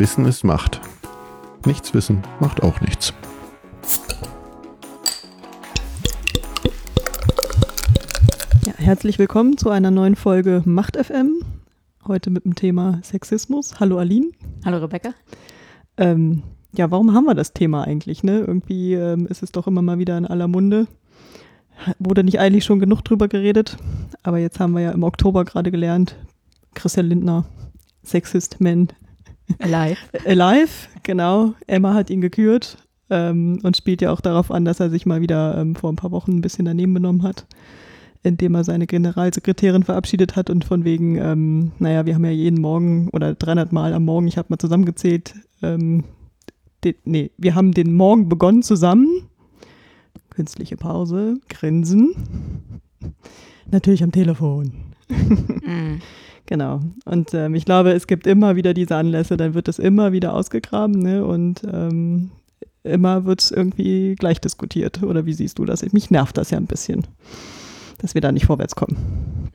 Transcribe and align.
Wissen 0.00 0.24
ist 0.24 0.44
Macht. 0.44 0.80
Nichts 1.66 1.92
wissen 1.92 2.22
macht 2.40 2.62
auch 2.62 2.80
nichts. 2.80 3.12
Ja, 8.64 8.72
herzlich 8.78 9.18
willkommen 9.18 9.58
zu 9.58 9.68
einer 9.68 9.90
neuen 9.90 10.16
Folge 10.16 10.62
Macht 10.64 10.96
FM. 10.96 11.42
Heute 12.08 12.30
mit 12.30 12.46
dem 12.46 12.54
Thema 12.54 12.98
Sexismus. 13.02 13.78
Hallo 13.78 13.98
Aline. 13.98 14.30
Hallo 14.64 14.78
Rebecca. 14.78 15.12
Ähm, 15.98 16.44
ja, 16.74 16.90
warum 16.90 17.12
haben 17.12 17.26
wir 17.26 17.34
das 17.34 17.52
Thema 17.52 17.84
eigentlich? 17.84 18.22
Ne? 18.22 18.38
Irgendwie 18.38 18.94
ähm, 18.94 19.26
ist 19.26 19.42
es 19.42 19.52
doch 19.52 19.66
immer 19.66 19.82
mal 19.82 19.98
wieder 19.98 20.16
in 20.16 20.24
aller 20.24 20.48
Munde. 20.48 20.86
Wurde 21.98 22.24
nicht 22.24 22.40
eigentlich 22.40 22.64
schon 22.64 22.80
genug 22.80 23.02
drüber 23.02 23.28
geredet, 23.28 23.76
aber 24.22 24.38
jetzt 24.38 24.60
haben 24.60 24.72
wir 24.72 24.80
ja 24.80 24.92
im 24.92 25.02
Oktober 25.02 25.44
gerade 25.44 25.70
gelernt, 25.70 26.16
Christian 26.72 27.04
Lindner, 27.04 27.44
Sexist 28.02 28.62
Man. 28.62 28.88
Alive. 29.58 29.98
Alive, 30.24 30.88
genau. 31.02 31.54
Emma 31.66 31.94
hat 31.94 32.10
ihn 32.10 32.20
gekürt 32.20 32.76
ähm, 33.10 33.58
und 33.62 33.76
spielt 33.76 34.02
ja 34.02 34.12
auch 34.12 34.20
darauf 34.20 34.50
an, 34.50 34.64
dass 34.64 34.80
er 34.80 34.90
sich 34.90 35.06
mal 35.06 35.20
wieder 35.20 35.58
ähm, 35.58 35.74
vor 35.74 35.92
ein 35.92 35.96
paar 35.96 36.12
Wochen 36.12 36.32
ein 36.32 36.40
bisschen 36.40 36.64
daneben 36.64 36.94
benommen 36.94 37.22
hat, 37.22 37.46
indem 38.22 38.54
er 38.54 38.64
seine 38.64 38.86
Generalsekretärin 38.86 39.82
verabschiedet 39.82 40.36
hat 40.36 40.50
und 40.50 40.64
von 40.64 40.84
wegen, 40.84 41.16
ähm, 41.16 41.72
naja, 41.78 42.06
wir 42.06 42.14
haben 42.14 42.24
ja 42.24 42.30
jeden 42.30 42.60
Morgen 42.60 43.08
oder 43.10 43.34
300 43.34 43.72
Mal 43.72 43.92
am 43.92 44.04
Morgen, 44.04 44.28
ich 44.28 44.38
habe 44.38 44.46
mal 44.50 44.58
zusammengezählt, 44.58 45.34
ähm, 45.62 46.04
den, 46.84 46.94
nee, 47.04 47.30
wir 47.36 47.54
haben 47.54 47.72
den 47.72 47.94
Morgen 47.94 48.28
begonnen 48.28 48.62
zusammen. 48.62 49.28
Künstliche 50.30 50.76
Pause, 50.76 51.38
Grinsen. 51.48 52.14
Natürlich 53.70 54.02
am 54.02 54.12
Telefon. 54.12 54.72
Mm. 55.08 56.00
Genau. 56.50 56.80
Und 57.04 57.32
ähm, 57.32 57.54
ich 57.54 57.64
glaube, 57.64 57.92
es 57.92 58.08
gibt 58.08 58.26
immer 58.26 58.56
wieder 58.56 58.74
diese 58.74 58.96
Anlässe, 58.96 59.36
dann 59.36 59.54
wird 59.54 59.68
es 59.68 59.78
immer 59.78 60.10
wieder 60.10 60.34
ausgegraben 60.34 61.00
ne? 61.00 61.24
und 61.24 61.62
ähm, 61.62 62.32
immer 62.82 63.24
wird 63.24 63.40
es 63.40 63.52
irgendwie 63.52 64.16
gleich 64.16 64.40
diskutiert. 64.40 65.00
Oder 65.04 65.26
wie 65.26 65.32
siehst 65.32 65.60
du 65.60 65.64
das? 65.64 65.84
Mich 65.92 66.10
nervt 66.10 66.36
das 66.36 66.50
ja 66.50 66.58
ein 66.58 66.66
bisschen, 66.66 67.06
dass 67.98 68.14
wir 68.14 68.20
da 68.20 68.32
nicht 68.32 68.46
vorwärts 68.46 68.74
kommen. 68.74 69.48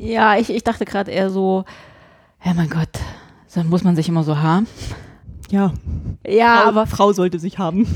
Ja, 0.00 0.36
ich, 0.36 0.50
ich 0.50 0.64
dachte 0.64 0.84
gerade 0.84 1.12
eher 1.12 1.30
so, 1.30 1.64
ja 2.44 2.54
mein 2.54 2.70
Gott, 2.70 2.98
so 3.46 3.62
muss 3.62 3.84
man 3.84 3.94
sich 3.94 4.08
immer 4.08 4.24
so 4.24 4.38
haben. 4.38 4.66
Ja, 5.48 5.74
Ja, 6.26 6.62
Frau, 6.62 6.68
aber 6.70 6.86
Frau 6.88 7.12
sollte 7.12 7.38
sich 7.38 7.58
haben. 7.58 7.86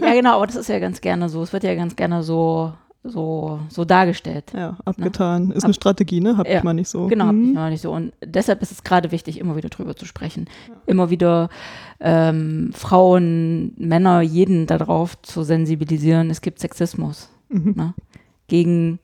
ja 0.00 0.14
genau, 0.14 0.36
aber 0.36 0.46
das 0.46 0.54
ist 0.54 0.68
ja 0.68 0.78
ganz 0.78 1.00
gerne 1.00 1.28
so. 1.28 1.42
Es 1.42 1.52
wird 1.52 1.64
ja 1.64 1.74
ganz 1.74 1.96
gerne 1.96 2.22
so 2.22 2.72
so 3.04 3.60
so 3.68 3.84
dargestellt. 3.84 4.52
Ja, 4.54 4.76
abgetan. 4.84 5.50
Ist 5.50 5.64
eine 5.64 5.74
Strategie, 5.74 6.20
ne? 6.20 6.36
Hab 6.36 6.46
Ja, 6.48 6.58
ich 6.58 6.64
mal 6.64 6.74
nicht 6.74 6.88
so. 6.88 7.06
Genau, 7.06 7.26
hab 7.26 7.34
Mhm. 7.34 7.44
ich 7.50 7.54
noch 7.54 7.68
nicht 7.70 7.80
so. 7.82 7.92
Und 7.92 8.12
deshalb 8.24 8.60
ist 8.62 8.72
es 8.72 8.82
gerade 8.84 9.12
wichtig, 9.12 9.38
immer 9.38 9.56
wieder 9.56 9.68
drüber 9.68 9.96
zu 9.96 10.04
sprechen. 10.04 10.46
Immer 10.86 11.10
wieder 11.10 11.48
ähm, 12.00 12.70
Frauen, 12.74 13.72
Männer, 13.76 14.20
jeden 14.20 14.66
darauf 14.66 15.20
zu 15.22 15.42
sensibilisieren, 15.42 16.30
es 16.30 16.40
gibt 16.42 16.58
Sexismus 16.60 17.28
Mhm. 17.48 17.74
ne? 17.76 17.94
gegen 18.46 18.98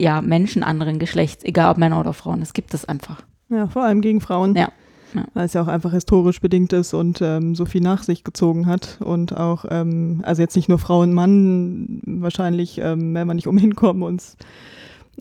ja, 0.00 0.22
Menschen 0.22 0.62
anderen 0.62 0.98
Geschlechts, 0.98 1.44
egal 1.44 1.70
ob 1.72 1.76
Männer 1.78 2.00
oder 2.00 2.14
Frauen. 2.14 2.40
Es 2.40 2.54
gibt 2.54 2.72
es 2.72 2.84
einfach. 2.86 3.22
Ja, 3.50 3.66
vor 3.68 3.82
allem 3.84 4.00
gegen 4.00 4.20
Frauen. 4.22 4.54
Ja, 4.56 4.70
ja. 5.14 5.24
Weil 5.34 5.46
es 5.46 5.54
ja 5.54 5.62
auch 5.62 5.68
einfach 5.68 5.92
historisch 5.92 6.40
bedingt 6.40 6.72
ist 6.72 6.94
und 6.94 7.20
ähm, 7.20 7.54
so 7.54 7.64
viel 7.64 7.80
nach 7.80 8.02
sich 8.02 8.22
gezogen 8.24 8.66
hat. 8.66 8.98
Und 9.00 9.36
auch, 9.36 9.64
ähm, 9.68 10.20
also 10.24 10.42
jetzt 10.42 10.56
nicht 10.56 10.68
nur 10.68 10.78
Frau 10.78 11.00
und 11.00 11.12
Mann, 11.12 12.00
wahrscheinlich 12.04 12.78
ähm, 12.78 13.14
werden 13.14 13.28
wir 13.28 13.34
nicht 13.34 13.48
umhin 13.48 13.74
kommen, 13.74 14.02
uns 14.02 14.36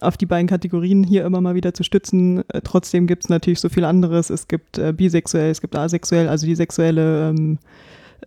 auf 0.01 0.15
die 0.15 0.27
beiden 0.27 0.47
Kategorien 0.47 1.03
hier 1.03 1.25
immer 1.25 1.41
mal 1.41 1.55
wieder 1.55 1.73
zu 1.73 1.83
stützen. 1.83 2.43
Äh, 2.49 2.61
trotzdem 2.63 3.07
gibt 3.07 3.25
es 3.25 3.29
natürlich 3.29 3.59
so 3.59 3.69
viel 3.69 3.83
anderes. 3.83 4.29
Es 4.29 4.47
gibt 4.47 4.77
äh, 4.77 4.93
bisexuell, 4.93 5.51
es 5.51 5.59
gibt 5.59 5.75
asexuell, 5.75 6.29
also 6.29 6.45
die 6.45 6.55
sexuelle 6.55 7.29
ähm, 7.29 7.57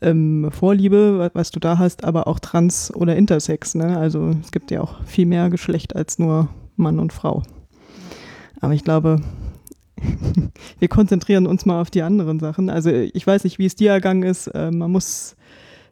ähm, 0.01 0.51
Vorliebe, 0.51 1.19
wa- 1.19 1.31
was 1.33 1.51
du 1.51 1.61
da 1.61 1.78
hast, 1.78 2.05
aber 2.05 2.27
auch 2.27 2.41
trans 2.41 2.93
oder 2.95 3.17
intersex. 3.17 3.75
Ne? 3.75 3.97
Also 3.97 4.34
es 4.43 4.51
gibt 4.51 4.71
ja 4.71 4.81
auch 4.81 5.03
viel 5.05 5.27
mehr 5.27 5.49
Geschlecht 5.49 5.95
als 5.97 6.19
nur 6.19 6.49
Mann 6.77 6.99
und 6.99 7.12
Frau. 7.12 7.43
Aber 8.61 8.75
ich 8.75 8.84
glaube, 8.84 9.21
wir 10.78 10.88
konzentrieren 10.88 11.47
uns 11.47 11.66
mal 11.66 11.80
auf 11.80 11.91
die 11.91 12.03
anderen 12.03 12.41
Sachen. 12.41 12.70
Also 12.70 12.91
ich 12.91 13.26
weiß 13.26 13.44
nicht, 13.44 13.58
wie 13.58 13.66
es 13.66 13.76
dir 13.76 13.91
ergangen 13.91 14.22
ist. 14.22 14.48
Äh, 14.48 14.70
man 14.70 14.91
muss 14.91 15.36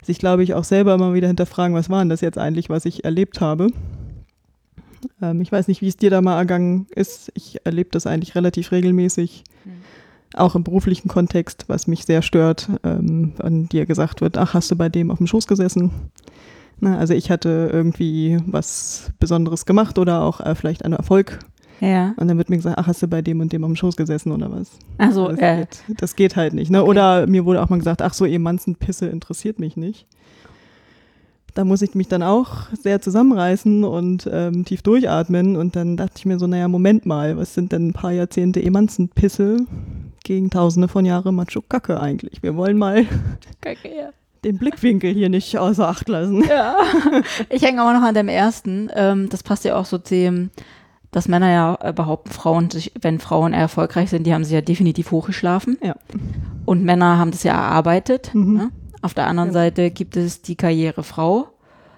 sich, 0.03 0.17
glaube 0.17 0.43
ich, 0.43 0.53
auch 0.53 0.63
selber 0.63 0.97
mal 0.97 1.13
wieder 1.13 1.27
hinterfragen, 1.27 1.75
was 1.75 1.89
war 1.89 1.99
denn 1.99 2.09
das 2.09 2.21
jetzt 2.21 2.37
eigentlich, 2.37 2.69
was 2.69 2.85
ich 2.85 3.03
erlebt 3.03 3.39
habe. 3.39 3.67
Ähm, 5.21 5.41
ich 5.41 5.51
weiß 5.51 5.67
nicht, 5.67 5.81
wie 5.81 5.87
es 5.87 5.97
dir 5.97 6.09
da 6.09 6.21
mal 6.21 6.37
ergangen 6.37 6.87
ist. 6.95 7.31
Ich 7.35 7.59
erlebe 7.63 7.89
das 7.91 8.07
eigentlich 8.07 8.35
relativ 8.35 8.71
regelmäßig, 8.71 9.43
auch 10.33 10.55
im 10.55 10.63
beruflichen 10.63 11.07
Kontext, 11.07 11.65
was 11.67 11.87
mich 11.87 12.05
sehr 12.05 12.21
stört, 12.21 12.69
ähm, 12.83 13.33
wenn 13.37 13.67
dir 13.67 13.85
gesagt 13.85 14.21
wird, 14.21 14.37
ach, 14.37 14.53
hast 14.53 14.71
du 14.71 14.75
bei 14.75 14.89
dem 14.89 15.11
auf 15.11 15.17
dem 15.17 15.27
Schoß 15.27 15.47
gesessen? 15.47 15.91
Na, 16.79 16.97
also 16.97 17.13
ich 17.13 17.29
hatte 17.29 17.69
irgendwie 17.71 18.39
was 18.45 19.11
Besonderes 19.19 19.65
gemacht 19.65 19.99
oder 19.99 20.21
auch 20.21 20.39
äh, 20.39 20.55
vielleicht 20.55 20.83
einen 20.83 20.95
Erfolg 20.95 21.39
Ja. 21.81 22.13
und 22.15 22.27
dann 22.27 22.37
wird 22.37 22.49
mir 22.49 22.57
gesagt, 22.57 22.77
ach, 22.77 22.85
hast 22.85 23.01
du 23.01 23.07
bei 23.07 23.23
dem 23.23 23.39
und 23.39 23.51
dem 23.51 23.63
dem 23.63 23.75
Schoß 23.75 23.97
gesessen 23.97 24.31
oder 24.31 24.51
was? 24.51 24.69
Also, 24.99 25.29
das, 25.29 25.39
äh, 25.39 25.57
geht, 25.57 25.83
das 25.99 26.15
geht 26.15 26.35
halt 26.35 26.53
nicht. 26.53 26.69
Ne? 26.69 26.83
Oder 26.83 27.25
mir 27.25 27.43
wurde 27.43 27.61
auch 27.61 27.69
mal 27.69 27.79
gesagt, 27.79 28.03
ach 28.03 28.13
so, 28.13 28.25
ihr 28.25 28.39
Manzenpisse 28.39 29.07
interessiert 29.07 29.59
mich 29.59 29.75
nicht. 29.75 30.05
Da 31.53 31.65
muss 31.65 31.81
ich 31.81 31.95
mich 31.95 32.07
dann 32.07 32.23
auch 32.23 32.69
sehr 32.71 33.01
zusammenreißen 33.01 33.83
und 33.83 34.29
ähm, 34.31 34.63
tief 34.63 34.83
durchatmen. 34.83 35.57
Und 35.57 35.75
dann 35.75 35.97
dachte 35.97 36.13
ich 36.17 36.25
mir 36.25 36.39
so, 36.39 36.47
naja, 36.47 36.67
Moment 36.67 37.05
mal, 37.05 37.35
was 37.35 37.53
sind 37.53 37.71
denn 37.71 37.87
ein 37.87 37.93
paar 37.93 38.11
Jahrzehnte 38.11 38.63
Emanzenpisse 38.63 39.57
gegen 40.23 40.49
tausende 40.49 40.87
von 40.87 41.03
Jahren 41.03 41.35
Macho-Kacke 41.35 41.99
eigentlich? 41.99 42.41
Wir 42.41 42.55
wollen 42.55 42.77
mal 42.77 43.05
Kacke, 43.59 43.89
ja. 43.89 44.09
den 44.45 44.59
Blickwinkel 44.59 45.13
hier 45.13 45.29
nicht 45.29 45.57
außer 45.57 45.87
Acht 45.87 46.07
lassen. 46.07 46.43
Ja. 46.47 46.77
Ich 47.49 47.63
hänge 47.63 47.81
aber 47.81 47.93
noch 47.93 48.07
an 48.07 48.15
dem 48.15 48.29
ersten. 48.29 48.89
Ähm, 48.93 49.27
das 49.29 49.43
passt 49.43 49.65
ja 49.65 49.75
auch 49.75 49.85
so 49.85 49.97
zu 49.97 50.13
dem, 50.15 50.51
dass 51.11 51.27
Männer 51.27 51.49
ja 51.51 51.77
äh, 51.81 51.93
behaupten, 51.93 52.31
Frauen, 52.31 52.69
sich, 52.69 52.91
wenn 53.01 53.19
Frauen 53.19 53.53
erfolgreich 53.53 54.09
sind, 54.09 54.25
die 54.25 54.33
haben 54.33 54.43
sich 54.43 54.53
ja 54.53 54.61
definitiv 54.61 55.11
hochgeschlafen. 55.11 55.77
Ja. 55.83 55.95
Und 56.65 56.83
Männer 56.83 57.17
haben 57.17 57.31
das 57.31 57.43
ja 57.43 57.53
erarbeitet. 57.53 58.33
Mhm. 58.33 58.53
Ne? 58.57 58.71
Auf 59.01 59.13
der 59.13 59.27
anderen 59.27 59.49
Ja. 59.49 59.53
Seite 59.53 59.91
gibt 59.91 60.15
es 60.15 60.41
die 60.41 60.55
Karrierefrau. 60.55 61.47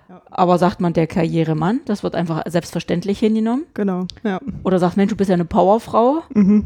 Ja. 0.10 0.22
Aber 0.32 0.58
sagt 0.58 0.82
man 0.82 0.94
der 0.94 1.08
Karrieremann, 1.08 1.82
das 1.86 2.02
wird 2.04 2.16
einfach 2.16 2.44
selbstverständlich 2.48 3.20
hingenommen. 3.20 3.66
Genau, 3.74 4.06
ja. 4.24 4.40
Oder 4.64 4.80
sagt, 4.80 4.98
Mensch, 4.98 5.12
du 5.12 5.16
bist 5.16 5.30
ja 5.30 5.36
eine 5.36 5.46
Powerfrau. 5.46 6.24
Mhm. 6.34 6.66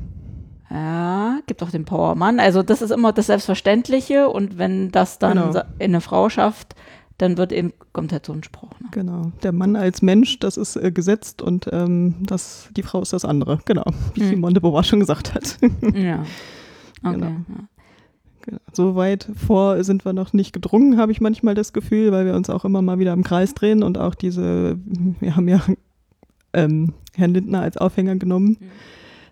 Ja, 0.70 1.40
gibt 1.48 1.64
auch 1.64 1.70
den 1.70 1.86
Powermann. 1.86 2.40
Also 2.42 2.62
das 2.62 2.82
ist 2.82 2.92
immer 2.92 3.14
das 3.14 3.28
Selbstverständliche. 3.28 4.30
Und 4.30 4.58
wenn 4.58 4.92
das 4.92 5.18
dann 5.20 5.52
Genau. 5.52 5.62
eine 5.80 6.02
Frau 6.02 6.28
schafft, 6.30 6.76
dann 7.18 7.38
wird 7.38 7.52
eben, 7.52 7.74
kommt 7.94 8.12
halt 8.12 8.26
so 8.26 8.34
ein 8.34 8.44
Spruch. 8.44 8.80
Ne? 8.80 8.88
Genau. 8.92 9.32
Der 9.44 9.52
Mann 9.52 9.76
als 9.76 10.02
Mensch, 10.02 10.40
das 10.40 10.56
ist 10.58 10.76
äh, 10.76 10.92
gesetzt 10.92 11.42
und 11.42 11.68
ähm, 11.72 12.16
das, 12.22 12.70
die 12.76 12.84
Frau 12.84 13.02
ist 13.02 13.14
das 13.14 13.26
andere. 13.26 13.60
Genau. 13.66 13.86
Wie 14.14 14.24
Mhm. 14.24 14.30
Simone 14.30 14.54
de 14.54 14.62
Beauvoir 14.62 14.84
schon 14.84 15.00
gesagt 15.00 15.34
hat. 15.34 15.58
Ja. 15.96 16.24
Okay. 17.04 17.14
Genau. 17.14 17.28
Ja. 17.28 17.68
Genau. 18.42 18.60
So 18.72 18.96
weit 18.96 19.28
vor 19.36 19.84
sind 19.84 20.06
wir 20.06 20.14
noch 20.14 20.32
nicht 20.34 20.54
gedrungen, 20.54 20.98
habe 20.98 21.12
ich 21.12 21.20
manchmal 21.20 21.54
das 21.54 21.74
Gefühl, 21.74 22.12
weil 22.12 22.26
wir 22.26 22.34
uns 22.36 22.50
auch 22.50 22.64
immer 22.66 22.82
mal 22.82 22.98
wieder 22.98 23.14
im 23.14 23.24
Kreis 23.24 23.54
drehen 23.54 23.84
und 23.84 23.98
auch 23.98 24.16
diese, 24.16 24.78
wir 25.20 25.36
haben 25.36 25.48
ja 25.48 25.62
ähm, 26.54 26.94
Herrn 27.16 27.34
Lindner 27.34 27.62
als 27.62 27.78
Aufhänger 27.78 28.16
genommen. 28.16 28.58
Mhm. 28.60 28.66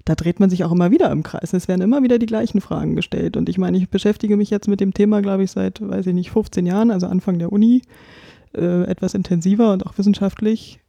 Da 0.06 0.16
dreht 0.16 0.40
man 0.40 0.50
sich 0.50 0.64
auch 0.64 0.72
immer 0.72 0.92
wieder 0.92 1.12
im 1.12 1.24
Kreis. 1.24 1.54
Es 1.54 1.68
werden 1.68 1.82
immer 1.82 2.04
wieder 2.04 2.20
die 2.20 2.28
gleichen 2.28 2.62
Fragen 2.62 2.96
gestellt. 2.96 3.38
Und 3.38 3.50
ich 3.50 3.58
meine, 3.58 3.78
ich 3.78 3.90
beschäftige 3.90 4.38
mich 4.38 4.52
jetzt 4.52 4.68
mit 4.68 4.80
dem 4.80 4.94
Thema, 4.94 5.22
glaube 5.22 5.44
ich, 5.44 5.52
seit, 5.52 5.82
weiß 5.82 6.06
ich 6.06 6.14
nicht, 6.14 6.32
15 6.32 6.66
Jahren, 6.66 6.92
also 6.92 7.08
Anfang 7.08 7.40
der 7.40 7.52
Uni, 7.52 7.82
äh, 8.56 8.84
etwas 8.84 9.16
intensiver 9.16 9.74
und 9.74 9.86
auch 9.86 9.98
wissenschaftlich. 9.98 10.80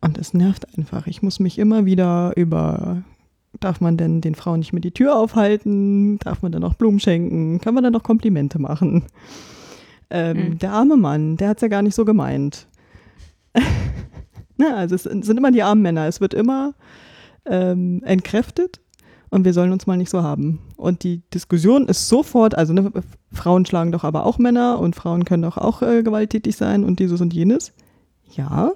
Und 0.00 0.18
es 0.18 0.34
nervt 0.34 0.66
einfach. 0.76 1.06
Ich 1.06 1.22
muss 1.22 1.40
mich 1.40 1.58
immer 1.58 1.84
wieder 1.84 2.32
über 2.36 3.02
Darf 3.60 3.80
man 3.80 3.96
denn 3.96 4.20
den 4.20 4.34
Frauen 4.34 4.58
nicht 4.60 4.72
mehr 4.72 4.82
die 4.82 4.92
Tür 4.92 5.16
aufhalten? 5.16 6.18
Darf 6.18 6.42
man 6.42 6.52
dann 6.52 6.64
auch 6.64 6.74
Blumen 6.74 7.00
schenken? 7.00 7.60
Kann 7.60 7.74
man 7.74 7.82
dann 7.82 7.96
auch 7.96 8.02
Komplimente 8.02 8.58
machen? 8.58 9.04
Ähm, 10.10 10.36
Mhm. 10.36 10.58
Der 10.58 10.72
arme 10.72 10.96
Mann, 10.96 11.36
der 11.36 11.48
hat 11.48 11.58
es 11.58 11.62
ja 11.62 11.68
gar 11.68 11.82
nicht 11.82 11.94
so 11.94 12.04
gemeint. 12.04 12.66
Na, 14.56 14.76
also 14.76 14.94
es 14.94 15.04
sind 15.04 15.28
immer 15.28 15.50
die 15.50 15.62
armen 15.62 15.82
Männer. 15.82 16.06
Es 16.06 16.20
wird 16.20 16.34
immer 16.34 16.74
ähm, 17.48 18.02
entkräftet 18.04 18.80
und 19.30 19.44
wir 19.44 19.52
sollen 19.52 19.72
uns 19.72 19.86
mal 19.86 19.96
nicht 19.96 20.10
so 20.10 20.22
haben. 20.22 20.60
Und 20.76 21.04
die 21.04 21.22
Diskussion 21.32 21.86
ist 21.86 22.08
sofort, 22.08 22.56
also 22.56 22.72
ne, 22.72 22.90
Frauen 23.32 23.66
schlagen 23.66 23.92
doch 23.92 24.04
aber 24.04 24.26
auch 24.26 24.38
Männer 24.38 24.78
und 24.78 24.96
Frauen 24.96 25.24
können 25.24 25.42
doch 25.42 25.58
auch 25.58 25.82
äh, 25.82 26.02
gewalttätig 26.02 26.56
sein 26.56 26.84
und 26.84 26.98
dieses 26.98 27.20
und 27.20 27.34
jenes. 27.34 27.72
Ja, 28.34 28.72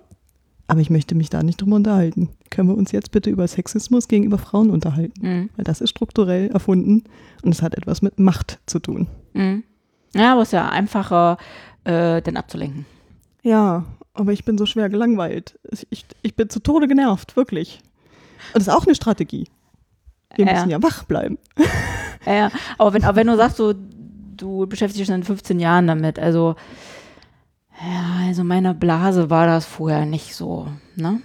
aber 0.66 0.80
ich 0.80 0.90
möchte 0.90 1.14
mich 1.14 1.30
da 1.30 1.42
nicht 1.42 1.60
drüber 1.60 1.76
unterhalten. 1.76 2.30
Können 2.50 2.68
wir 2.68 2.76
uns 2.76 2.92
jetzt 2.92 3.12
bitte 3.12 3.30
über 3.30 3.46
Sexismus 3.46 4.08
gegenüber 4.08 4.38
Frauen 4.38 4.70
unterhalten? 4.70 5.20
Mhm. 5.20 5.50
Weil 5.56 5.64
das 5.64 5.80
ist 5.80 5.90
strukturell 5.90 6.48
erfunden 6.48 7.04
und 7.42 7.52
es 7.52 7.62
hat 7.62 7.74
etwas 7.74 8.02
mit 8.02 8.18
Macht 8.18 8.58
zu 8.66 8.78
tun. 8.78 9.06
Mhm. 9.34 9.64
Ja, 10.14 10.32
aber 10.32 10.42
es 10.42 10.48
ist 10.48 10.52
ja 10.52 10.68
einfacher, 10.68 11.38
äh, 11.84 12.22
den 12.22 12.36
abzulenken. 12.36 12.86
Ja, 13.42 13.84
aber 14.14 14.32
ich 14.32 14.44
bin 14.44 14.58
so 14.58 14.66
schwer 14.66 14.88
gelangweilt. 14.88 15.58
Ich, 15.90 16.04
ich 16.22 16.36
bin 16.36 16.48
zu 16.48 16.60
Tode 16.60 16.86
genervt, 16.86 17.36
wirklich. 17.36 17.80
Und 18.48 18.54
das 18.54 18.68
ist 18.68 18.74
auch 18.74 18.86
eine 18.86 18.94
Strategie. 18.94 19.48
Wir 20.36 20.46
Ja. 20.46 20.52
müssen 20.54 20.70
ja 20.70 20.82
wach 20.82 21.04
bleiben. 21.04 21.38
Ja. 22.24 22.50
Aber, 22.78 22.92
wenn, 22.92 23.02
aber 23.02 23.16
wenn 23.16 23.26
du 23.26 23.36
sagst, 23.36 23.56
so, 23.56 23.74
du 24.36 24.66
beschäftigst 24.68 25.08
dich 25.08 25.12
in 25.12 25.24
15 25.24 25.58
Jahren 25.58 25.88
damit, 25.88 26.20
also, 26.20 26.54
ja, 27.80 28.26
also 28.28 28.44
meiner 28.44 28.74
Blase 28.74 29.28
war 29.28 29.46
das 29.46 29.66
vorher 29.66 30.06
nicht 30.06 30.36
so, 30.36 30.68
ne? 30.94 31.20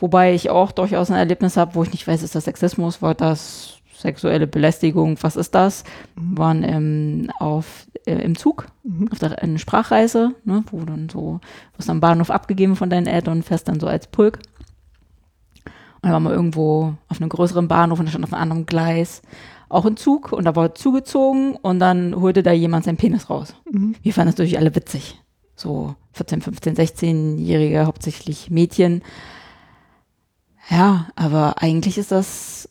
Wobei 0.00 0.32
ich 0.32 0.48
auch 0.48 0.72
durchaus 0.72 1.10
ein 1.10 1.16
Erlebnis 1.18 1.56
habe, 1.58 1.74
wo 1.74 1.82
ich 1.82 1.92
nicht 1.92 2.06
weiß, 2.06 2.22
ist 2.22 2.34
das 2.34 2.44
Sexismus, 2.44 3.02
war 3.02 3.14
das 3.14 3.74
sexuelle 3.94 4.46
Belästigung, 4.46 5.18
was 5.20 5.36
ist 5.36 5.54
das? 5.54 5.84
Mhm. 6.16 6.38
Waren 6.38 6.62
ähm, 6.64 7.30
auf, 7.40 7.86
äh, 8.06 8.14
im 8.14 8.34
Zug, 8.38 8.66
Mhm. 8.84 9.10
auf 9.12 9.18
der 9.18 9.42
eine 9.42 9.58
Sprachreise, 9.58 10.30
ne, 10.44 10.64
wo 10.70 10.80
dann 10.86 11.08
so, 11.10 11.40
wirst 11.76 11.90
am 11.90 12.00
Bahnhof 12.00 12.30
abgegeben 12.30 12.76
von 12.76 12.88
deinen 12.88 13.06
Eltern 13.08 13.42
fährst 13.42 13.68
dann 13.68 13.78
so 13.80 13.88
als 13.88 14.06
Pulk. 14.06 14.38
Und 16.00 16.04
dann 16.04 16.12
waren 16.12 16.22
wir 16.22 16.32
irgendwo 16.32 16.94
auf 17.08 17.20
einem 17.20 17.28
größeren 17.28 17.68
Bahnhof 17.68 17.98
und 17.98 18.06
da 18.06 18.10
stand 18.10 18.24
auf 18.24 18.32
einem 18.32 18.42
anderen 18.42 18.66
Gleis 18.66 19.22
auch 19.68 19.84
ein 19.84 19.96
Zug 19.96 20.32
und 20.32 20.44
da 20.44 20.56
war 20.56 20.74
zugezogen 20.74 21.56
und 21.56 21.78
dann 21.78 22.20
holte 22.20 22.42
da 22.42 22.52
jemand 22.52 22.84
seinen 22.84 22.96
Penis 22.96 23.28
raus. 23.28 23.54
Mhm. 23.70 23.94
Wir 24.02 24.12
fanden 24.12 24.28
das 24.28 24.36
natürlich 24.36 24.58
alle 24.58 24.74
witzig. 24.74 25.20
So 25.54 25.94
14, 26.12 26.40
15, 26.40 26.76
16-Jährige, 26.76 27.86
hauptsächlich 27.86 28.50
Mädchen. 28.50 29.02
Ja, 30.70 31.08
aber 31.16 31.60
eigentlich 31.62 31.98
ist 31.98 32.12
das, 32.12 32.68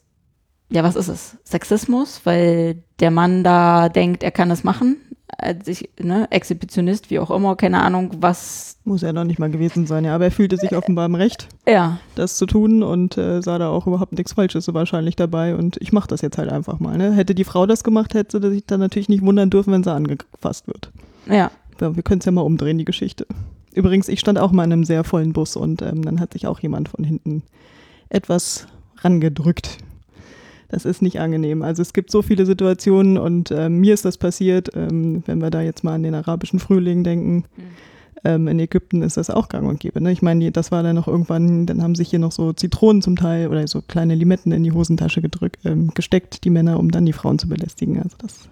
ja, 0.70 0.84
was 0.84 0.96
ist 0.96 1.08
es? 1.08 1.38
Sexismus, 1.44 2.22
weil 2.24 2.84
der 3.00 3.12
Mann 3.12 3.44
da 3.44 3.90
denkt, 3.90 4.24
er 4.24 4.32
kann 4.32 4.52
es 4.52 4.64
machen. 4.64 4.98
Als 5.40 5.68
ich, 5.68 5.90
ne, 6.02 6.28
Exhibitionist, 6.32 7.12
wie 7.12 7.20
auch 7.20 7.30
immer, 7.30 7.56
keine 7.56 7.82
Ahnung, 7.84 8.10
was, 8.20 8.78
Muss 8.86 9.04
er 9.04 9.14
noch 9.14 9.24
nicht 9.24 9.38
mal 9.38 9.52
gewesen 9.52 9.86
sein, 9.86 10.04
ja. 10.04 10.16
Aber 10.16 10.26
er 10.26 10.32
fühlte 10.32 10.58
sich 10.58 10.76
offenbar 10.76 11.06
im 11.06 11.14
Recht, 11.14 11.48
ja, 11.68 12.00
das 12.16 12.38
zu 12.38 12.48
tun 12.48 12.82
und 12.82 13.18
äh, 13.18 13.42
sah 13.42 13.60
da 13.60 13.70
auch 13.70 13.86
überhaupt 13.86 14.14
nichts 14.14 14.34
Falsches 14.34 14.66
so 14.66 14.74
wahrscheinlich 14.74 15.16
dabei. 15.16 15.56
Und 15.56 15.78
ich 15.80 15.94
mache 15.94 16.08
das 16.08 16.22
jetzt 16.22 16.40
halt 16.40 16.52
einfach 16.52 16.80
mal. 16.80 16.98
Ne? 16.98 17.14
Hätte 17.14 17.36
die 17.36 17.44
Frau 17.44 17.68
das 17.68 17.84
gemacht, 17.84 18.16
hätte 18.16 18.42
sie 18.42 18.50
sich 18.50 18.66
dann 18.66 18.80
natürlich 18.80 19.10
nicht 19.10 19.22
wundern 19.22 19.52
dürfen, 19.52 19.74
wenn 19.74 19.84
sie 19.84 19.94
angefasst 19.94 20.68
wird. 20.68 20.92
ja, 21.28 21.52
Ja, 21.80 21.96
wir 21.96 22.02
können 22.02 22.20
es 22.20 22.26
ja 22.26 22.32
mal 22.32 22.42
umdrehen, 22.42 22.80
die 22.80 22.86
Geschichte. 22.86 23.28
Übrigens, 23.74 24.08
ich 24.08 24.20
stand 24.20 24.40
auch 24.40 24.52
mal 24.52 24.64
in 24.64 24.74
einem 24.74 24.86
sehr 24.86 25.04
vollen 25.04 25.34
Bus 25.34 25.56
und 25.56 25.84
ähm, 25.84 26.04
dann 26.04 26.20
hat 26.20 26.34
sich 26.34 26.48
auch 26.48 26.60
jemand 26.62 26.90
von 26.90 27.04
hinten 27.04 27.44
etwas 28.10 28.66
rangedrückt. 29.02 29.78
Das 30.70 30.84
ist 30.86 31.02
nicht 31.02 31.20
angenehm. 31.20 31.62
Also 31.62 31.82
es 31.82 31.94
gibt 31.94 32.12
so 32.12 32.22
viele 32.22 32.46
Situationen 32.46 33.18
und 33.18 33.52
ähm, 33.52 33.80
mir 33.80 33.94
ist 33.94 34.04
das 34.06 34.18
passiert, 34.18 34.70
ähm, 34.76 35.24
wenn 35.26 35.40
wir 35.42 35.50
da 35.50 35.62
jetzt 35.62 35.84
mal 35.84 35.94
an 35.94 36.04
den 36.04 36.14
arabischen 36.16 36.60
Frühling 36.60 37.04
denken. 37.04 37.46
Ähm, 38.26 38.48
in 38.48 38.60
Ägypten 38.60 39.02
ist 39.04 39.16
das 39.16 39.30
auch 39.30 39.48
gang 39.48 39.68
und 39.68 39.80
gäbe. 39.80 40.02
Ne? 40.02 40.12
Ich 40.12 40.22
meine, 40.22 40.52
das 40.52 40.72
war 40.72 40.84
dann 40.84 40.96
noch 40.96 41.08
irgendwann, 41.08 41.68
dann 41.68 41.82
haben 41.84 41.96
sich 41.96 42.10
hier 42.10 42.20
noch 42.20 42.32
so 42.32 42.52
Zitronen 42.52 43.02
zum 43.02 43.16
Teil 43.16 43.48
oder 43.48 43.66
so 43.68 43.82
kleine 43.82 44.16
Limetten 44.16 44.52
in 44.52 44.64
die 44.64 44.72
Hosentasche 44.72 45.22
gedrückt, 45.22 45.60
ähm, 45.66 45.92
gesteckt, 45.94 46.44
die 46.44 46.50
Männer, 46.50 46.80
um 46.80 46.92
dann 46.92 47.06
die 47.06 47.14
Frauen 47.14 47.38
zu 47.40 47.48
belästigen. 47.48 48.02
Also 48.02 48.18
das 48.20 48.50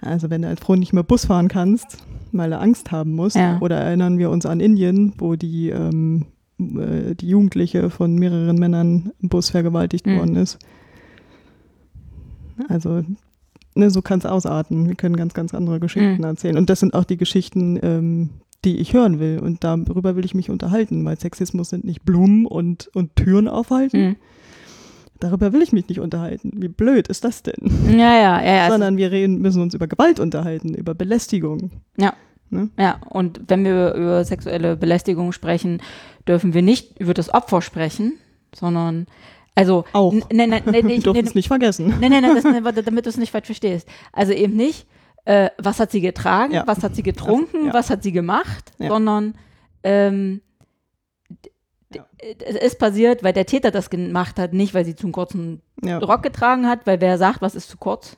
also 0.00 0.30
wenn 0.30 0.42
du 0.42 0.48
als 0.48 0.60
Frau 0.60 0.74
nicht 0.74 0.92
mehr 0.92 1.04
Bus 1.04 1.26
fahren 1.26 1.46
kannst, 1.48 1.98
weil 2.32 2.50
du 2.50 2.58
Angst 2.58 2.90
haben 2.90 3.14
musst, 3.14 3.36
Ja. 3.36 3.58
oder 3.60 3.76
erinnern 3.76 4.18
wir 4.18 4.30
uns 4.30 4.46
an 4.46 4.58
Indien, 4.60 5.12
wo 5.18 5.36
die, 5.36 5.68
ähm, 5.70 6.26
äh, 6.58 7.14
die 7.14 7.28
Jugendliche 7.28 7.88
von 7.90 8.16
mehreren 8.16 8.56
Männern 8.56 9.12
im 9.20 9.28
Bus 9.28 9.50
vergewaltigt 9.50 10.06
Mhm. 10.06 10.16
worden 10.18 10.36
ist. 10.36 10.58
Also 12.68 13.02
ne, 13.74 13.90
so 13.90 14.02
kann 14.02 14.18
es 14.18 14.26
ausarten. 14.26 14.88
Wir 14.88 14.94
können 14.94 15.16
ganz, 15.16 15.34
ganz 15.34 15.54
andere 15.54 15.80
Geschichten 15.80 16.18
Mhm. 16.18 16.24
erzählen. 16.24 16.56
Und 16.56 16.70
das 16.70 16.80
sind 16.80 16.94
auch 16.94 17.04
die 17.04 17.16
Geschichten, 17.16 17.78
ähm, 17.82 18.30
die 18.64 18.76
ich 18.78 18.92
hören 18.94 19.18
will. 19.18 19.38
Und 19.40 19.64
darüber 19.64 20.14
will 20.16 20.24
ich 20.24 20.34
mich 20.34 20.50
unterhalten, 20.50 21.04
weil 21.04 21.18
Sexismus 21.18 21.70
sind 21.70 21.84
nicht 21.84 22.04
Blumen 22.04 22.46
und, 22.46 22.88
und 22.94 23.16
Türen 23.16 23.48
aufhalten. 23.48 24.00
hm. 24.00 24.16
Darüber 25.20 25.52
will 25.52 25.62
ich 25.62 25.72
mich 25.72 25.86
nicht 25.88 26.00
unterhalten. 26.00 26.50
Wie 26.56 26.66
blöd 26.66 27.06
ist 27.06 27.22
das 27.24 27.44
denn? 27.44 27.54
ja, 27.88 28.16
ja, 28.16 28.42
ja, 28.42 28.54
ja. 28.56 28.68
sondern 28.70 28.96
wir 28.96 29.12
reden, 29.12 29.40
müssen 29.40 29.62
uns 29.62 29.72
über 29.72 29.86
Gewalt 29.86 30.18
unterhalten, 30.18 30.74
über 30.74 30.94
Belästigung. 30.94 31.70
Ja, 32.76 33.00
und 33.08 33.40
wenn 33.48 33.64
wir 33.64 33.94
über 33.94 34.24
sexuelle 34.24 34.76
Belästigung 34.76 35.30
sprechen, 35.32 35.80
dürfen 36.26 36.52
wir 36.54 36.62
nicht 36.62 36.98
über 37.00 37.14
das 37.14 37.32
Opfer 37.32 37.62
sprechen, 37.62 38.14
sondern, 38.54 39.06
also, 39.54 39.84
Auch. 39.92 40.12
nein, 40.32 40.50
nein, 40.50 40.62
nein, 40.64 40.88
ich, 40.90 41.02
dürfen 41.02 41.18
nein, 41.18 41.26
es 41.26 41.34
nicht 41.34 41.48
vergessen. 41.48 41.94
nein, 42.00 42.10
nein, 42.10 42.22
nein, 42.22 42.64
das, 42.64 42.84
damit 42.84 43.06
du 43.06 43.10
es 43.10 43.16
nicht 43.16 43.30
falsch 43.32 43.46
verstehst. 43.46 43.86
Also 44.12 44.32
eben 44.32 44.56
nicht, 44.56 44.86
äh, 45.24 45.50
was 45.58 45.78
hat 45.80 45.90
sie 45.90 46.00
getragen, 46.00 46.52
Ja. 46.54 46.66
was 46.66 46.82
hat 46.82 46.94
sie 46.96 47.02
getrunken, 47.02 47.58
Das- 47.58 47.66
ja. 47.66 47.74
was 47.74 47.90
hat 47.90 48.02
sie 48.02 48.12
gemacht, 48.12 48.72
Ja. 48.78 48.88
sondern 48.88 49.34
ähm, 49.84 50.40
es 52.38 52.56
ist 52.56 52.78
passiert, 52.78 53.22
weil 53.22 53.32
der 53.32 53.46
Täter 53.46 53.70
das 53.70 53.90
gemacht 53.90 54.38
hat, 54.38 54.52
nicht 54.52 54.72
weil 54.74 54.84
sie 54.84 54.96
zu 54.96 55.06
einen 55.06 55.12
kurzen. 55.12 55.60
Rock 55.84 56.22
getragen 56.22 56.66
hat, 56.68 56.86
weil 56.86 57.00
wer 57.00 57.18
sagt, 57.18 57.42
was 57.42 57.54
ist 57.54 57.68
zu 57.68 57.76
kurz. 57.76 58.16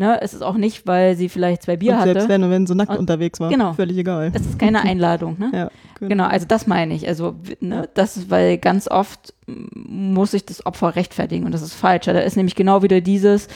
Ne? 0.00 0.16
Es 0.22 0.32
ist 0.32 0.42
auch 0.42 0.54
nicht, 0.56 0.86
weil 0.86 1.16
sie 1.16 1.28
vielleicht 1.28 1.62
zwei 1.64 1.76
Bier 1.76 1.94
Und 1.94 1.98
hatte. 1.98 2.12
selbst 2.12 2.28
wenn, 2.28 2.48
wenn 2.48 2.68
sie 2.68 2.74
nackt 2.76 2.92
Und- 2.92 2.98
unterwegs 2.98 3.40
war, 3.40 3.50
genau. 3.50 3.72
völlig 3.72 3.98
egal. 3.98 4.30
Es 4.32 4.46
ist 4.46 4.56
keine 4.56 4.80
Einladung, 4.82 5.36
ne? 5.38 5.50
Ja, 5.52 5.70
Genau, 6.00 6.22
also 6.26 6.46
das 6.46 6.68
meine 6.68 6.94
ich. 6.94 7.08
Also, 7.08 7.34
ne, 7.58 7.88
das 7.94 8.16
ist, 8.16 8.30
weil 8.30 8.56
ganz 8.58 8.86
oft 8.86 9.34
muss 9.74 10.30
sich 10.30 10.46
das 10.46 10.64
Opfer 10.64 10.94
rechtfertigen 10.94 11.44
und 11.44 11.50
das 11.52 11.62
ist 11.62 11.74
falsch. 11.74 12.04
Da 12.06 12.12
ist 12.12 12.36
nämlich 12.36 12.54
genau 12.54 12.84
wieder 12.84 13.00
dieses, 13.00 13.48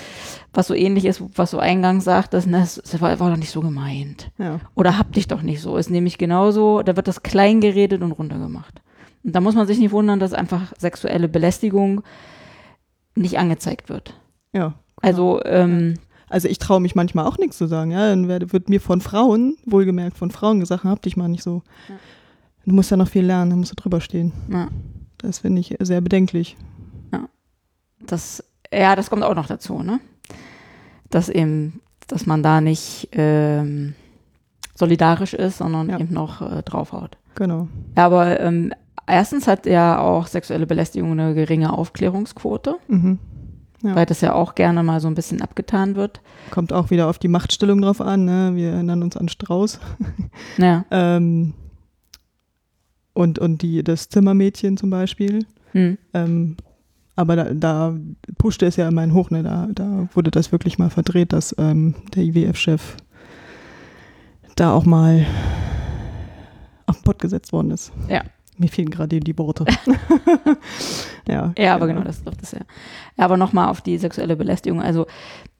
was 0.53 0.67
so 0.67 0.75
ähnlich 0.75 1.05
ist, 1.05 1.23
was 1.37 1.53
so 1.53 1.61
eingangs 1.61 2.03
sagt, 2.03 2.35
das, 2.35 2.47
ne, 2.47 2.59
das 2.59 3.01
war, 3.01 3.21
war 3.21 3.31
doch 3.31 3.37
nicht 3.37 3.53
so 3.53 3.61
gemeint. 3.61 4.33
ja. 4.39 4.59
Oder 4.75 4.99
hab 4.99 5.13
dich 5.13 5.29
doch 5.29 5.43
nicht 5.43 5.61
so. 5.63 5.77
Ist 5.77 5.91
nämlich 5.91 6.19
genauso, 6.19 6.83
da 6.83 6.97
wird 6.97 7.07
das 7.07 7.23
klein 7.23 7.61
geredet 7.61 8.03
und 8.03 8.11
runtergemacht. 8.11 8.83
Und 9.23 9.37
da 9.37 9.41
muss 9.41 9.55
man 9.55 9.69
sich 9.69 9.79
nicht 9.79 9.93
wundern, 9.93 10.19
dass 10.19 10.33
einfach 10.33 10.73
sexuelle 10.77 11.29
Belästigung 11.29 12.03
nicht 13.15 13.39
angezeigt 13.39 13.89
wird. 13.89 14.15
ja. 14.53 14.75
Also, 15.01 15.41
ähm, 15.45 15.95
Also 16.33 16.49
ich 16.49 16.59
traue 16.59 16.81
mich 16.81 16.95
manchmal 16.95 17.27
auch 17.27 17.39
nichts 17.39 17.59
zu 17.59 17.67
sagen. 17.67 17.91
Ja, 17.91 18.09
dann 18.09 18.27
wird 18.29 18.69
mir 18.69 18.81
von 18.81 19.01
Frauen, 19.01 19.57
wohlgemerkt 19.67 20.17
von 20.17 20.31
Frauen 20.31 20.61
gesagt, 20.61 20.85
hab 20.85 21.03
dich 21.03 21.17
mal 21.17 21.29
nicht 21.29 21.43
so. 21.43 21.63
Ja. 21.89 21.95
Du 22.65 22.75
musst 22.75 22.91
ja 22.91 22.97
noch 22.97 23.09
viel 23.09 23.25
lernen, 23.27 23.51
da 23.51 23.57
musst 23.57 23.73
du 23.73 23.75
drüber 23.77 24.01
stehen. 24.01 24.33
ja, 24.51 24.69
Das 25.19 25.41
finde 25.41 25.61
ich 25.61 25.77
sehr 25.81 26.01
bedenklich. 26.01 26.57
das, 28.05 28.43
ja, 28.73 28.97
das 28.97 29.11
kommt 29.11 29.23
auch 29.23 29.35
noch 29.35 29.47
dazu, 29.47 29.83
ne? 29.83 30.01
Dass 31.11 31.29
eben, 31.29 31.81
dass 32.09 32.27
man 32.27 32.43
da 32.43 32.61
nicht 32.61 33.09
ähm, 33.13 33.95
solidarisch 34.75 35.35
ist, 35.35 35.59
sondern 35.59 35.89
Ja. 35.91 35.99
eben 36.01 36.13
noch 36.13 36.41
äh, 36.43 36.63
draufhaut. 36.63 37.17
Genau. 37.35 37.69
Ja, 37.97 38.07
aber 38.07 38.41
ähm, 38.41 38.73
erstens 39.07 39.47
hat 39.47 39.67
ja 39.67 40.01
auch 40.01 40.27
sexuelle 40.27 40.67
Belästigung 40.67 41.13
eine 41.13 41.35
geringe 41.35 41.73
Aufklärungsquote, 41.73 42.77
Mhm. 42.89 43.19
Ja. 43.83 43.97
weil 43.97 44.07
das 44.07 44.21
ja 44.21 44.33
auch 44.33 44.55
gerne 44.55 44.83
mal 44.83 45.01
so 45.01 45.09
ein 45.09 45.15
bisschen 45.15 45.43
abgetan 45.43 45.97
wird. 45.97 46.21
Kommt 46.51 46.73
auch 46.73 46.91
wieder 46.91 47.09
auf 47.09 47.19
die 47.19 47.29
Machtstellung 47.29 47.83
drauf 47.83 48.01
an. 48.01 48.25
Ne? 48.25 48.53
Wir 48.55 48.71
erinnern 48.73 49.03
uns 49.03 49.17
an 49.17 49.29
Strauß. 49.29 49.81
Ja. 50.59 50.85
Ähm, 50.91 51.55
und 53.15 53.39
und 53.39 53.61
die, 53.63 53.83
das 53.83 54.09
Zimmermädchen 54.09 54.77
zum 54.77 54.91
Beispiel. 54.91 55.45
Hm. 55.73 55.99
Ähm, 56.15 56.57
aber 57.15 57.37
da, 57.37 57.53
da 57.53 57.95
pushte 58.39 58.67
es 58.67 58.77
ja 58.77 58.89
immerhin 58.89 59.13
hoch, 59.15 59.31
ne? 59.31 59.43
da, 59.43 59.69
da 59.75 60.09
wurde 60.15 60.31
das 60.31 60.51
wirklich 60.51 60.79
mal 60.79 60.91
verdreht, 60.91 61.33
dass 61.33 61.55
ähm, 61.59 61.95
der 62.15 62.25
IWF-Chef 62.25 62.97
da 64.57 64.73
auch 64.73 64.85
mal 64.85 65.27
auf 66.87 66.97
den 66.97 67.05
Pott 67.05 67.19
gesetzt 67.19 67.53
worden 67.53 67.71
ist. 67.71 67.93
Ja. 68.09 68.23
Mir 68.63 68.69
fehlen 68.69 68.91
gerade 68.91 69.19
die 69.19 69.37
Worte. 69.39 69.65
ja, 71.29 71.53
Ja, 71.59 71.75
aber 71.75 71.89
genau, 71.89 72.03
das 72.03 72.23
trifft 72.23 72.43
es 72.43 72.53
ja. 72.53 72.61
ja. 73.19 73.25
Aber 73.25 73.37
nochmal 73.37 73.69
auf 73.69 73.81
die 73.81 73.99
sexuelle 73.99 74.37
Belästigung. 74.37 74.81
Also 74.81 75.07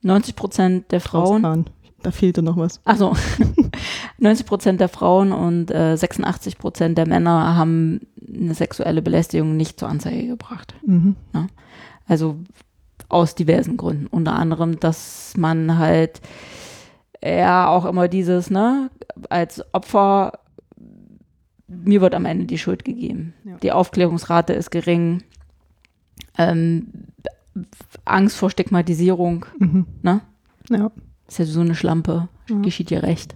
90 0.03 0.37
Prozent 0.37 0.91
der 0.93 1.01
Frauen, 1.01 1.43
Rausfahren. 1.43 1.65
Da 2.01 2.11
fehlte 2.11 2.41
noch 2.41 2.55
was. 2.55 2.79
also 2.85 3.13
90 4.19 4.45
Prozent 4.47 4.79
der 4.79 4.87
Frauen 4.87 5.33
und 5.33 5.69
äh, 5.69 5.97
86 5.97 6.57
Prozent 6.57 6.97
der 6.97 7.07
Männer 7.07 7.57
haben 7.57 7.99
eine 8.25 8.53
sexuelle 8.53 9.01
Belästigung 9.01 9.57
nicht 9.57 9.79
zur 9.79 9.89
Anzeige 9.89 10.27
gebracht. 10.27 10.73
Mhm. 10.85 11.17
Also 12.07 12.37
aus 13.09 13.35
diversen 13.35 13.75
Gründen. 13.75 14.07
Unter 14.07 14.33
anderem, 14.33 14.79
dass 14.79 15.33
man 15.35 15.77
halt 15.77 16.21
ja 17.21 17.67
auch 17.67 17.83
immer 17.83 18.07
dieses, 18.07 18.49
ne, 18.49 18.89
als 19.29 19.63
Opfer, 19.73 20.39
mir 21.83 22.01
wird 22.01 22.15
am 22.15 22.25
Ende 22.25 22.45
die 22.45 22.57
Schuld 22.57 22.85
gegeben. 22.85 23.33
Ja. 23.45 23.57
Die 23.61 23.71
Aufklärungsrate 23.71 24.53
ist 24.53 24.71
gering. 24.71 25.23
Ähm, 26.37 26.87
Angst 28.05 28.37
vor 28.37 28.49
Stigmatisierung, 28.49 29.45
Mhm. 29.59 29.85
ne? 30.01 30.21
Ja. 30.69 30.91
Ist 31.27 31.39
ja 31.39 31.45
so 31.45 31.61
eine 31.61 31.75
Schlampe, 31.75 32.27
Ja. 32.49 32.59
geschieht 32.61 32.89
dir 32.89 33.03
recht. 33.03 33.35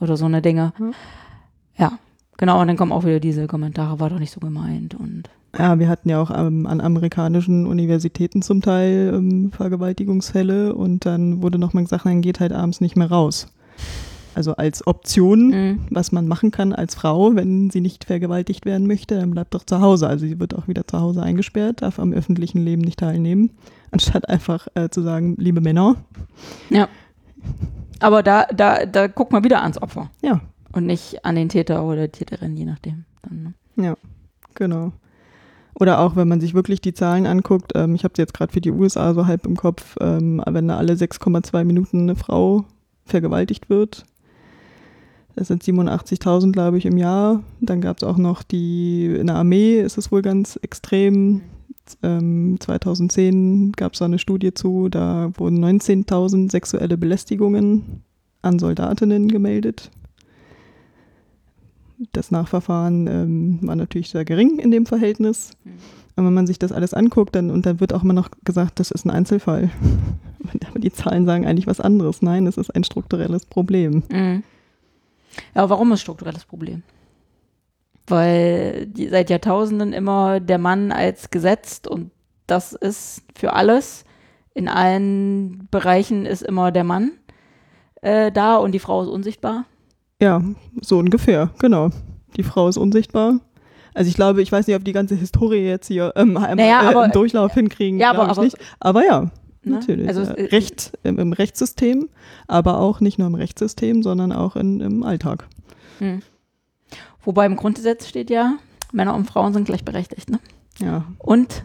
Oder 0.00 0.16
so 0.16 0.24
eine 0.26 0.40
Dinge. 0.42 0.72
Ja. 0.78 0.90
Ja, 1.76 1.98
genau. 2.36 2.60
Und 2.60 2.68
dann 2.68 2.76
kommen 2.76 2.92
auch 2.92 3.04
wieder 3.04 3.20
diese 3.20 3.46
Kommentare, 3.46 4.00
war 4.00 4.10
doch 4.10 4.18
nicht 4.18 4.32
so 4.32 4.40
gemeint. 4.40 4.94
Und 4.94 5.24
Ja, 5.56 5.78
wir 5.78 5.88
hatten 5.88 6.08
ja 6.08 6.20
auch 6.20 6.30
ähm, 6.34 6.66
an 6.66 6.80
amerikanischen 6.80 7.66
Universitäten 7.66 8.42
zum 8.42 8.60
Teil 8.62 9.12
ähm, 9.14 9.50
Vergewaltigungsfälle 9.52 10.74
und 10.74 11.04
dann 11.06 11.42
wurde 11.42 11.58
nochmal 11.58 11.84
gesagt, 11.84 12.04
dann 12.06 12.20
geht 12.20 12.40
halt 12.40 12.52
abends 12.52 12.80
nicht 12.80 12.96
mehr 12.96 13.10
raus. 13.10 13.48
Also 14.38 14.54
als 14.54 14.86
Option, 14.86 15.48
Mhm. 15.50 15.80
was 15.90 16.12
man 16.12 16.28
machen 16.28 16.52
kann 16.52 16.72
als 16.72 16.94
Frau, 16.94 17.34
wenn 17.34 17.70
sie 17.70 17.80
nicht 17.80 18.04
vergewaltigt 18.04 18.64
werden 18.64 18.86
möchte, 18.86 19.16
dann 19.18 19.32
bleibt 19.32 19.52
doch 19.52 19.64
zu 19.64 19.80
Hause. 19.80 20.06
Also 20.06 20.26
sie 20.26 20.38
wird 20.38 20.54
auch 20.54 20.68
wieder 20.68 20.86
zu 20.86 21.00
Hause 21.00 21.22
eingesperrt, 21.24 21.82
darf 21.82 21.98
am 21.98 22.12
öffentlichen 22.12 22.58
Leben 22.64 22.82
nicht 22.82 23.00
teilnehmen, 23.00 23.50
anstatt 23.90 24.28
einfach 24.28 24.68
äh, 24.76 24.88
zu 24.90 25.02
sagen, 25.02 25.34
liebe 25.38 25.60
Männer, 25.60 25.96
Ja. 26.70 26.88
Aber 28.00 28.22
da, 28.22 28.46
da, 28.54 28.86
da 28.86 29.08
guckt 29.08 29.32
man 29.32 29.42
wieder 29.42 29.60
ans 29.62 29.82
Opfer 29.82 30.08
ja, 30.22 30.40
und 30.72 30.86
nicht 30.86 31.24
an 31.24 31.34
den 31.34 31.48
Täter 31.48 31.84
oder 31.84 32.10
Täterin, 32.12 32.56
je 32.56 32.64
nachdem. 32.64 33.04
Dann, 33.22 33.54
ne? 33.74 33.96
genau. 34.54 34.92
Oder 35.74 35.98
auch, 36.00 36.14
wenn 36.16 36.28
man 36.28 36.40
sich 36.40 36.54
wirklich 36.54 36.80
die 36.80 36.94
Zahlen 36.94 37.26
anguckt, 37.26 37.72
ähm, 37.74 37.94
ich 37.96 38.04
habe 38.04 38.14
sie 38.16 38.22
jetzt 38.22 38.34
gerade 38.34 38.52
für 38.52 38.60
die 38.60 38.70
USA 38.70 39.14
so 39.14 39.26
halb 39.26 39.46
im 39.46 39.56
Kopf, 39.56 39.96
ähm, 40.00 40.42
wenn 40.48 40.68
da 40.68 40.76
alle 40.76 40.94
6,2 40.94 41.64
Minuten 41.64 42.02
eine 42.02 42.14
Frau 42.16 42.64
vergewaltigt 43.04 43.68
wird, 43.70 44.04
das 45.38 45.46
sind 45.46 45.62
87.000, 45.62 46.50
glaube 46.50 46.78
ich, 46.78 46.86
im 46.86 46.98
Jahr. 46.98 47.44
Dann 47.60 47.80
gab 47.80 47.98
es 47.98 48.02
auch 48.02 48.16
noch 48.16 48.42
die, 48.42 49.06
in 49.06 49.28
der 49.28 49.36
Armee 49.36 49.80
ist 49.80 49.96
es 49.96 50.10
wohl 50.10 50.20
ganz 50.20 50.58
extrem. 50.62 51.42
Ähm, 52.02 52.56
2010 52.58 53.72
gab 53.72 53.92
es 53.92 54.00
da 54.00 54.06
eine 54.06 54.18
Studie 54.18 54.52
zu, 54.52 54.88
da 54.88 55.30
wurden 55.36 55.64
19.000 55.64 56.50
sexuelle 56.50 56.98
Belästigungen 56.98 58.02
an 58.42 58.58
Soldatinnen 58.58 59.28
gemeldet. 59.28 59.90
Das 62.12 62.32
Nachverfahren 62.32 63.06
ähm, 63.06 63.58
war 63.62 63.76
natürlich 63.76 64.10
sehr 64.10 64.24
gering 64.24 64.58
in 64.58 64.72
dem 64.72 64.86
Verhältnis. 64.86 65.52
Aber 66.16 66.26
wenn 66.26 66.34
man 66.34 66.48
sich 66.48 66.58
das 66.58 66.72
alles 66.72 66.94
anguckt, 66.94 67.36
dann, 67.36 67.50
und 67.50 67.64
dann 67.64 67.78
wird 67.78 67.92
auch 67.92 68.02
immer 68.02 68.12
noch 68.12 68.30
gesagt, 68.44 68.80
das 68.80 68.90
ist 68.90 69.06
ein 69.06 69.10
Einzelfall. 69.10 69.70
Aber 70.68 70.80
die 70.80 70.92
Zahlen 70.92 71.26
sagen 71.26 71.46
eigentlich 71.46 71.68
was 71.68 71.80
anderes. 71.80 72.22
Nein, 72.22 72.48
es 72.48 72.56
ist 72.56 72.70
ein 72.74 72.82
strukturelles 72.82 73.46
Problem. 73.46 74.02
Mhm. 74.10 74.42
Ja, 75.54 75.62
aber 75.62 75.70
warum 75.70 75.92
ist 75.92 76.00
strukturelles 76.02 76.44
Problem? 76.44 76.82
Weil 78.06 78.86
die, 78.86 79.08
seit 79.08 79.28
Jahrtausenden 79.30 79.92
immer 79.92 80.40
der 80.40 80.58
Mann 80.58 80.92
als 80.92 81.30
gesetzt 81.30 81.86
und 81.88 82.10
das 82.46 82.72
ist 82.72 83.22
für 83.34 83.52
alles. 83.52 84.04
In 84.54 84.68
allen 84.68 85.68
Bereichen 85.70 86.24
ist 86.26 86.42
immer 86.42 86.72
der 86.72 86.84
Mann 86.84 87.12
äh, 88.00 88.32
da 88.32 88.56
und 88.56 88.72
die 88.72 88.78
Frau 88.78 89.02
ist 89.02 89.08
unsichtbar. 89.08 89.66
Ja, 90.20 90.42
so 90.80 90.98
ungefähr, 90.98 91.50
genau. 91.58 91.90
Die 92.36 92.42
Frau 92.42 92.68
ist 92.68 92.76
unsichtbar. 92.78 93.40
Also 93.94 94.08
ich 94.08 94.16
glaube, 94.16 94.42
ich 94.42 94.50
weiß 94.50 94.66
nicht, 94.66 94.76
ob 94.76 94.84
die 94.84 94.92
ganze 94.92 95.14
Historie 95.14 95.66
jetzt 95.66 95.88
hier 95.88 96.12
ähm, 96.16 96.32
Naja, 96.32 96.82
äh, 96.82 96.86
aber- 96.86 97.02
einen 97.02 97.12
Durchlauf 97.12 97.52
hinkriegen. 97.52 98.00
Ja, 98.00 98.10
aber- 98.10 98.28
aber- 98.30 98.42
nicht. 98.42 98.56
aber 98.80 99.04
ja, 99.04 99.30
Ne? 99.62 99.76
natürlich. 99.76 100.08
Also 100.08 100.22
ja. 100.22 100.32
es- 100.34 100.52
Recht 100.52 100.92
im, 101.02 101.18
im 101.18 101.32
Rechtssystem, 101.32 102.08
aber 102.46 102.80
auch 102.80 103.00
nicht 103.00 103.18
nur 103.18 103.26
im 103.26 103.34
Rechtssystem, 103.34 104.02
sondern 104.02 104.32
auch 104.32 104.56
in, 104.56 104.80
im 104.80 105.02
Alltag. 105.02 105.46
Hm. 105.98 106.22
Wobei 107.24 107.46
im 107.46 107.56
Grundgesetz 107.56 108.06
steht 108.06 108.30
ja, 108.30 108.54
Männer 108.92 109.14
und 109.14 109.26
Frauen 109.26 109.52
sind 109.52 109.64
gleichberechtigt. 109.64 110.30
Ne? 110.30 110.38
Ja, 110.78 111.04
Und 111.18 111.62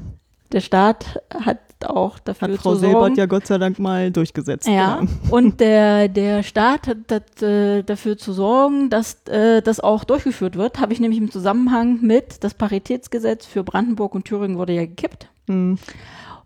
der 0.51 0.61
Staat 0.61 1.21
hat 1.33 1.59
auch 1.85 2.19
dafür 2.19 2.47
hat 2.47 2.55
Frau 2.57 2.73
zu 2.73 2.79
sorgen, 2.79 2.93
Silbert 2.93 3.17
ja 3.17 3.25
Gott 3.25 3.47
sei 3.47 3.57
Dank 3.57 3.77
mal 3.79 4.09
durchgesetzt. 4.11 4.67
Ja, 4.67 4.99
Genau. 4.99 5.11
und 5.31 5.59
der, 5.59 6.07
der 6.07 6.43
Staat 6.43 6.87
hat, 6.87 6.97
hat 7.11 7.41
äh, 7.41 7.83
dafür 7.83 8.17
zu 8.17 8.33
sorgen, 8.33 8.89
dass 8.89 9.25
äh, 9.27 9.61
das 9.61 9.79
auch 9.79 10.03
durchgeführt 10.03 10.55
wird. 10.55 10.79
Habe 10.79 10.93
ich 10.93 10.99
nämlich 10.99 11.19
im 11.19 11.31
Zusammenhang 11.31 11.99
mit, 12.01 12.43
das 12.43 12.53
Paritätsgesetz 12.53 13.45
für 13.45 13.63
Brandenburg 13.63 14.15
und 14.15 14.25
Thüringen 14.25 14.57
wurde 14.57 14.73
ja 14.73 14.85
gekippt. 14.85 15.27
Hm. 15.47 15.77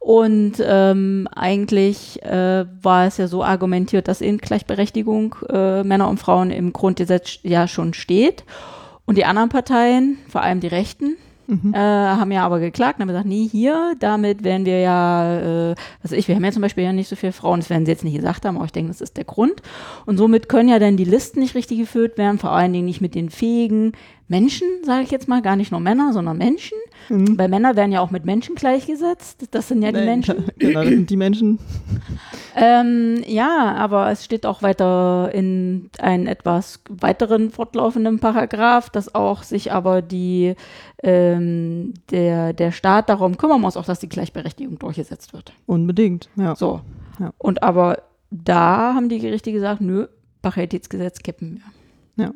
Und 0.08 0.54
ähm, 0.66 1.28
eigentlich 1.36 2.24
äh, 2.24 2.64
war 2.82 3.08
es 3.08 3.18
ja 3.18 3.28
so 3.28 3.44
argumentiert, 3.44 4.08
dass 4.08 4.22
in 4.22 4.38
Gleichberechtigung 4.38 5.36
äh, 5.50 5.84
Männer 5.84 6.08
und 6.08 6.18
Frauen 6.18 6.50
im 6.50 6.72
Grundgesetz 6.72 7.40
ja 7.44 7.68
schon 7.68 7.94
steht. 7.94 8.46
Und 9.06 9.18
die 9.18 9.26
anderen 9.26 9.50
Parteien, 9.50 10.18
vor 10.30 10.40
allem 10.44 10.62
die 10.62 10.68
Rechten, 10.68 11.18
Mhm. 11.50 11.74
äh, 11.74 11.78
haben 11.78 12.32
ja 12.34 12.46
aber 12.46 12.60
geklagt 12.60 12.98
und 12.98 13.04
haben 13.04 13.08
gesagt, 13.08 13.26
nee, 13.26 13.48
hier, 13.50 13.96
damit 14.00 14.44
werden 14.44 14.66
wir 14.66 14.82
ja, 14.82 15.72
äh, 15.72 15.76
was 16.02 16.12
weiß 16.12 16.20
ich, 16.20 16.28
wir 16.28 16.36
haben 16.36 16.44
ja 16.44 16.52
zum 16.52 16.62
Beispiel 16.62 16.84
ja 16.84 16.92
nicht 16.92 17.08
so 17.08 17.16
viele 17.16 17.32
Frauen, 17.32 17.62
das 17.62 17.70
werden 17.70 17.86
sie 17.86 17.92
jetzt 17.94 18.04
nicht 18.04 18.18
gesagt 18.18 18.46
haben, 18.46 18.58
aber 18.58 18.66
ich 18.66 18.74
denke, 18.74 18.90
das 18.92 19.00
ist 19.00 19.16
der 19.16 19.24
Grund. 19.24 19.62
Und 20.06 20.18
somit 20.18 20.50
können 20.50 20.68
ja 20.68 20.78
dann 20.78 20.98
die 20.98 21.06
Listen 21.06 21.40
nicht 21.40 21.56
richtig 21.56 21.80
geführt 21.80 22.18
werden, 22.18 22.38
vor 22.38 22.52
allen 22.52 22.74
Dingen 22.74 22.86
nicht 22.86 23.00
mit 23.00 23.16
den 23.16 23.30
fähigen 23.30 23.94
Menschen, 24.29 24.67
sage 24.84 25.03
ich 25.03 25.12
jetzt 25.12 25.27
mal, 25.29 25.41
gar 25.41 25.55
nicht 25.55 25.72
nur 25.72 25.79
Männer, 25.79 26.12
sondern 26.12 26.38
Menschen. 26.38 26.77
Mhm. 27.10 27.38
Weil 27.38 27.48
Männer 27.48 27.75
werden 27.77 27.93
ja 27.93 28.01
auch 28.01 28.12
mit 28.12 28.25
Menschen 28.25 28.55
gleichgesetzt. 28.55 29.48
Das 29.51 29.69
sind 29.69 29.81
ja 29.81 29.91
die 29.91 30.00
Nein, 30.00 30.05
Menschen. 30.05 30.46
Genau, 30.57 30.81
das 30.81 30.89
sind 30.89 31.10
die 31.10 31.15
Menschen. 31.15 31.60
Ähm, 32.55 33.24
ja, 33.25 33.74
aber 33.75 34.12
es 34.12 34.25
steht 34.25 34.46
auch 34.46 34.62
weiter 34.62 35.31
in 35.34 35.89
einen 36.00 36.27
etwas 36.27 36.81
weiteren 36.89 37.51
fortlaufenden 37.51 38.19
Paragraph, 38.19 38.89
dass 38.89 39.15
auch 39.15 39.43
sich 39.43 39.72
aber 39.72 40.01
die, 40.01 40.55
ähm, 41.03 41.93
der, 42.12 42.51
der 42.51 42.72
Staat 42.74 43.10
darum 43.10 43.38
kümmern 43.38 43.62
muss, 43.62 43.77
auch 43.77 43.86
dass 43.86 44.00
die 44.00 44.10
Gleichberechtigung 44.10 44.77
durchgesetzt 44.77 45.31
wird. 45.31 45.53
Unbedingt, 45.65 46.29
ja. 46.36 46.55
So. 46.55 46.81
Ja. 47.19 47.31
Und 47.38 47.63
aber 47.63 48.03
da 48.29 48.93
haben 48.93 49.07
die 49.07 49.19
Gerichte 49.19 49.53
gesagt, 49.53 49.79
nö, 49.79 50.07
Paritätsgesetz 50.41 51.19
kippen 51.19 51.62
wir. 52.15 52.25
Ja. 52.25 52.31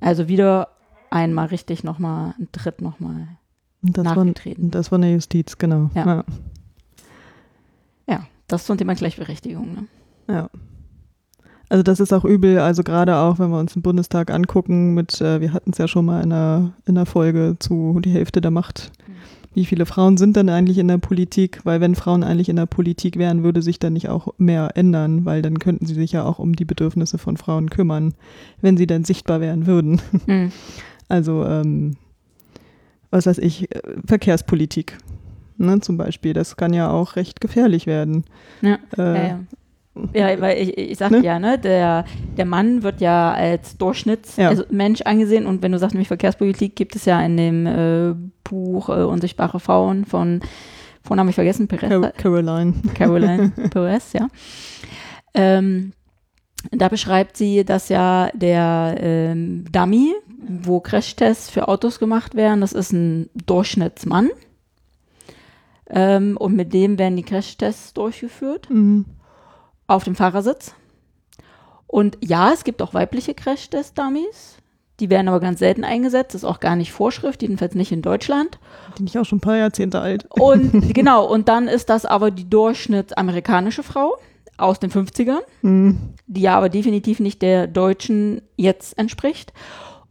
Also 0.00 0.28
wieder 0.28 0.68
einmal 1.10 1.46
richtig 1.46 1.84
nochmal, 1.84 2.34
ein 2.38 2.48
Tritt 2.52 2.80
nochmal 2.80 3.28
Und 3.82 3.96
das, 3.96 4.04
war, 4.04 4.16
nachgetreten. 4.24 4.70
das 4.70 4.90
war 4.90 4.98
eine 4.98 5.12
Justiz, 5.12 5.58
genau. 5.58 5.90
Ja. 5.94 6.06
Ja. 6.06 6.24
Ja, 8.08 8.26
das 8.48 8.64
zum 8.66 8.78
Thema 8.78 8.94
Gleichberechtigung. 8.94 9.74
Ne? 9.74 9.86
Ja. 10.28 10.50
Also 11.68 11.82
das 11.82 11.98
ist 11.98 12.12
auch 12.12 12.24
übel, 12.24 12.60
also 12.60 12.84
gerade 12.84 13.16
auch, 13.16 13.40
wenn 13.40 13.50
wir 13.50 13.58
uns 13.58 13.72
den 13.72 13.82
Bundestag 13.82 14.30
angucken 14.30 14.94
mit, 14.94 15.20
äh, 15.20 15.40
wir 15.40 15.52
hatten 15.52 15.72
es 15.72 15.78
ja 15.78 15.88
schon 15.88 16.04
mal 16.04 16.22
in 16.22 16.30
der, 16.30 16.72
in 16.86 16.94
der 16.94 17.06
Folge 17.06 17.56
zu 17.58 18.00
die 18.04 18.12
Hälfte 18.12 18.40
der 18.40 18.52
Macht. 18.52 18.92
Wie 19.52 19.64
viele 19.64 19.86
Frauen 19.86 20.18
sind 20.18 20.36
denn 20.36 20.50
eigentlich 20.50 20.76
in 20.78 20.86
der 20.86 20.98
Politik? 20.98 21.60
Weil 21.64 21.80
wenn 21.80 21.94
Frauen 21.94 22.22
eigentlich 22.22 22.50
in 22.50 22.56
der 22.56 22.66
Politik 22.66 23.16
wären, 23.16 23.42
würde 23.42 23.62
sich 23.62 23.78
dann 23.78 23.94
nicht 23.94 24.08
auch 24.08 24.34
mehr 24.36 24.72
ändern, 24.76 25.24
weil 25.24 25.40
dann 25.40 25.58
könnten 25.58 25.86
sie 25.86 25.94
sich 25.94 26.12
ja 26.12 26.24
auch 26.24 26.38
um 26.38 26.54
die 26.54 26.66
Bedürfnisse 26.66 27.16
von 27.16 27.38
Frauen 27.38 27.70
kümmern, 27.70 28.14
wenn 28.60 28.76
sie 28.76 28.86
dann 28.86 29.04
sichtbar 29.04 29.40
werden 29.40 29.66
würden. 29.66 30.00
Mhm. 30.26 30.52
Also, 31.08 31.44
ähm, 31.44 31.96
was 33.10 33.26
weiß 33.26 33.38
ich, 33.38 33.74
äh, 33.74 33.80
Verkehrspolitik. 34.06 34.98
Ne, 35.58 35.80
zum 35.80 35.96
Beispiel, 35.96 36.34
das 36.34 36.56
kann 36.56 36.74
ja 36.74 36.90
auch 36.90 37.16
recht 37.16 37.40
gefährlich 37.40 37.86
werden. 37.86 38.24
Ja. 38.60 38.78
Äh, 38.98 39.28
Ja, 39.28 39.38
ja. 40.14 40.28
ja, 40.32 40.40
weil 40.42 40.58
ich, 40.58 40.76
ich 40.76 40.98
sagte 40.98 41.20
Ne? 41.20 41.24
ja, 41.24 41.38
ne, 41.38 41.58
der, 41.58 42.04
der 42.36 42.44
Mann 42.44 42.82
wird 42.82 43.00
ja 43.00 43.32
als 43.32 43.78
Durchschnittsmensch 43.78 44.38
Ja. 44.38 44.48
also 44.50 44.64
angesehen 45.10 45.46
und 45.46 45.62
wenn 45.62 45.72
du 45.72 45.78
sagst 45.78 45.94
nämlich 45.94 46.08
Verkehrspolitik, 46.08 46.76
gibt 46.76 46.94
es 46.94 47.06
ja 47.06 47.20
in 47.22 47.38
dem 47.38 47.66
äh, 47.66 48.14
Buch 48.44 48.90
äh, 48.90 49.04
Unsichtbare 49.04 49.58
Frauen 49.58 50.04
von, 50.04 50.40
von 51.02 51.18
habe 51.18 51.30
ich 51.30 51.34
vergessen, 51.36 51.68
Perez, 51.68 51.88
Car 51.88 52.12
Caroline. 52.12 52.74
Caroline 52.94 53.52
Perez, 53.70 54.12
ja. 54.12 54.28
Ähm, 55.32 55.92
da 56.70 56.88
beschreibt 56.88 57.36
sie, 57.36 57.64
dass 57.64 57.88
ja 57.88 58.30
der 58.34 58.96
ähm, 58.98 59.64
Dummy, 59.70 60.14
wo 60.62 60.80
Crashtests 60.80 61.50
für 61.50 61.68
Autos 61.68 61.98
gemacht 61.98 62.34
werden, 62.34 62.60
das 62.60 62.72
ist 62.72 62.92
ein 62.92 63.28
Durchschnittsmann. 63.46 64.30
Ähm, 65.88 66.36
und 66.36 66.54
mit 66.56 66.72
dem 66.72 66.98
werden 66.98 67.16
die 67.16 67.22
Crashtests 67.22 67.92
durchgeführt 67.94 68.68
Mhm. 68.70 69.04
auf 69.86 70.04
dem 70.04 70.16
Fahrersitz. 70.16 70.74
Und 71.86 72.18
ja, 72.20 72.52
es 72.52 72.64
gibt 72.64 72.82
auch 72.82 72.94
weibliche 72.94 73.34
Crash-Test-Dummies. 73.34 74.56
Die 74.98 75.10
werden 75.10 75.28
aber 75.28 75.40
ganz 75.40 75.58
selten 75.60 75.84
eingesetzt. 75.84 76.34
Das 76.34 76.42
ist 76.42 76.48
auch 76.48 76.58
gar 76.58 76.74
nicht 76.74 76.90
Vorschrift, 76.90 77.42
jedenfalls 77.42 77.74
nicht 77.74 77.92
in 77.92 78.02
Deutschland. 78.02 78.58
Die 78.98 79.02
nicht 79.04 79.16
auch 79.18 79.24
schon 79.24 79.38
ein 79.38 79.42
paar 79.42 79.56
Jahrzehnte 79.58 80.00
alt. 80.00 80.26
Und 80.30 80.72
genau, 80.94 81.26
und 81.26 81.48
dann 81.48 81.68
ist 81.68 81.90
das 81.90 82.04
aber 82.06 82.30
die 82.30 82.48
durchschnittsamerikanische 82.48 83.82
Frau 83.82 84.16
aus 84.58 84.78
den 84.80 84.90
50ern, 84.90 85.40
Mhm. 85.62 85.98
die 86.26 86.40
ja 86.42 86.56
aber 86.56 86.68
definitiv 86.68 87.20
nicht 87.20 87.42
der 87.42 87.66
deutschen 87.66 88.42
jetzt 88.56 88.98
entspricht. 88.98 89.52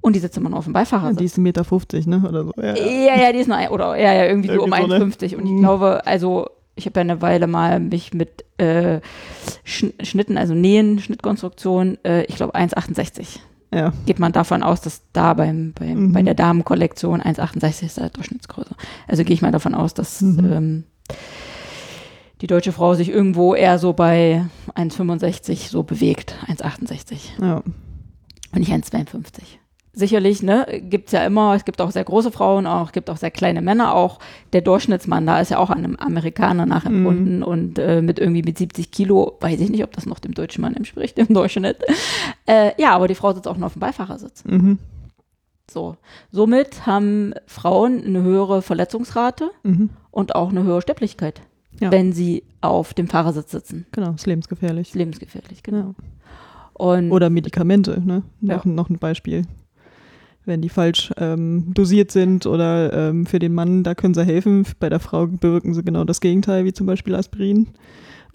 Und 0.01 0.15
die 0.15 0.19
sitzt 0.19 0.37
immer 0.37 0.49
noch 0.49 0.59
auf 0.59 0.65
dem 0.65 0.73
Ja, 0.73 0.81
Beifahrersitz. 0.81 1.17
die 1.17 1.25
ist 1.25 1.37
1,50 1.37 1.41
Meter, 1.41 1.63
50, 1.63 2.05
ne? 2.07 2.23
Oder 2.29 2.43
so. 2.45 2.51
Ja, 2.57 2.75
ja. 2.75 2.85
Ja, 3.15 3.21
ja, 3.23 3.31
die 3.31 3.39
ist 3.39 3.47
nur, 3.47 3.57
ein- 3.57 3.69
oder 3.69 3.95
ja, 3.97 4.13
ja, 4.13 4.25
irgendwie 4.25 4.49
so 4.49 4.61
um 4.61 4.71
Irgendwie 4.71 4.81
so, 4.81 4.87
ne? 4.87 4.95
1,50. 5.05 5.35
Und 5.35 5.45
ich 5.45 5.51
Mhm. 5.51 5.59
glaube, 5.61 6.05
also 6.05 6.47
ich 6.75 6.85
habe 6.85 6.99
ja 6.99 7.01
eine 7.01 7.21
Weile 7.23 7.47
mal 7.47 7.79
mich 7.79 8.13
mit 8.13 8.45
äh, 8.57 8.99
Schn 9.63 9.93
Schnitten, 10.03 10.37
also 10.37 10.53
Nähen, 10.53 10.99
Schnittkonstruktion, 10.99 11.97
äh, 12.05 12.23
ich 12.25 12.35
glaube 12.35 12.53
1,68. 12.55 13.39
ja. 13.73 13.93
Geht 14.05 14.19
man 14.19 14.31
davon 14.31 14.61
aus, 14.61 14.79
dass 14.81 15.01
da 15.11 15.33
beim, 15.33 15.73
beim, 15.73 16.07
Mhm. 16.09 16.13
bei 16.13 16.21
der 16.21 16.35
Damenkollektion 16.35 17.21
1,68 17.21 17.85
ist 17.87 17.97
der 17.97 18.09
Durchschnittsgröße. 18.11 18.75
Also 19.07 19.23
gehe 19.23 19.33
ich 19.33 19.41
mal 19.41 19.51
davon 19.51 19.73
aus, 19.73 19.93
dass 19.95 20.21
Mhm. 20.21 20.51
ähm, 20.53 20.83
die 22.45 22.53
deutsche 22.53 22.71
Frau 22.71 22.93
sich 22.93 23.09
irgendwo 23.09 23.55
eher 23.55 23.79
so 23.79 23.93
bei 23.93 24.45
1,65 24.75 25.67
so 25.67 25.81
bewegt, 25.81 26.35
1,68 26.45 27.41
ja. 27.41 27.55
und 27.55 28.59
nicht 28.59 28.71
1,52. 28.71 29.23
sicherlich, 29.93 30.43
ne, 30.43 30.79
gibt's 30.83 31.11
ja 31.11 31.25
immer, 31.25 31.55
es 31.55 31.65
gibt 31.65 31.81
auch 31.81 31.89
sehr 31.89 32.03
große 32.03 32.31
Frauen 32.31 32.67
auch, 32.67 32.91
gibt 32.91 33.09
auch 33.09 33.17
sehr 33.17 33.31
kleine 33.31 33.63
Männer 33.63 33.95
auch. 33.95 34.19
Der 34.53 34.61
Durchschnittsmann, 34.61 35.25
da 35.25 35.39
ist 35.39 35.49
ja 35.49 35.57
auch 35.57 35.71
an 35.71 35.79
einem 35.79 35.95
Amerikaner 35.95 36.67
nachempfunden 36.67 37.41
und 37.41 37.79
äh, 37.79 38.03
mit 38.03 38.19
irgendwie 38.19 38.43
mit 38.43 38.59
70 38.59 38.91
Kilo, 38.91 39.37
weiß 39.39 39.59
ich 39.59 39.71
nicht, 39.71 39.83
ob 39.83 39.93
das 39.93 40.05
noch 40.05 40.19
dem 40.19 40.35
deutschen 40.35 40.61
Mann 40.61 40.75
entspricht 40.75 41.17
im 41.17 41.33
Durchschnitt. 41.33 41.77
Äh, 42.45 42.79
ja, 42.79 42.91
aber 42.91 43.07
die 43.07 43.15
Frau 43.15 43.33
sitzt 43.33 43.47
auch 43.47 43.57
noch 43.57 43.65
auf 43.65 43.73
dem 43.73 43.79
Beifahrersitz. 43.79 44.45
Mhm. 44.45 44.77
So. 45.71 45.97
Somit 46.31 46.85
haben 46.85 47.33
Frauen 47.47 48.03
eine 48.05 48.21
höhere 48.21 48.61
Verletzungsrate 48.61 49.49
Mhm. 49.63 49.89
und 50.11 50.35
auch 50.35 50.49
eine 50.49 50.61
höhere 50.61 50.83
Sterblichkeit, 50.83 51.41
Ja. 51.79 51.91
wenn 51.91 52.13
sie 52.13 52.43
auf 52.61 52.93
dem 52.93 53.07
Fahrersitz 53.07 53.51
sitzen. 53.51 53.85
Genau, 53.91 54.11
ist 54.11 54.25
lebensgefährlich. 54.25 54.89
Ist 54.89 54.95
lebensgefährlich, 54.95 55.61
genau. 55.61 55.93
Und 56.73 57.11
Oder 57.11 57.29
Medikamente, 57.29 58.01
ne? 58.03 58.23
Noch, 58.41 58.65
noch 58.65 58.89
ein 58.89 58.97
Beispiel. 58.97 59.43
Wenn 60.45 60.61
die 60.61 60.69
falsch 60.69 61.11
ähm, 61.17 61.73
dosiert 61.73 62.11
sind 62.11 62.45
oder 62.45 63.09
ähm, 63.09 63.25
für 63.25 63.39
den 63.39 63.53
Mann, 63.53 63.83
da 63.83 63.95
können 63.95 64.13
sie 64.13 64.23
helfen. 64.23 64.65
Bei 64.79 64.89
der 64.89 64.99
Frau 64.99 65.25
bewirken 65.27 65.73
sie 65.73 65.83
genau 65.83 66.03
das 66.03 66.21
Gegenteil, 66.21 66.65
wie 66.65 66.73
zum 66.73 66.85
Beispiel 66.85 67.15
Aspirin. 67.15 67.67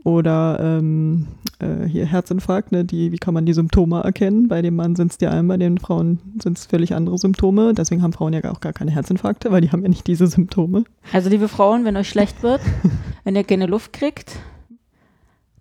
Oder 0.02 0.58
ähm, 0.60 1.26
äh, 1.58 1.84
hier 1.86 2.06
Herzinfarkt, 2.06 2.72
ne? 2.72 2.84
die, 2.86 3.12
wie 3.12 3.18
kann 3.18 3.34
man 3.34 3.44
die 3.44 3.52
Symptome 3.52 4.00
erkennen? 4.02 4.48
Bei 4.48 4.62
dem 4.62 4.74
Mann 4.76 4.96
sind 4.96 5.10
es 5.12 5.18
die 5.18 5.26
einen, 5.26 5.46
bei 5.46 5.58
den 5.58 5.76
Frauen 5.78 6.18
sind 6.42 6.56
es 6.56 6.64
völlig 6.66 6.94
andere 6.94 7.18
Symptome. 7.18 7.74
Deswegen 7.74 8.02
haben 8.02 8.14
Frauen 8.14 8.32
ja 8.32 8.42
auch 8.50 8.60
gar 8.60 8.72
keine 8.72 8.90
Herzinfarkte, 8.92 9.50
weil 9.52 9.60
die 9.60 9.70
haben 9.72 9.82
ja 9.82 9.88
nicht 9.88 10.06
diese 10.06 10.26
Symptome. 10.26 10.84
Also 11.12 11.28
liebe 11.28 11.48
Frauen, 11.48 11.84
wenn 11.84 11.96
euch 11.98 12.08
schlecht 12.08 12.42
wird, 12.42 12.62
wenn 13.24 13.36
ihr 13.36 13.44
keine 13.44 13.66
Luft 13.66 13.92
kriegt, 13.92 14.36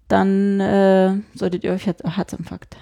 dann 0.07 0.59
äh, 0.59 1.15
solltet 1.35 1.63
ihr 1.63 1.71
euch 1.73 1.85
Herz 1.85 2.01
Herzinfarkt 2.03 2.77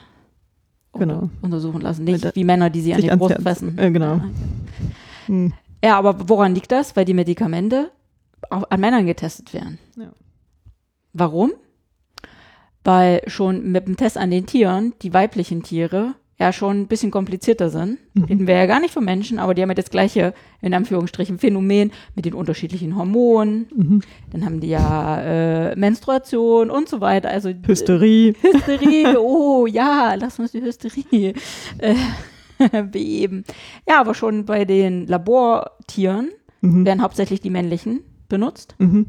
Genau. 0.93 1.29
untersuchen 1.41 1.81
lassen. 1.81 2.05
Nicht 2.05 2.35
wie 2.35 2.43
Männer, 2.43 2.69
die 2.71 2.81
sie 2.81 2.93
an 2.93 3.01
die 3.01 3.07
Brust 3.09 3.31
Herz- 3.35 3.43
fressen. 3.43 3.77
äh, 3.77 3.91
genau. 3.91 4.21
Hm. 5.27 5.53
Ja, 5.83 5.97
aber 5.97 6.27
woran 6.29 6.55
liegt 6.55 6.71
das? 6.71 6.95
Weil 6.95 7.05
die 7.05 7.13
Medikamente 7.13 7.91
auch 8.49 8.63
an 8.71 8.79
Männern 8.79 9.05
getestet 9.05 9.53
werden. 9.53 9.77
Ja. 9.95 10.11
Warum? 11.13 11.51
Weil 12.83 13.21
schon 13.27 13.71
mit 13.71 13.87
dem 13.87 13.97
Test 13.97 14.17
an 14.17 14.31
den 14.31 14.45
Tieren, 14.45 14.93
die 15.01 15.13
weiblichen 15.13 15.61
Tiere, 15.63 16.15
ja 16.39 16.53
schon 16.53 16.81
ein 16.81 16.87
bisschen 16.87 17.09
komplizierter 17.09 17.69
sind. 17.71 17.97
Mhm. 18.13 18.23
Reden 18.25 18.47
wir 18.47 18.55
ja 18.55 18.65
gar 18.67 18.79
nicht 18.79 18.93
von 18.93 19.03
Menschen, 19.03 19.39
aber 19.39 19.55
die 19.55 19.61
haben 19.63 19.69
ja 19.69 19.75
das 19.75 19.89
gleiche, 19.89 20.33
in 20.61 20.73
Anführungsstrichen, 20.73 21.39
Phänomen 21.39 21.91
mit 22.15 22.25
den 22.25 22.35
unterschiedlichen 22.35 22.95
Hormonen. 22.95 23.67
Mhm. 23.75 24.01
Dann 24.31 24.45
haben 24.45 24.59
die 24.59 24.67
ja 24.69 25.19
äh, 25.21 25.75
Menstruation 25.75 26.69
und 26.69 26.87
so 26.87 27.01
weiter. 27.01 27.29
Also 27.29 27.49
äh, 27.49 27.55
Hysterie. 27.65 28.35
Hysterie, 28.41 29.17
oh 29.19 29.65
ja, 29.65 30.13
lass 30.13 30.37
uns 30.39 30.51
die 30.51 30.61
Hysterie 30.61 31.33
äh, 31.79 31.95
beheben. 32.83 33.43
Ja, 33.89 33.99
aber 33.99 34.13
schon 34.13 34.45
bei 34.45 34.63
den 34.65 35.07
Labortieren 35.07 36.29
Mhm. 36.61 36.85
werden 36.87 37.03
hauptsächlich 37.03 37.39
die 37.39 37.51
männlichen 37.51 37.99
benutzt. 38.29 38.73
Mhm. 38.79 39.05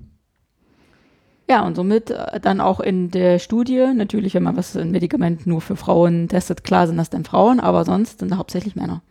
Ja, 1.51 1.65
und 1.67 1.77
somit 1.77 2.11
äh, 2.11 2.41
dann 2.41 2.61
auch 2.61 2.79
in 2.81 3.11
der 3.11 3.39
Studie, 3.39 3.87
natürlich, 3.95 4.35
wenn 4.35 4.43
man 4.43 4.57
was 4.57 4.77
ein 4.77 4.91
Medikament 4.91 5.47
nur 5.47 5.61
für 5.63 5.77
Frauen 5.77 6.29
testet, 6.29 6.63
klar 6.65 6.87
sind 6.87 6.97
das 6.99 7.11
dann 7.11 7.25
Frauen, 7.25 7.59
aber 7.61 7.85
sonst 7.85 8.19
sind 8.21 8.31
da 8.31 8.37
hauptsächlich 8.37 8.77
Männer. 8.77 9.03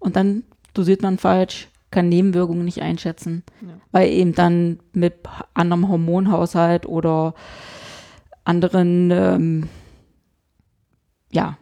Und 0.00 0.16
dann 0.16 0.42
dosiert 0.74 1.02
man 1.02 1.18
falsch, 1.18 1.68
kann 1.92 2.08
Nebenwirkungen 2.08 2.64
nicht 2.64 2.82
einschätzen, 2.82 3.42
Ja. 3.60 3.68
weil 3.92 4.08
eben 4.10 4.34
dann 4.34 4.78
mit 4.92 5.14
anderem 5.54 5.88
Hormonhaushalt 5.88 6.86
oder 6.86 7.34
anderen, 8.44 9.10
ähm, 9.12 9.68
ja, 11.32 11.56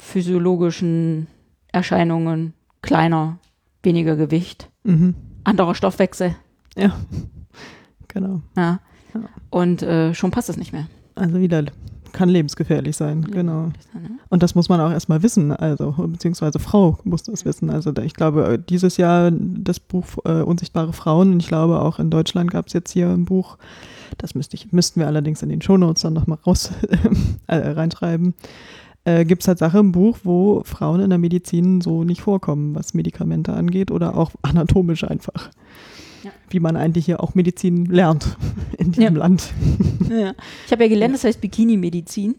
physiologischen 0.00 1.26
Erscheinungen, 1.72 2.54
kleiner, 2.82 3.38
weniger 3.82 4.14
Gewicht, 4.16 4.68
Mhm. 4.84 5.14
anderer 5.44 5.74
Stoffwechsel, 5.74 6.36
Ja, 6.76 6.96
genau. 8.08 8.42
ja. 8.56 8.80
Ja. 9.14 9.20
Und 9.50 9.82
äh, 9.82 10.14
schon 10.14 10.30
passt 10.30 10.48
es 10.48 10.56
nicht 10.56 10.72
mehr. 10.72 10.86
Also 11.14 11.40
wieder 11.40 11.64
kann 12.12 12.28
lebensgefährlich 12.28 12.96
sein, 12.96 13.22
genau. 13.22 13.66
Ne? 13.66 13.72
Und 14.28 14.42
das 14.42 14.54
muss 14.54 14.68
man 14.68 14.80
auch 14.80 14.90
erstmal 14.90 15.22
wissen, 15.22 15.50
also 15.50 15.92
beziehungsweise 15.92 16.58
Frau 16.58 16.98
muss 17.04 17.22
das 17.22 17.44
wissen. 17.44 17.70
Also 17.70 17.92
ich 17.96 18.14
glaube, 18.14 18.46
äh, 18.46 18.58
dieses 18.58 18.98
Jahr 18.98 19.30
das 19.32 19.80
Buch 19.80 20.04
äh, 20.24 20.42
Unsichtbare 20.42 20.92
Frauen, 20.92 21.32
und 21.32 21.40
ich 21.40 21.48
glaube 21.48 21.80
auch 21.80 21.98
in 21.98 22.10
Deutschland 22.10 22.50
gab 22.50 22.66
es 22.66 22.74
jetzt 22.74 22.92
hier 22.92 23.08
ein 23.08 23.24
Buch, 23.24 23.56
das 24.18 24.34
müsste 24.34 24.56
ich, 24.56 24.72
müssten 24.72 25.00
wir 25.00 25.06
allerdings 25.06 25.42
in 25.42 25.48
den 25.48 25.62
Shownotes 25.62 26.02
dann 26.02 26.12
nochmal 26.12 26.38
raus 26.46 26.70
äh, 27.46 27.56
reinschreiben. 27.56 28.34
Äh, 29.04 29.24
Gibt 29.24 29.42
es 29.42 29.48
halt 29.48 29.58
Sachen 29.58 29.80
im 29.80 29.92
Buch, 29.92 30.18
wo 30.22 30.62
Frauen 30.64 31.00
in 31.00 31.10
der 31.10 31.18
Medizin 31.18 31.80
so 31.80 32.04
nicht 32.04 32.22
vorkommen, 32.22 32.74
was 32.74 32.94
Medikamente 32.94 33.52
angeht 33.52 33.90
oder 33.90 34.16
auch 34.16 34.30
anatomisch 34.42 35.04
einfach. 35.04 35.50
Ja. 36.22 36.30
Wie 36.50 36.60
man 36.60 36.76
eigentlich 36.76 37.06
hier 37.06 37.20
auch 37.22 37.34
Medizin 37.34 37.86
lernt 37.86 38.36
in 38.78 38.92
diesem 38.92 39.14
Ja. 39.16 39.20
Land. 39.22 39.52
Ja. 40.08 40.32
Ich 40.66 40.72
habe 40.72 40.84
ja 40.84 40.88
gelernt, 40.88 41.14
das 41.14 41.24
heißt 41.24 41.40
Bikini-Medizin. 41.40 42.36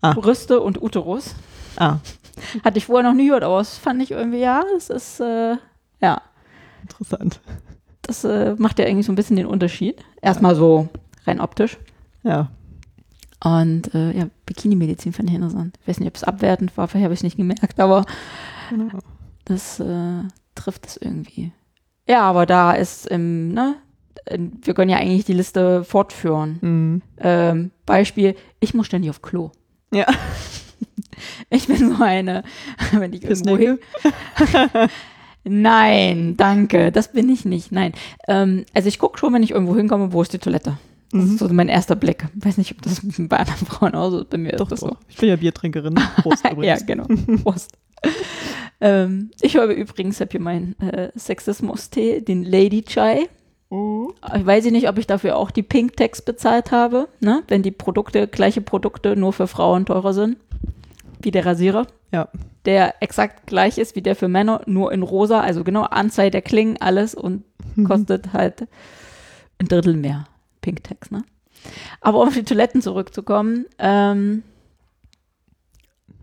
Ah. 0.00 0.12
Brüste 0.14 0.60
und 0.60 0.82
Uterus. 0.82 1.34
Ah, 1.76 1.98
Hatte 2.64 2.78
ich 2.78 2.86
vorher 2.86 3.08
noch 3.08 3.16
nie 3.16 3.26
gehört, 3.26 3.44
aber 3.44 3.58
das 3.58 3.78
fand 3.78 4.02
ich 4.02 4.10
irgendwie, 4.10 4.40
ja, 4.40 4.62
es 4.76 4.90
ist, 4.90 5.20
äh, 5.20 5.56
ja, 6.00 6.20
interessant. 6.82 7.40
das 8.02 8.24
äh, 8.24 8.54
macht 8.58 8.78
ja 8.78 8.84
eigentlich 8.86 9.06
so 9.06 9.12
ein 9.12 9.16
bisschen 9.16 9.36
den 9.36 9.46
Unterschied. 9.46 10.04
Erstmal 10.20 10.54
so 10.56 10.88
rein 11.26 11.40
optisch. 11.40 11.78
Ja, 12.24 12.50
Und 13.44 13.94
äh, 13.94 14.12
ja, 14.18 14.26
Bikini-Medizin 14.46 15.12
fand 15.12 15.28
ich 15.28 15.36
interessant. 15.36 15.78
Ich 15.82 15.88
weiß 15.88 16.00
nicht, 16.00 16.08
ob 16.08 16.16
es 16.16 16.24
abwertend 16.24 16.76
war, 16.76 16.88
vorher 16.88 17.04
habe 17.04 17.14
ich 17.14 17.20
es 17.20 17.24
nicht 17.24 17.36
gemerkt, 17.36 17.78
aber 17.80 18.04
genau. 18.70 18.98
das 19.44 19.78
äh, 19.80 20.22
trifft 20.54 20.86
es 20.86 20.96
irgendwie. 20.96 21.52
Ja, 22.08 22.22
aber 22.22 22.46
da 22.46 22.72
ist 22.72 23.06
im, 23.06 23.52
ne, 23.52 23.76
wir 24.36 24.74
können 24.74 24.90
ja 24.90 24.98
eigentlich 24.98 25.24
die 25.24 25.32
Liste 25.32 25.84
fortführen. 25.84 26.58
Mhm. 26.60 27.02
Ähm, 27.18 27.70
Beispiel, 27.86 28.34
ich 28.60 28.74
muss 28.74 28.86
ständig 28.86 29.10
auf 29.10 29.22
Klo. 29.22 29.50
Ja. 29.92 30.06
Ich 31.50 31.68
bin 31.68 31.76
so 31.94 32.02
eine, 32.02 32.42
wenn 32.92 33.12
ich 33.12 33.22
irgendwo 33.22 33.56
hin. 33.56 33.78
Nein, 35.44 36.36
danke, 36.36 36.92
das 36.92 37.12
bin 37.12 37.28
ich 37.28 37.44
nicht. 37.44 37.72
Nein. 37.72 37.92
Ähm, 38.28 38.64
also 38.74 38.88
ich 38.88 38.98
gucke 38.98 39.18
schon, 39.18 39.32
wenn 39.34 39.42
ich 39.42 39.50
irgendwo 39.52 39.76
hinkomme, 39.76 40.12
wo 40.12 40.22
ist 40.22 40.32
die 40.32 40.38
Toilette? 40.38 40.78
Das 41.12 41.20
Mhm. 41.24 41.32
ist 41.34 41.38
so 41.40 41.48
mein 41.48 41.68
erster 41.68 41.94
Blick. 41.94 42.26
Ich 42.38 42.44
weiß 42.44 42.58
nicht, 42.58 42.72
ob 42.72 42.82
das 42.82 43.00
bei 43.04 43.36
anderen 43.38 43.66
Frauen 43.66 43.94
auch 43.94 44.10
so 44.10 44.20
ist. 44.20 44.30
Bei 44.30 44.38
mir 44.38 44.52
Doch, 44.52 44.66
ist 44.66 44.72
das 44.72 44.80
doch. 44.80 44.90
so. 44.90 44.96
Ich 45.08 45.16
bin 45.16 45.28
ja 45.28 45.36
Biertrinkerin. 45.36 45.94
Prost 46.22 46.44
ja, 46.44 46.52
übrigens. 46.52 46.86
genau. 46.86 47.04
Prost. 47.42 47.70
Ähm, 48.82 49.30
ich 49.40 49.56
habe 49.56 49.72
übrigens, 49.72 50.20
habe 50.20 50.30
hier 50.32 50.40
meinen 50.40 50.78
äh, 50.80 51.10
Sexismus-Tee, 51.16 52.20
den 52.20 52.42
Lady 52.44 52.82
Chai. 52.82 53.28
Mhm. 53.70 54.12
Ich 54.36 54.44
weiß 54.44 54.64
nicht, 54.66 54.88
ob 54.88 54.98
ich 54.98 55.06
dafür 55.06 55.36
auch 55.36 55.50
die 55.50 55.62
Pink 55.62 55.96
Tax 55.96 56.20
bezahlt 56.20 56.70
habe, 56.72 57.08
ne? 57.20 57.42
wenn 57.48 57.62
die 57.62 57.70
Produkte, 57.70 58.28
gleiche 58.28 58.60
Produkte 58.60 59.16
nur 59.16 59.32
für 59.32 59.46
Frauen 59.46 59.86
teurer 59.86 60.12
sind, 60.12 60.36
wie 61.22 61.30
der 61.30 61.46
Rasierer, 61.46 61.86
Ja. 62.12 62.28
der 62.66 62.96
exakt 63.00 63.46
gleich 63.46 63.78
ist 63.78 63.96
wie 63.96 64.02
der 64.02 64.16
für 64.16 64.28
Männer, 64.28 64.60
nur 64.66 64.92
in 64.92 65.02
rosa, 65.02 65.40
also 65.40 65.64
genau 65.64 65.82
Anzahl 65.84 66.30
der 66.30 66.42
Klingen, 66.42 66.76
alles 66.80 67.14
und 67.14 67.44
Mhm. 67.76 67.84
kostet 67.84 68.32
halt 68.34 68.66
ein 69.58 69.68
Drittel 69.68 69.96
mehr. 69.96 70.26
Pink 70.60 70.84
Tax, 70.84 71.10
ne? 71.10 71.22
Aber 72.00 72.20
um 72.20 72.28
auf 72.28 72.34
die 72.34 72.42
Toiletten 72.42 72.82
zurückzukommen, 72.82 73.66
ähm, 73.78 74.42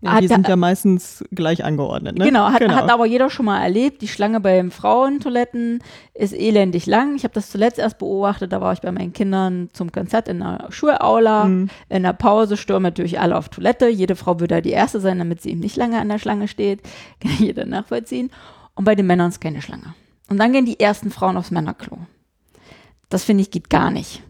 Ja, 0.01 0.21
die 0.21 0.27
sind 0.27 0.47
ja 0.47 0.55
meistens 0.55 1.23
gleich 1.31 1.65
angeordnet, 1.65 2.17
ne? 2.17 2.25
Genau, 2.25 2.47
hat, 2.49 2.61
hat 2.61 2.89
aber 2.89 3.05
jeder 3.05 3.29
schon 3.29 3.45
mal 3.45 3.61
erlebt. 3.61 4.01
Die 4.01 4.07
Schlange 4.07 4.39
bei 4.39 4.55
den 4.55 4.71
Frauentoiletten 4.71 5.83
ist 6.13 6.33
elendig 6.33 6.85
lang. 6.85 7.15
Ich 7.15 7.23
habe 7.23 7.33
das 7.33 7.49
zuletzt 7.49 7.79
erst 7.79 7.97
beobachtet, 7.97 8.53
da 8.53 8.61
war 8.61 8.71
ich 8.71 8.79
bei 8.79 8.91
meinen 8.91 9.11
Kindern 9.11 9.69
zum 9.73 9.91
Konzert 9.91 10.29
in 10.29 10.39
der 10.39 10.67
Schulaula. 10.69 11.45
Mhm. 11.45 11.69
In 11.89 12.03
der 12.03 12.13
Pause 12.13 12.55
stürmen 12.55 12.83
natürlich 12.83 13.19
alle 13.19 13.37
auf 13.37 13.49
Toilette. 13.49 13.89
Jede 13.89 14.15
Frau 14.15 14.39
würde 14.39 14.55
da 14.55 14.61
die 14.61 14.71
Erste 14.71 15.01
sein, 15.01 15.19
damit 15.19 15.41
sie 15.41 15.51
eben 15.51 15.59
nicht 15.59 15.75
lange 15.75 15.99
an 15.99 16.07
der 16.07 16.19
Schlange 16.19 16.47
steht. 16.47 16.81
Kann 17.19 17.33
jeder 17.37 17.65
nachvollziehen. 17.65 18.31
Und 18.75 18.85
bei 18.85 18.95
den 18.95 19.05
Männern 19.07 19.29
ist 19.29 19.41
keine 19.41 19.61
Schlange. 19.61 19.93
Und 20.29 20.37
dann 20.37 20.53
gehen 20.53 20.65
die 20.65 20.79
ersten 20.79 21.11
Frauen 21.11 21.35
aufs 21.35 21.51
Männerklo. 21.51 21.97
Das 23.09 23.23
finde 23.23 23.41
ich 23.41 23.51
geht 23.51 23.69
gar 23.69 23.91
nicht. 23.91 24.21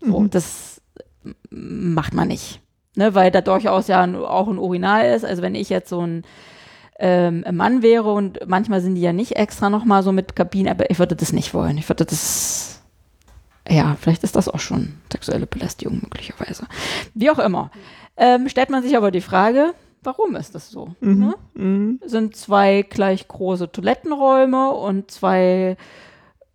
So, 0.00 0.20
Mhm. 0.20 0.30
Das 0.30 0.80
macht 1.50 2.14
man 2.14 2.28
nicht. 2.28 2.60
Ne, 2.96 3.14
weil 3.14 3.30
da 3.30 3.42
durchaus 3.42 3.88
ja 3.88 4.02
auch 4.02 4.48
ein 4.48 4.58
Urinal 4.58 5.14
ist. 5.14 5.24
Also 5.24 5.42
wenn 5.42 5.54
ich 5.54 5.68
jetzt 5.68 5.90
so 5.90 6.00
ein 6.00 6.24
ähm, 6.98 7.44
Mann 7.52 7.82
wäre 7.82 8.10
und 8.10 8.40
manchmal 8.46 8.80
sind 8.80 8.94
die 8.94 9.02
ja 9.02 9.12
nicht 9.12 9.36
extra 9.36 9.68
nochmal 9.68 10.02
so 10.02 10.12
mit 10.12 10.34
Kabinen, 10.34 10.70
aber 10.70 10.90
ich 10.90 10.98
würde 10.98 11.14
das 11.14 11.34
nicht 11.34 11.52
wollen. 11.52 11.76
Ich 11.76 11.88
würde 11.90 12.06
das, 12.06 12.80
ja, 13.68 13.96
vielleicht 14.00 14.24
ist 14.24 14.34
das 14.34 14.48
auch 14.48 14.60
schon 14.60 14.94
sexuelle 15.12 15.46
Belästigung 15.46 16.00
möglicherweise. 16.02 16.66
Wie 17.12 17.30
auch 17.30 17.38
immer. 17.38 17.70
Ähm, 18.16 18.48
stellt 18.48 18.70
man 18.70 18.82
sich 18.82 18.96
aber 18.96 19.10
die 19.10 19.20
Frage, 19.20 19.74
warum 20.02 20.34
ist 20.34 20.54
das 20.54 20.70
so? 20.70 20.94
Mhm. 21.00 21.18
Ne? 21.18 21.34
Mhm. 21.52 22.00
Sind 22.06 22.34
zwei 22.34 22.80
gleich 22.80 23.28
große 23.28 23.70
Toilettenräume 23.70 24.70
und 24.70 25.10
zwei 25.10 25.76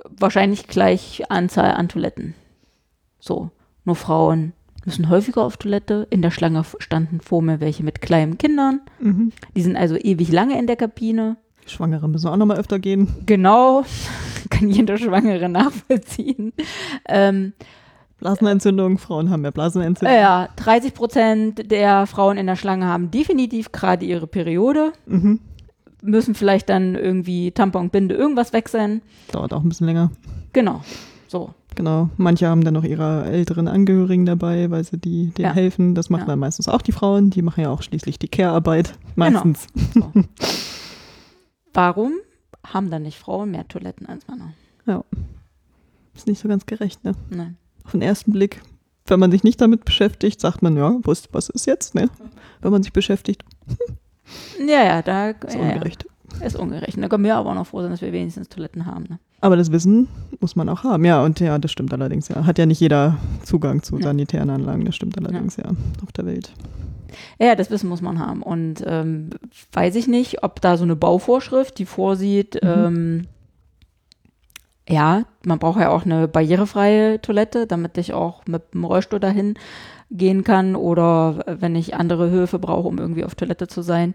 wahrscheinlich 0.04 0.67
gleich 0.67 1.30
Anzahl 1.30 1.73
an 1.73 1.88
Toiletten. 1.88 2.34
So, 3.19 3.51
nur 3.86 3.95
Frauen 3.95 4.54
müssen 4.86 5.10
häufiger 5.10 5.44
auf 5.44 5.58
Toilette. 5.58 6.08
In 6.10 6.22
der 6.22 6.32
Schlange 6.32 6.63
standen 6.80 7.22
vor 7.22 7.41
mir 7.41 7.60
welche 7.60 7.84
mit 7.84 8.02
kleinen 8.02 8.38
Kindern. 8.38 8.82
Mhm. 9.00 9.32
Die 9.56 9.62
sind 9.62 9.76
also 9.76 9.96
ewig 9.96 10.32
lange 10.32 10.58
in 10.60 10.67
der 10.67 10.76
Kabine. 10.76 11.38
Schwangere 11.67 12.10
müssen 12.10 12.28
auch 12.28 12.38
nochmal 12.38 12.58
öfter 12.58 12.80
gehen. 12.80 13.08
Genau, 13.26 13.84
kann 14.50 14.67
jeder 14.70 14.98
Schwangere 14.98 15.48
nachvollziehen. 15.50 16.54
Ähm, 17.08 17.54
Blasenentzündung, 18.20 18.98
Frauen 18.98 19.30
haben 19.30 19.44
ja 19.44 19.52
Blasenentzündung. 19.52 20.15
ja, 20.15 20.50
30 20.58 20.94
Prozent 20.94 21.72
der 21.72 22.06
Frauen 22.06 22.38
in 22.38 22.46
der 22.48 22.56
Schlange 22.56 22.86
haben 22.86 23.10
definitiv 23.12 23.72
gerade 23.72 24.06
ihre 24.06 24.28
Periode, 24.28 24.94
Mhm. 25.08 25.39
müssen 26.04 26.36
vielleicht 26.36 26.70
dann 26.70 26.96
irgendwie 26.96 27.52
Tampon, 27.52 27.89
Binde, 27.89 28.15
irgendwas 28.15 28.54
wechseln. 28.54 29.02
Dauert 29.32 29.54
auch 29.54 29.63
ein 29.63 29.70
bisschen 29.70 29.88
länger. 29.88 30.12
Genau, 30.54 30.82
so. 31.28 31.54
Genau. 31.76 32.10
Manche 32.18 32.48
haben 32.48 32.64
dann 32.64 32.74
noch 32.74 32.84
ihre 32.84 33.26
älteren 33.26 33.68
Angehörigen 33.68 34.26
dabei, 34.26 34.70
weil 34.72 34.84
sie 34.84 34.98
die, 34.98 35.28
denen 35.32 35.48
Ja. 35.50 35.54
helfen. 35.54 35.96
Das 35.96 36.10
machen 36.10 36.22
Ja. 36.22 36.28
dann 36.28 36.40
meistens 36.40 36.68
auch 36.68 36.82
die 36.82 36.92
Frauen. 36.92 37.30
Die 37.30 37.42
machen 37.42 37.62
ja 37.62 37.70
auch 37.70 37.82
schließlich 37.82 38.20
die 38.20 38.28
Care-Arbeit. 38.28 38.94
Meistens. 39.16 39.68
So. 39.94 40.12
Warum 41.74 42.14
haben 42.66 42.90
dann 42.92 43.04
nicht 43.04 43.18
Frauen 43.18 43.52
mehr 43.52 43.68
Toiletten 43.68 44.08
als 44.08 44.28
Männer? 44.28 44.54
Ist 46.14 46.28
nicht 46.28 46.42
so 46.42 46.50
ganz 46.50 46.66
gerecht, 46.66 47.04
ne? 47.06 47.14
Nein. 47.30 47.56
Auf 47.86 47.92
den 47.92 48.02
ersten 48.02 48.34
Blick, 48.34 48.62
wenn 49.08 49.20
man 49.20 49.32
sich 49.32 49.44
nicht 49.46 49.62
damit 49.62 49.86
beschäftigt, 49.86 50.42
sagt 50.42 50.62
man, 50.62 50.76
ja, 50.76 50.98
was, 51.04 51.30
was 51.32 51.48
ist 51.48 51.66
jetzt, 51.68 51.96
ne? 51.96 52.10
Wenn 52.62 52.72
man 52.72 52.84
sich 52.84 52.92
beschäftigt, 52.94 53.44
Ja, 54.60 54.84
ja, 54.84 55.02
da 55.02 55.30
ist 55.32 55.54
ja, 55.56 55.62
ja, 55.62 55.74
ungerecht. 55.74 56.06
Ist 56.39 56.56
ungerecht. 56.56 56.98
Da 57.02 57.08
können 57.10 57.24
wir 57.24 57.36
aber 57.36 57.50
auch 57.52 57.56
noch 57.56 57.67
froh 57.67 57.82
sein, 57.82 57.91
dass 57.91 58.02
wir 58.02 58.12
wenigstens 58.13 58.50
Toiletten 58.50 58.86
haben. 58.86 59.06
Ne? 59.10 59.20
Aber 59.41 59.58
das 59.58 59.72
Wissen 59.72 60.08
muss 60.39 60.56
man 60.56 60.70
auch 60.70 60.84
haben. 60.84 61.04
Ja, 61.06 61.24
und 61.24 61.39
ja, 61.39 61.58
das 61.60 61.72
stimmt 61.72 61.94
allerdings, 61.94 62.28
ja. 62.30 62.46
Hat 62.46 62.58
ja 62.58 62.65
nicht 62.65 62.80
jeder 62.80 63.17
Zugang 63.44 63.84
zu 63.84 63.98
Ja. 63.98 64.04
sanitären 64.04 64.50
Anlagen, 64.50 64.86
das 64.86 64.96
stimmt 64.96 65.17
allerdings, 65.17 65.58
ja, 65.58 65.65
auf 66.04 66.12
der 66.13 66.26
Welt. 66.26 66.52
Ja, 67.39 67.48
ja, 67.48 67.56
das 67.56 67.70
Wissen 67.72 67.89
muss 67.89 68.02
man 68.02 68.20
haben. 68.20 68.41
Und 68.41 68.84
ähm, 68.86 69.32
weiß 69.74 69.96
ich 69.96 70.08
nicht, 70.08 70.44
ob 70.44 70.62
da 70.62 70.78
so 70.78 70.84
eine 70.84 70.96
Bauvorschrift, 70.96 71.78
die 71.80 71.86
vorsieht, 71.86 72.56
Mhm. 72.63 72.70
ähm, 72.70 73.22
ja, 74.89 75.24
man 75.46 75.60
braucht 75.60 75.80
ja 75.80 75.89
auch 75.89 76.06
eine 76.06 76.28
barrierefreie 76.28 77.22
Toilette, 77.22 77.67
damit 77.67 77.98
ich 77.98 78.13
auch 78.13 78.46
mit 78.48 78.74
dem 78.74 78.84
Rollstuhl 78.84 79.20
dahin 79.20 79.54
gehen 80.10 80.44
kann 80.44 80.76
oder 80.76 81.46
wenn 81.60 81.76
ich 81.76 81.96
andere 81.96 82.30
Hilfe 82.30 82.60
brauche, 82.60 82.88
um 82.88 82.98
irgendwie 82.98 83.24
auf 83.24 83.36
Toilette 83.36 83.67
zu 83.67 83.82
sein. 83.82 84.13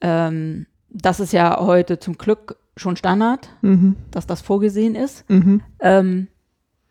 Ähm, 0.00 0.66
das 0.90 1.20
ist 1.20 1.32
ja 1.32 1.58
heute 1.60 1.98
zum 1.98 2.16
Glück 2.18 2.56
schon 2.76 2.96
Standard, 2.96 3.48
Mhm. 3.62 3.96
dass 4.10 4.26
das 4.26 4.40
vorgesehen 4.40 4.94
ist. 4.94 5.28
Mhm. 5.28 5.62
Ähm, 5.80 6.28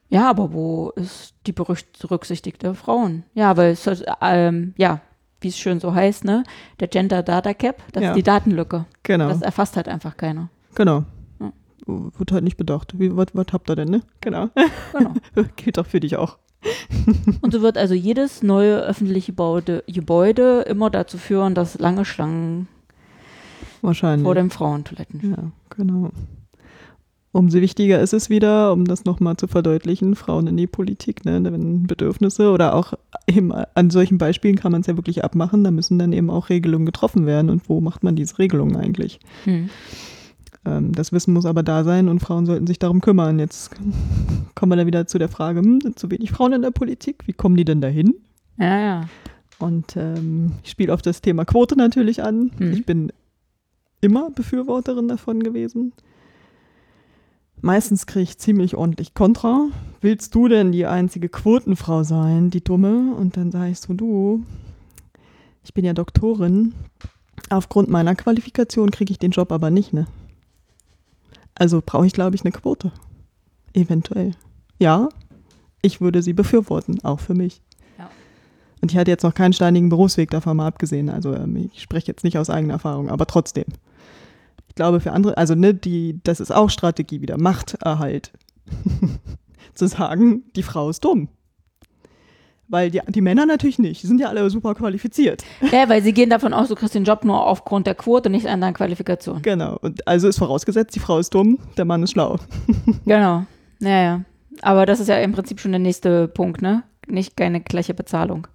ja, 0.09 0.29
aber 0.29 0.53
wo 0.53 0.89
ist 0.95 1.33
die 1.45 1.51
berücksichtigte 1.53 2.75
Frauen? 2.75 3.23
Ja, 3.33 3.57
weil 3.57 3.71
es, 3.71 3.89
ähm, 4.21 4.73
ja, 4.77 5.01
wie 5.41 5.49
es 5.49 5.57
schön 5.57 5.79
so 5.79 5.93
heißt, 5.93 6.23
ne? 6.25 6.43
Der 6.79 6.87
Gender 6.87 7.23
Data 7.23 7.53
Cap, 7.53 7.81
das 7.93 8.03
Ja. 8.03 8.09
ist 8.11 8.15
die 8.15 8.23
Datenlücke. 8.23 8.85
Genau, 9.03 9.29
Das 9.29 9.41
erfasst 9.41 9.75
halt 9.77 9.87
einfach 9.87 10.17
keiner. 10.17 10.49
genau. 10.75 11.03
Ja. 11.39 11.51
Wird 11.85 12.31
halt 12.31 12.43
nicht 12.43 12.57
bedacht. 12.57 12.99
Wie, 12.99 13.15
was, 13.15 13.27
was 13.33 13.47
habt 13.53 13.69
ihr 13.69 13.75
denn, 13.77 13.89
ne? 13.89 14.01
Genau. 14.21 14.49
Genau. 14.93 15.13
Gilt 15.55 15.77
doch 15.77 15.85
für 15.85 15.99
dich 16.01 16.17
auch. 16.17 16.37
Und 17.41 17.53
so 17.53 17.61
wird 17.61 17.77
also 17.77 17.93
jedes 17.93 18.43
neue 18.43 18.79
öffentliche 18.81 19.31
Gebäude, 19.31 19.83
Gebäude 19.87 20.61
immer 20.61 20.89
dazu 20.89 21.17
führen, 21.17 21.53
dass 21.55 21.79
lange 21.79 22.03
Schlangen 22.03 22.67
Wahrscheinlich. 23.81 24.25
vor 24.25 24.35
den 24.35 24.49
Frauentoiletten. 24.49 25.31
Ja, 25.31 25.51
genau. 25.75 26.11
Umso 27.31 27.61
wichtiger 27.61 27.99
ist 27.99 28.13
es 28.13 28.29
wieder, 28.29 28.73
um 28.73 28.85
das 28.85 29.05
nochmal 29.05 29.37
zu 29.37 29.47
verdeutlichen, 29.47 30.15
Frauen 30.15 30.47
in 30.47 30.57
die 30.57 30.65
Politik, 30.65 31.23
ne? 31.23 31.39
wenn 31.43 31.85
Bedürfnisse 31.85 32.51
oder 32.51 32.73
auch 32.73 32.93
eben 33.27 33.51
an 33.51 33.89
solchen 33.89 34.17
Beispielen 34.17 34.55
kann 34.55 34.71
man 34.71 34.81
es 34.81 34.87
ja 34.87 34.95
wirklich 34.95 35.23
abmachen, 35.23 35.63
da 35.63 35.69
müssen 35.69 35.99
dann 35.99 36.13
eben 36.13 36.29
auch 36.29 36.49
Regelungen 36.49 36.85
getroffen 36.85 37.25
werden. 37.25 37.51
Und 37.51 37.69
wo 37.69 37.79
macht 37.79 38.03
man 38.03 38.15
diese 38.15 38.39
Regelungen 38.39 38.75
eigentlich? 38.75 39.19
Hm. 39.43 39.69
Ähm, 40.65 40.93
das 40.93 41.11
Wissen 41.11 41.33
muss 41.33 41.45
aber 41.45 41.63
da 41.63 41.83
sein 41.83 42.09
und 42.09 42.19
Frauen 42.21 42.45
sollten 42.45 42.65
sich 42.65 42.79
darum 42.79 43.01
kümmern. 43.01 43.39
Jetzt 43.39 43.71
kommen 44.55 44.71
wir 44.71 44.75
dann 44.77 44.87
wieder 44.87 45.05
zu 45.07 45.19
der 45.19 45.29
Frage, 45.29 45.59
hm, 45.59 45.81
sind 45.81 45.99
zu 45.99 46.09
wenig 46.09 46.31
Frauen 46.31 46.53
in 46.53 46.61
der 46.61 46.71
Politik? 46.71 47.23
Wie 47.27 47.33
kommen 47.33 47.55
die 47.55 47.65
denn 47.65 47.81
dahin? 47.81 48.15
Ja, 48.57 48.79
ja. 48.79 49.09
Und 49.59 49.95
ähm, 49.95 50.53
ich 50.63 50.71
spiele 50.71 50.93
auf 50.93 51.01
das 51.01 51.21
Thema 51.21 51.45
Quote 51.45 51.75
natürlich 51.75 52.23
an. 52.23 52.51
Mhm. 52.57 52.73
Ich 52.73 52.85
bin 52.85 53.11
immer 54.07 54.31
Befürworterin 54.31 55.09
davon 55.09 55.43
gewesen. 55.43 55.93
Meistens 57.61 58.05
kriege 58.05 58.23
ich 58.23 58.37
ziemlich 58.37 58.75
ordentlich 58.75 59.13
Kontra. 59.13 59.67
Willst 59.99 60.33
du 60.33 60.47
denn 60.47 60.71
die 60.71 60.85
einzige 60.85 61.27
Quotenfrau 61.27 62.03
sein, 62.03 62.49
die 62.49 62.63
Dumme? 62.63 63.13
Und 63.15 63.35
dann 63.35 63.51
sage 63.51 63.71
ich 63.71 63.79
so, 63.79 63.93
du, 63.93 64.45
ich 65.63 65.73
bin 65.73 65.83
ja 65.83 65.93
Doktorin. 65.93 66.73
Aufgrund 67.49 67.89
meiner 67.89 68.15
Qualifikation 68.15 68.91
kriege 68.91 69.11
ich 69.11 69.19
den 69.19 69.31
Job 69.31 69.51
aber 69.51 69.69
nicht, 69.69 69.91
ne? 69.91 70.07
Also 71.55 71.81
brauche 71.85 72.05
ich, 72.05 72.13
glaube 72.13 72.35
ich, 72.35 72.45
eine 72.45 72.51
Quote. 72.51 72.93
Eventuell. 73.73 74.31
Ja, 74.79 75.09
ich 75.81 75.99
würde 75.99 76.21
sie 76.21 76.33
befürworten, 76.33 77.03
auch 77.03 77.19
für 77.19 77.33
mich. 77.33 77.61
Und 78.81 78.91
ich 78.91 78.97
hatte 78.97 79.11
jetzt 79.11 79.23
noch 79.23 79.33
keinen 79.33 79.53
steinigen 79.53 79.89
Berufsweg 79.89 80.29
davon 80.29 80.57
mal 80.57 80.67
abgesehen. 80.67 81.09
Also 81.09 81.33
ähm, 81.33 81.69
ich 81.73 81.81
spreche 81.81 82.07
jetzt 82.07 82.23
nicht 82.23 82.37
aus 82.37 82.49
eigener 82.49 82.73
Erfahrung, 82.73 83.09
aber 83.09 83.25
trotzdem. 83.25 83.65
Glaube 84.77 85.01
für 85.01 85.11
andere, 85.11 85.37
also 85.37 85.55
ne, 85.55 85.73
die, 85.73 86.21
das 86.23 86.39
ist 86.39 86.51
auch 86.51 86.69
Strategie 86.69 87.19
wieder, 87.19 87.37
Machterhalt. 87.37 88.31
Zu 89.73 89.87
sagen, 89.87 90.43
die 90.55 90.63
Frau 90.63 90.89
ist 90.89 91.03
dumm. 91.03 91.27
Weil 92.69 92.91
die, 92.91 93.01
die 93.07 93.21
Männer 93.21 93.45
natürlich 93.45 93.79
nicht, 93.79 94.03
die 94.03 94.07
sind 94.07 94.19
ja 94.19 94.27
alle 94.27 94.49
super 94.49 94.75
qualifiziert. 94.75 95.43
ja, 95.71 95.89
weil 95.89 96.03
sie 96.03 96.13
gehen 96.13 96.29
davon 96.29 96.53
aus, 96.53 96.67
du 96.67 96.75
kriegst 96.75 96.95
den 96.95 97.05
Job 97.05 97.25
nur 97.25 97.45
aufgrund 97.45 97.87
der 97.87 97.95
Quote, 97.95 98.29
nicht 98.29 98.45
an 98.45 98.61
deinen 98.61 98.73
Qualifikationen. 98.73 99.41
Genau. 99.41 99.77
Und 99.81 100.07
also 100.07 100.27
ist 100.27 100.37
vorausgesetzt, 100.37 100.95
die 100.95 100.99
Frau 100.99 101.17
ist 101.17 101.33
dumm, 101.33 101.59
der 101.77 101.85
Mann 101.85 102.03
ist 102.03 102.11
schlau. 102.11 102.37
Genau. 103.05 103.45
Ja, 103.79 104.01
ja. 104.01 104.21
Aber 104.61 104.85
das 104.85 104.99
ist 104.99 105.07
ja 105.07 105.17
im 105.17 105.31
Prinzip 105.31 105.59
schon 105.59 105.71
der 105.71 105.79
nächste 105.79 106.27
Punkt, 106.27 106.61
ne? 106.61 106.83
Nicht 107.07 107.35
keine 107.35 107.61
gleiche 107.61 107.93
Bezahlung. 107.93 108.47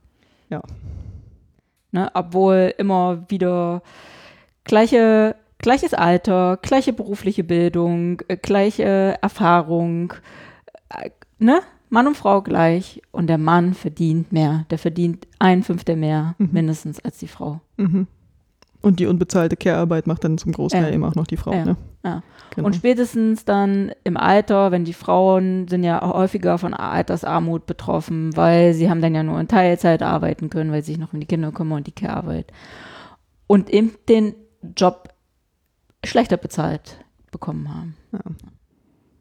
Ja. 0.51 0.63
Ne? 1.91 2.11
Obwohl 2.15 2.75
immer 2.79 3.25
wieder 3.29 3.83
gleiche, 4.65 5.37
gleiches 5.63 5.95
Alter, 5.95 6.59
gleiche 6.61 6.93
berufliche 6.93 7.45
Bildung, 7.45 8.21
äh, 8.29 8.37
gleiche 8.37 9.17
Erfahrung, 9.23 10.13
äh, 10.91 11.11
ne? 11.39 11.61
Mann 11.89 12.07
und 12.07 12.17
Frau 12.17 12.41
gleich 12.41 13.03
und 13.11 13.27
der 13.27 13.37
Mann 13.39 13.75
verdient 13.75 14.33
mehr. 14.33 14.65
Der 14.71 14.79
verdient 14.79 15.27
ein 15.39 15.63
Fünftel 15.63 15.97
mehr 15.97 16.35
Mhm. 16.39 16.49
mindestens 16.53 17.01
als 17.01 17.19
die 17.19 17.29
Frau. 17.29 17.61
Mhm. 17.77 18.07
Und 18.81 18.99
die 18.99 19.07
unbezahlte 19.07 19.57
Care-Arbeit 19.57 20.07
macht 20.07 20.25
dann 20.25 20.39
zum 20.39 20.53
Großteil 20.53 20.85
Ja. 20.85 20.91
eben 20.91 21.05
auch 21.05 21.15
noch 21.15 21.27
die 21.27 21.37
Frau. 21.37 21.53
Ja. 21.53 21.65
Ne? 21.67 21.77
Ja. 22.05 22.23
Genau. 22.55 22.67
Und 22.67 22.75
spätestens 22.77 23.45
dann 23.45 23.93
im 24.05 24.17
Alter, 24.17 24.73
wenn 24.73 24.85
die 24.85 24.93
Frauen 24.95 25.69
sind 25.69 25.85
ja 25.85 26.01
häufiger 26.03 26.57
von 26.59 26.73
Altersarmut 26.75 27.67
betroffen, 27.67 28.35
weil 28.37 28.73
sie 28.75 28.91
haben 28.91 29.01
dann 29.03 29.15
ja 29.15 29.23
nur 29.23 29.39
in 29.39 29.47
Teilzeit 29.49 30.03
arbeiten 30.03 30.49
können, 30.51 30.73
weil 30.73 30.83
sie 30.83 30.93
sich 30.93 30.99
noch 31.01 31.13
um 31.13 31.21
die 31.21 31.27
Kinder 31.27 31.53
kümmern 31.53 31.79
und 31.79 31.87
die 31.87 31.93
Care-Arbeit. 31.93 32.53
Und 33.47 33.69
eben 33.71 33.93
den 34.09 34.35
Job 34.77 35.11
schlechter 36.05 36.37
bezahlt 36.37 37.05
bekommen 37.31 37.69
haben. 37.69 37.95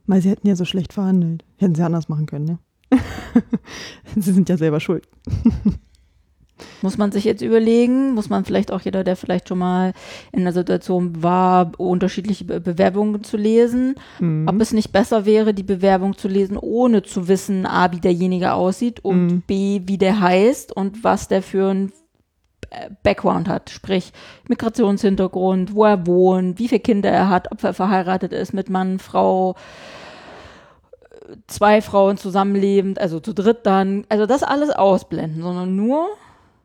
Weil 0.08 0.22
sie 0.22 0.30
hätten 0.30 0.48
ja 0.48 0.56
so 0.56 0.66
schlecht 0.66 0.94
verhandelt. 0.94 1.46
Hätten 1.58 1.76
sie 1.76 1.84
anders 1.84 2.10
machen 2.10 2.26
können, 2.26 2.46
ne? 2.46 2.60
sie 4.18 4.34
sind 4.34 4.50
ja 4.50 4.58
selber 4.58 4.80
schuld. 4.80 5.08
Muss 6.84 6.98
man 6.98 7.12
sich 7.12 7.24
jetzt 7.24 7.42
überlegen, 7.42 8.14
muss 8.14 8.30
man 8.30 8.46
vielleicht 8.46 8.72
auch 8.72 8.82
jeder, 8.82 9.04
der 9.04 9.16
vielleicht 9.16 9.48
schon 9.50 9.58
mal 9.58 9.94
in 10.32 10.44
der 10.44 10.54
Situation 10.54 11.24
war, 11.24 11.72
unterschiedliche 11.80 12.46
Be 12.46 12.60
Bewerbungen 12.62 13.24
zu 13.24 13.36
lesen, 13.36 13.96
Mhm. 14.20 14.48
ob 14.48 14.62
es 14.62 14.72
nicht 14.72 14.92
besser 14.92 15.26
wäre, 15.26 15.56
die 15.56 15.64
Bewerbung 15.64 16.16
zu 16.18 16.28
lesen, 16.28 16.58
ohne 16.58 17.02
zu 17.02 17.28
wissen, 17.28 17.66
A, 17.66 17.92
wie 17.92 18.00
derjenige 18.00 18.54
aussieht 18.54 19.00
und 19.04 19.26
Mhm. 19.28 19.42
B, 19.48 19.82
wie 19.86 19.98
der 19.98 20.20
heißt 20.20 20.76
und 20.76 21.04
was 21.04 21.28
der 21.28 21.42
für 21.42 21.70
ein 21.72 21.92
Background 23.04 23.48
hat, 23.50 23.70
sprich 23.70 24.14
Migrationshintergrund, 24.48 25.74
wo 25.76 25.86
er 25.86 26.06
wohnt, 26.08 26.58
wie 26.60 26.68
viele 26.68 26.80
Kinder 26.80 27.10
er 27.10 27.30
hat, 27.30 27.52
ob 27.52 27.64
er 27.64 27.74
verheiratet 27.74 28.32
ist 28.34 28.54
mit 28.54 28.70
Mann, 28.70 29.00
Frau, 29.00 29.56
äh, 31.02 31.36
zwei 31.48 31.82
Frauen 31.82 32.18
zusammenlebend, 32.18 33.00
also 33.00 33.20
zu 33.20 33.34
dritt 33.34 33.66
dann, 33.66 34.06
also 34.10 34.26
das 34.26 34.44
alles 34.44 34.70
ausblenden, 34.70 35.42
sondern 35.42 35.76
nur 35.76 36.08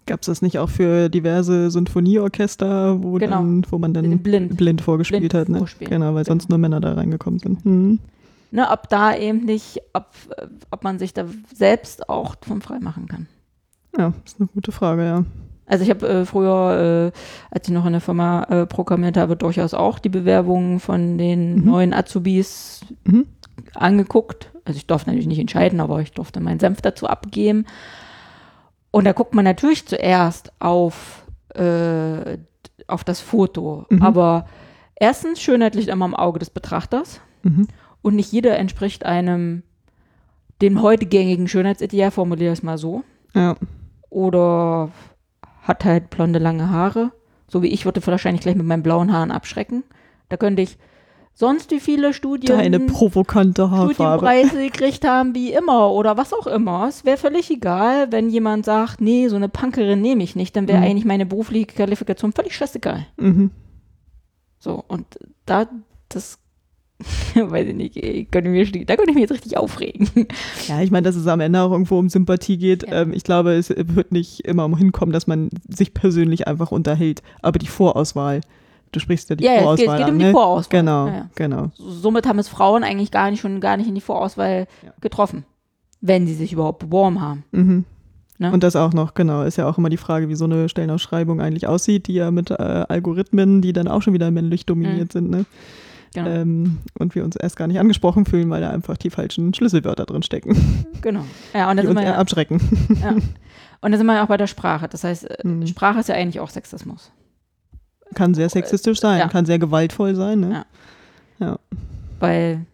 Gab 0.08 0.20
es 0.20 0.26
das 0.26 0.40
nicht 0.40 0.60
auch 0.60 0.68
für 0.68 1.08
diverse 1.08 1.68
Sinfonieorchester, 1.68 3.02
wo, 3.02 3.14
Genau. 3.14 3.38
dann, 3.38 3.66
wo 3.70 3.78
man 3.78 3.92
dann 3.92 4.18
blind. 4.20 4.56
blind 4.56 4.80
vorgespielt 4.80 5.20
Blind 5.22 5.34
hat? 5.34 5.48
Ne? 5.48 5.58
vorspielen. 5.58 5.90
Genau, 5.90 6.14
weil 6.14 6.24
sonst 6.24 6.48
nur 6.48 6.58
Männer 6.58 6.78
da 6.78 6.92
reingekommen 6.94 7.40
sind. 7.40 7.66
Mhm. 7.66 7.98
Ne, 8.52 8.70
ob 8.70 8.88
da 8.88 9.16
eben 9.16 9.44
nicht, 9.44 9.80
ob, 9.92 10.06
äh, 10.36 10.46
ob 10.70 10.84
man 10.84 11.00
sich 11.00 11.12
da 11.12 11.24
selbst 11.52 12.08
auch 12.08 12.36
von 12.40 12.62
frei 12.62 12.78
machen 12.78 13.08
kann. 13.08 13.26
Ja, 13.98 14.12
ist 14.24 14.38
eine 14.38 14.48
gute 14.48 14.70
Frage, 14.70 15.04
ja. 15.04 15.24
Also 15.66 15.82
ich 15.84 15.90
habe 15.90 16.06
äh, 16.08 16.24
früher, 16.24 17.12
äh, 17.12 17.18
als 17.50 17.66
ich 17.68 17.74
noch 17.74 17.86
in 17.86 17.92
der 17.92 18.00
Firma 18.00 18.44
äh, 18.44 18.66
programmiert 18.66 19.16
habe, 19.16 19.36
durchaus 19.36 19.74
auch 19.74 19.98
die 19.98 20.08
Bewerbungen 20.08 20.78
von 20.80 21.18
den 21.18 21.56
Mhm. 21.56 21.64
neuen 21.64 21.92
Azubis 21.94 22.80
Mhm. 23.04 23.26
angeguckt. 23.74 24.52
Also 24.64 24.78
ich 24.78 24.86
durfte 24.86 25.10
natürlich 25.10 25.26
nicht 25.28 25.38
entscheiden, 25.40 25.80
aber 25.80 26.00
ich 26.00 26.12
durfte 26.12 26.40
meinen 26.40 26.60
Senf 26.60 26.80
dazu 26.82 27.06
abgeben. 27.08 27.66
Und 28.90 29.04
da 29.04 29.12
guckt 29.12 29.34
man 29.34 29.44
natürlich 29.44 29.86
zuerst 29.86 30.52
auf, 30.60 31.24
äh, 31.54 32.38
auf 32.86 33.04
das 33.04 33.20
Foto. 33.20 33.86
Mhm. 33.90 34.02
Aber 34.02 34.46
erstens, 34.94 35.40
Schönheit 35.40 35.74
liegt 35.74 35.88
immer 35.88 36.04
im 36.06 36.14
Auge 36.14 36.38
des 36.38 36.50
Betrachters. 36.50 37.20
Mhm. 37.42 37.66
Und 38.02 38.14
nicht 38.14 38.30
jeder 38.32 38.56
entspricht 38.58 39.04
einem 39.04 39.62
dem 40.62 40.80
heute 40.80 41.06
gängigen 41.06 41.48
Schönheitsideal, 41.48 42.10
formuliere 42.12 42.52
ich 42.52 42.60
es 42.60 42.62
mal 42.62 42.78
so. 42.78 43.02
Ja. 43.34 43.56
Oder 44.08 44.90
hat 45.66 45.84
halt 45.84 46.10
blonde, 46.10 46.38
lange 46.38 46.70
Haare. 46.70 47.12
So 47.48 47.62
wie 47.62 47.68
ich 47.68 47.84
würde 47.84 48.04
wahrscheinlich 48.06 48.42
gleich 48.42 48.56
mit 48.56 48.66
meinen 48.66 48.82
blauen 48.82 49.12
Haaren 49.12 49.30
abschrecken. 49.30 49.84
Da 50.28 50.36
könnte 50.36 50.62
ich 50.62 50.78
sonst 51.34 51.70
wie 51.70 51.80
viele 51.80 52.12
Studien, 52.14 52.56
Deine 52.56 52.80
provokante 52.80 53.70
Haarfarbe. 53.70 53.94
Studienpreise 54.26 54.62
gekriegt 54.70 55.06
haben, 55.06 55.34
wie 55.34 55.52
immer 55.52 55.90
oder 55.92 56.16
was 56.16 56.32
auch 56.32 56.46
immer. 56.46 56.86
Es 56.88 57.04
wäre 57.04 57.18
völlig 57.18 57.50
egal, 57.50 58.10
wenn 58.10 58.30
jemand 58.30 58.64
sagt, 58.64 59.00
nee, 59.00 59.28
so 59.28 59.36
eine 59.36 59.48
Punkerin 59.48 60.00
nehme 60.00 60.22
ich 60.24 60.34
nicht, 60.34 60.56
dann 60.56 60.66
wäre 60.66 60.78
Mhm. 60.78 60.84
eigentlich 60.84 61.04
meine 61.04 61.26
berufliche 61.26 61.66
Qualifikation 61.66 62.32
völlig 62.32 62.56
scheißegal. 62.56 63.06
Mhm. 63.16 63.50
So, 64.58 64.82
und 64.88 65.06
da, 65.44 65.68
das, 66.08 66.38
weiß 67.34 67.68
ich 67.68 67.74
nicht, 67.74 67.96
ey, 67.96 68.26
könnte 68.30 68.50
mir, 68.50 68.64
da 68.64 68.96
könnte 68.96 69.10
ich 69.10 69.14
mich 69.14 69.22
jetzt 69.22 69.32
richtig 69.32 69.56
aufregen. 69.56 70.08
Ja, 70.66 70.80
ich 70.80 70.90
meine, 70.90 71.04
dass 71.04 71.16
es 71.16 71.26
am 71.26 71.40
Ende 71.40 71.60
auch 71.60 71.70
irgendwo 71.70 71.98
um 71.98 72.08
Sympathie 72.08 72.56
geht. 72.56 72.88
Ja. 72.88 73.02
Ähm, 73.02 73.12
ich 73.12 73.22
glaube, 73.22 73.52
es 73.52 73.68
wird 73.68 74.12
nicht 74.12 74.40
immer 74.40 74.64
um 74.64 74.76
hinkommen, 74.76 75.12
dass 75.12 75.26
man 75.26 75.50
sich 75.68 75.92
persönlich 75.92 76.48
einfach 76.48 76.72
unterhält. 76.72 77.22
Aber 77.42 77.58
die 77.58 77.66
Vorauswahl, 77.66 78.40
du 78.92 79.00
sprichst 79.00 79.28
ja 79.30 79.36
die 79.36 79.44
ja, 79.44 79.52
ja, 79.52 79.56
es 79.58 79.62
Vorauswahl 79.64 79.86
geht, 79.86 80.00
es 80.00 80.06
geht 80.06 80.12
um 80.12 80.18
die 80.18 80.24
ne? 80.24 80.32
Vorauswahl. 80.32 80.80
Genau, 80.80 81.06
Ja, 81.08 81.30
genau. 81.34 81.70
Somit 81.76 82.26
haben 82.26 82.38
es 82.38 82.48
Frauen 82.48 82.82
eigentlich 82.82 83.10
gar 83.10 83.30
nicht 83.30 83.40
schon 83.40 83.60
gar 83.60 83.76
nicht 83.76 83.88
in 83.88 83.94
die 83.94 84.00
Vorauswahl 84.00 84.66
getroffen, 85.00 85.44
wenn 86.00 86.26
sie 86.26 86.34
sich 86.34 86.52
überhaupt 86.52 86.78
beworben 86.78 87.20
haben. 87.20 87.44
Mhm. 87.52 87.84
Ne? 88.38 88.52
Und 88.52 88.62
das 88.62 88.76
auch 88.76 88.92
noch, 88.92 89.14
genau, 89.14 89.42
ist 89.42 89.56
ja 89.56 89.68
auch 89.68 89.78
immer 89.78 89.88
die 89.88 89.96
Frage, 89.96 90.28
wie 90.28 90.34
so 90.34 90.44
eine 90.44 90.68
Stellenausschreibung 90.68 91.40
eigentlich 91.40 91.66
aussieht, 91.66 92.06
die 92.06 92.14
ja 92.14 92.30
mit 92.30 92.50
äh, 92.50 92.54
Algorithmen, 92.54 93.62
die 93.62 93.72
dann 93.72 93.88
auch 93.88 94.02
schon 94.02 94.12
wieder 94.12 94.30
männlich 94.30 94.66
dominiert 94.66 95.12
sind, 95.12 95.30
ne? 95.30 95.46
Genau. 96.14 96.28
Ähm, 96.30 96.78
und 96.98 97.14
wir 97.14 97.24
uns 97.24 97.36
erst 97.36 97.56
gar 97.56 97.66
nicht 97.66 97.78
angesprochen 97.78 98.24
fühlen, 98.26 98.48
weil 98.50 98.60
da 98.60 98.70
einfach 98.70 98.96
die 98.96 99.10
falschen 99.10 99.52
Schlüsselwörter 99.54 100.06
drin 100.06 100.22
stecken, 100.22 100.86
genau. 101.02 101.24
Ja, 101.54 101.70
und 101.70 101.76
da 101.76 101.82
die 101.82 101.88
sind 101.88 101.96
uns 101.96 102.00
wir 102.00 102.06
eher 102.06 102.14
ja, 102.14 102.18
abschrecken. 102.18 102.60
ja. 103.02 103.14
Und 103.82 103.92
da 103.92 103.98
sind 103.98 104.06
wir 104.06 104.14
ja 104.14 104.24
auch 104.24 104.28
bei 104.28 104.36
der 104.38 104.46
Sprache. 104.46 104.88
Das 104.88 105.04
heißt, 105.04 105.24
äh, 105.30 105.46
Mhm. 105.46 105.66
Sprache 105.66 106.00
ist 106.00 106.08
ja 106.08 106.14
eigentlich 106.14 106.40
auch 106.40 106.48
Sexismus. 106.50 107.12
Kann 108.14 108.32
sehr 108.34 108.48
sexistisch 108.48 109.00
sein, 109.00 109.18
Ja. 109.18 109.28
kann 109.28 109.44
sehr 109.46 109.58
gewaltvoll 109.58 110.14
sein, 110.14 110.40
ne? 110.40 110.64
Ja. 111.38 111.58
Weil, 112.20 112.64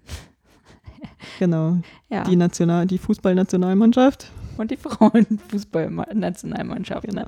Genau. 1.38 1.78
ja, 2.08 2.22
Die 2.24 2.36
National, 2.36 2.86
die 2.86 2.98
Fußballnationalmannschaft. 2.98 4.30
Und 4.58 4.70
die 4.70 4.76
Frauen-Fußball-Nationalmannschaft. 4.76 7.12
Ne? 7.12 7.26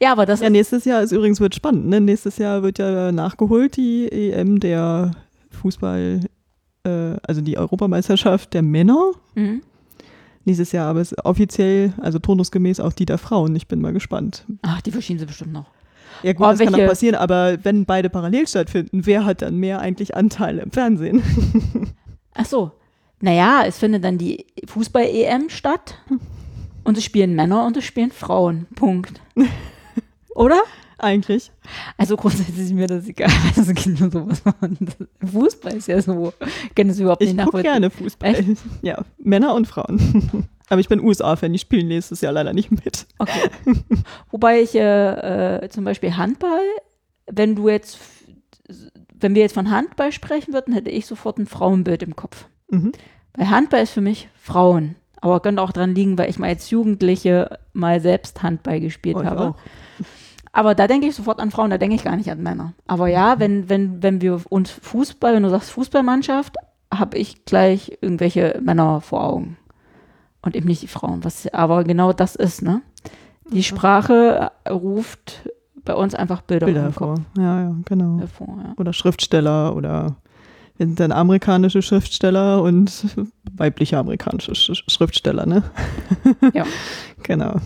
Ja, 0.00 0.12
aber 0.12 0.26
das 0.26 0.40
Ja, 0.40 0.50
nächstes 0.50 0.84
Jahr 0.84 1.02
ist 1.02 1.12
übrigens 1.12 1.40
wird 1.40 1.54
spannend. 1.54 1.86
Ne? 1.88 2.00
Nächstes 2.00 2.38
Jahr 2.38 2.62
wird 2.62 2.78
ja 2.78 3.12
nachgeholt 3.12 3.76
die 3.76 4.10
EM 4.10 4.60
der 4.60 5.12
Fußball, 5.50 6.20
äh, 6.84 7.14
also 7.26 7.40
die 7.40 7.58
Europameisterschaft 7.58 8.54
der 8.54 8.62
Männer. 8.62 9.12
Mhm. 9.34 9.62
Nächstes 10.44 10.70
Jahr 10.72 10.88
aber 10.88 11.00
ist 11.00 11.24
offiziell, 11.24 11.92
also 12.00 12.18
turnusgemäß 12.20 12.78
auch 12.80 12.92
die 12.92 13.06
der 13.06 13.18
Frauen. 13.18 13.56
Ich 13.56 13.66
bin 13.66 13.80
mal 13.80 13.92
gespannt. 13.92 14.44
Ach, 14.62 14.80
die 14.80 14.92
verschieben 14.92 15.18
sie 15.18 15.26
bestimmt 15.26 15.52
noch. 15.52 15.66
Ja 16.22 16.32
gut, 16.32 16.46
Oh, 16.46 16.50
das 16.50 16.60
kann 16.60 16.68
auch 16.68 16.72
welche- 16.78 16.88
passieren, 16.88 17.14
aber 17.16 17.58
wenn 17.64 17.84
beide 17.84 18.08
parallel 18.08 18.46
stattfinden, 18.46 19.04
wer 19.06 19.24
hat 19.26 19.42
dann 19.42 19.56
mehr 19.56 19.80
eigentlich 19.80 20.16
Anteile 20.16 20.62
im 20.62 20.70
Fernsehen? 20.70 21.22
Ach 22.34 22.46
so. 22.46 22.70
Naja, 23.20 23.64
es 23.66 23.78
findet 23.78 24.04
dann 24.04 24.18
die 24.18 24.46
Fußball-EM 24.66 25.48
statt 25.48 25.98
und 26.84 26.98
es 26.98 27.04
spielen 27.04 27.34
Männer 27.34 27.66
und 27.66 27.76
es 27.76 27.84
spielen 27.84 28.10
Frauen. 28.12 28.66
Punkt. 28.74 29.20
Oder? 30.34 30.60
eigentlich. 30.98 31.50
Also 31.98 32.16
grundsätzlich 32.16 32.58
ist 32.58 32.72
mir 32.72 32.86
das 32.86 33.06
egal. 33.06 33.30
Also 33.56 33.72
geht 33.74 34.00
nur 34.00 34.10
sowas 34.10 34.40
von. 34.40 34.78
Fußball 35.30 35.74
ist 35.74 35.88
ja 35.88 36.00
so. 36.00 36.32
Ich 36.68 36.74
kann 36.74 36.88
das 36.88 36.98
überhaupt 36.98 37.22
Ich 37.22 37.34
nicht 37.34 37.44
gucke 37.44 37.58
nachvollziehen. 37.58 37.72
gerne 37.72 37.90
Fußball. 37.90 38.56
Ja, 38.82 39.04
Männer 39.18 39.54
und 39.54 39.66
Frauen. 39.66 40.48
aber 40.68 40.80
ich 40.80 40.88
bin 40.88 41.00
USA-Fan, 41.00 41.52
die 41.52 41.58
spielen 41.58 41.88
nächstes 41.88 42.20
Jahr 42.22 42.32
leider 42.32 42.52
nicht 42.52 42.70
mit. 42.70 43.06
Okay. 43.18 43.50
Wobei 44.30 44.60
ich 44.62 44.74
äh, 44.74 45.64
äh, 45.64 45.68
zum 45.68 45.84
Beispiel 45.84 46.16
Handball, 46.16 46.64
wenn 47.30 47.56
du 47.56 47.68
jetzt, 47.68 47.98
wenn 49.18 49.34
wir 49.34 49.42
jetzt 49.42 49.54
von 49.54 49.70
Handball 49.70 50.12
sprechen 50.12 50.54
würden, 50.54 50.72
hätte 50.72 50.90
ich 50.90 51.06
sofort 51.06 51.38
ein 51.38 51.46
Frauenbild 51.46 52.02
im 52.02 52.16
Kopf. 52.16 52.46
Mhm. 52.68 52.92
Weil 53.34 53.50
Handball 53.50 53.82
ist 53.82 53.90
für 53.92 54.00
mich 54.00 54.28
Frauen. 54.40 54.96
Aber 55.20 55.40
könnte 55.40 55.62
auch 55.62 55.72
dran 55.72 55.94
liegen, 55.94 56.18
weil 56.18 56.30
ich 56.30 56.38
mal 56.38 56.48
als 56.48 56.70
Jugendliche 56.70 57.58
mal 57.72 58.00
selbst 58.00 58.42
Handball 58.42 58.80
gespielt 58.80 59.16
Oh, 59.18 59.24
habe. 59.24 59.40
auch. 59.48 59.54
Aber 60.52 60.74
da 60.74 60.86
denke 60.86 61.06
ich 61.06 61.14
sofort 61.14 61.40
an 61.40 61.50
Frauen, 61.50 61.70
da 61.70 61.78
denke 61.78 61.96
ich 61.96 62.04
gar 62.04 62.16
nicht 62.16 62.30
an 62.30 62.42
Männer. 62.42 62.72
Aber 62.86 63.08
ja, 63.08 63.38
wenn, 63.38 63.68
wenn, 63.68 64.02
wenn 64.02 64.20
wir 64.20 64.40
uns 64.48 64.70
Fußball, 64.70 65.34
wenn 65.34 65.42
du 65.42 65.50
sagst 65.50 65.70
Fußballmannschaft, 65.72 66.56
habe 66.92 67.18
ich 67.18 67.44
gleich 67.44 67.98
irgendwelche 68.00 68.58
Männer 68.62 69.00
vor 69.00 69.24
Augen. 69.24 69.56
Und 70.42 70.54
eben 70.56 70.66
nicht 70.68 70.82
die 70.82 70.86
Frauen. 70.88 71.24
Was 71.24 71.52
aber 71.52 71.82
genau 71.84 72.12
das 72.12 72.36
ist, 72.36 72.62
ne? 72.62 72.80
Die 73.50 73.64
Sprache 73.64 74.50
ruft 74.68 75.48
bei 75.84 75.94
uns 75.94 76.14
einfach 76.14 76.40
Bilder, 76.42 76.66
Bilder 76.66 76.86
im 76.86 76.94
Kopf 76.94 77.08
hervor. 77.18 77.24
Ja, 77.36 77.60
ja, 77.62 77.76
genau. 77.84 78.18
hervor. 78.18 78.58
Ja. 78.64 78.74
Oder 78.76 78.92
Schriftsteller 78.92 79.74
oder 79.76 80.16
dann 80.78 81.12
amerikanische 81.12 81.82
Schriftsteller 81.82 82.62
und 82.62 83.06
weibliche 83.56 83.98
amerikanische 83.98 84.54
Sch 84.54 84.84
Schriftsteller, 84.88 85.46
ne? 85.46 85.62
Ja. 86.54 86.64
Genau. 87.22 87.56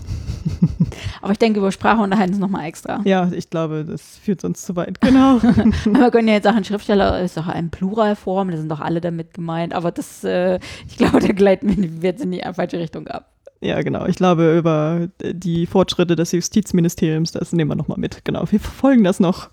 Aber 1.20 1.32
ich 1.32 1.38
denke, 1.38 1.58
über 1.58 1.70
Sprache 1.70 2.00
unterhalten 2.00 2.32
uns 2.32 2.40
nochmal 2.40 2.64
extra. 2.66 3.00
Ja, 3.04 3.30
ich 3.30 3.50
glaube, 3.50 3.84
das 3.84 4.16
führt 4.16 4.40
sonst 4.40 4.64
zu 4.64 4.74
weit. 4.74 4.98
Genau. 5.02 5.36
Aber 5.86 6.00
wir 6.00 6.10
können 6.10 6.28
ja 6.28 6.34
jetzt 6.34 6.44
sagen, 6.44 6.64
Schriftsteller 6.64 7.20
ist 7.20 7.36
doch 7.36 7.46
eine 7.46 7.68
Pluralform, 7.68 8.50
da 8.50 8.56
sind 8.56 8.70
doch 8.70 8.80
alle 8.80 9.02
damit 9.02 9.34
gemeint. 9.34 9.74
Aber 9.74 9.90
das, 9.90 10.24
äh, 10.24 10.60
ich 10.88 10.96
glaube, 10.96 11.20
da 11.20 11.28
gleiten 11.34 12.00
wir 12.00 12.10
jetzt 12.10 12.22
in 12.22 12.30
die 12.30 12.42
falsche 12.54 12.78
Richtung 12.78 13.06
ab. 13.08 13.30
ja, 13.60 13.82
genau. 13.82 14.06
Ich 14.06 14.16
glaube, 14.16 14.56
über 14.56 15.08
die 15.20 15.66
Fortschritte 15.66 16.16
des 16.16 16.32
Justizministeriums, 16.32 17.32
das 17.32 17.52
nehmen 17.52 17.70
wir 17.70 17.76
nochmal 17.76 17.98
mit. 17.98 18.24
Genau. 18.24 18.44
Wir 18.50 18.60
verfolgen 18.60 19.04
das 19.04 19.20
noch. 19.20 19.50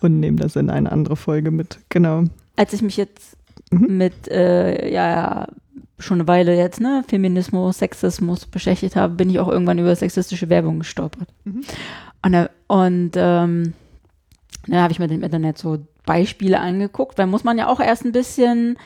Und 0.00 0.20
nehmen 0.20 0.36
das 0.38 0.56
in 0.56 0.70
eine 0.70 0.90
andere 0.90 1.16
Folge 1.16 1.50
mit. 1.50 1.78
Genau. 1.88 2.24
Als 2.56 2.72
ich 2.72 2.82
mich 2.82 2.96
jetzt 2.96 3.36
Mhm. 3.72 3.98
mit, 3.98 4.28
äh, 4.28 4.92
ja, 4.92 5.46
schon 5.98 6.18
eine 6.20 6.26
Weile 6.28 6.56
jetzt, 6.56 6.80
ne, 6.80 7.04
Feminismus, 7.06 7.78
Sexismus 7.78 8.46
beschäftigt 8.46 8.96
habe, 8.96 9.14
bin 9.14 9.28
ich 9.30 9.38
auch 9.38 9.48
irgendwann 9.48 9.78
über 9.78 9.94
sexistische 9.94 10.48
Werbung 10.48 10.78
gestolpert. 10.80 11.28
Mhm. 11.44 11.60
Und, 12.24 12.32
da- 12.32 12.50
und 12.66 13.10
ähm, 13.16 13.74
dann 14.66 14.80
habe 14.80 14.92
ich 14.92 14.98
mir 14.98 15.10
im 15.10 15.22
Internet 15.22 15.58
so 15.58 15.78
Beispiele 16.06 16.58
angeguckt, 16.58 17.18
weil 17.18 17.26
muss 17.26 17.44
man 17.44 17.58
ja 17.58 17.68
auch 17.68 17.80
erst 17.80 18.04
ein 18.04 18.12
bisschen 18.12 18.76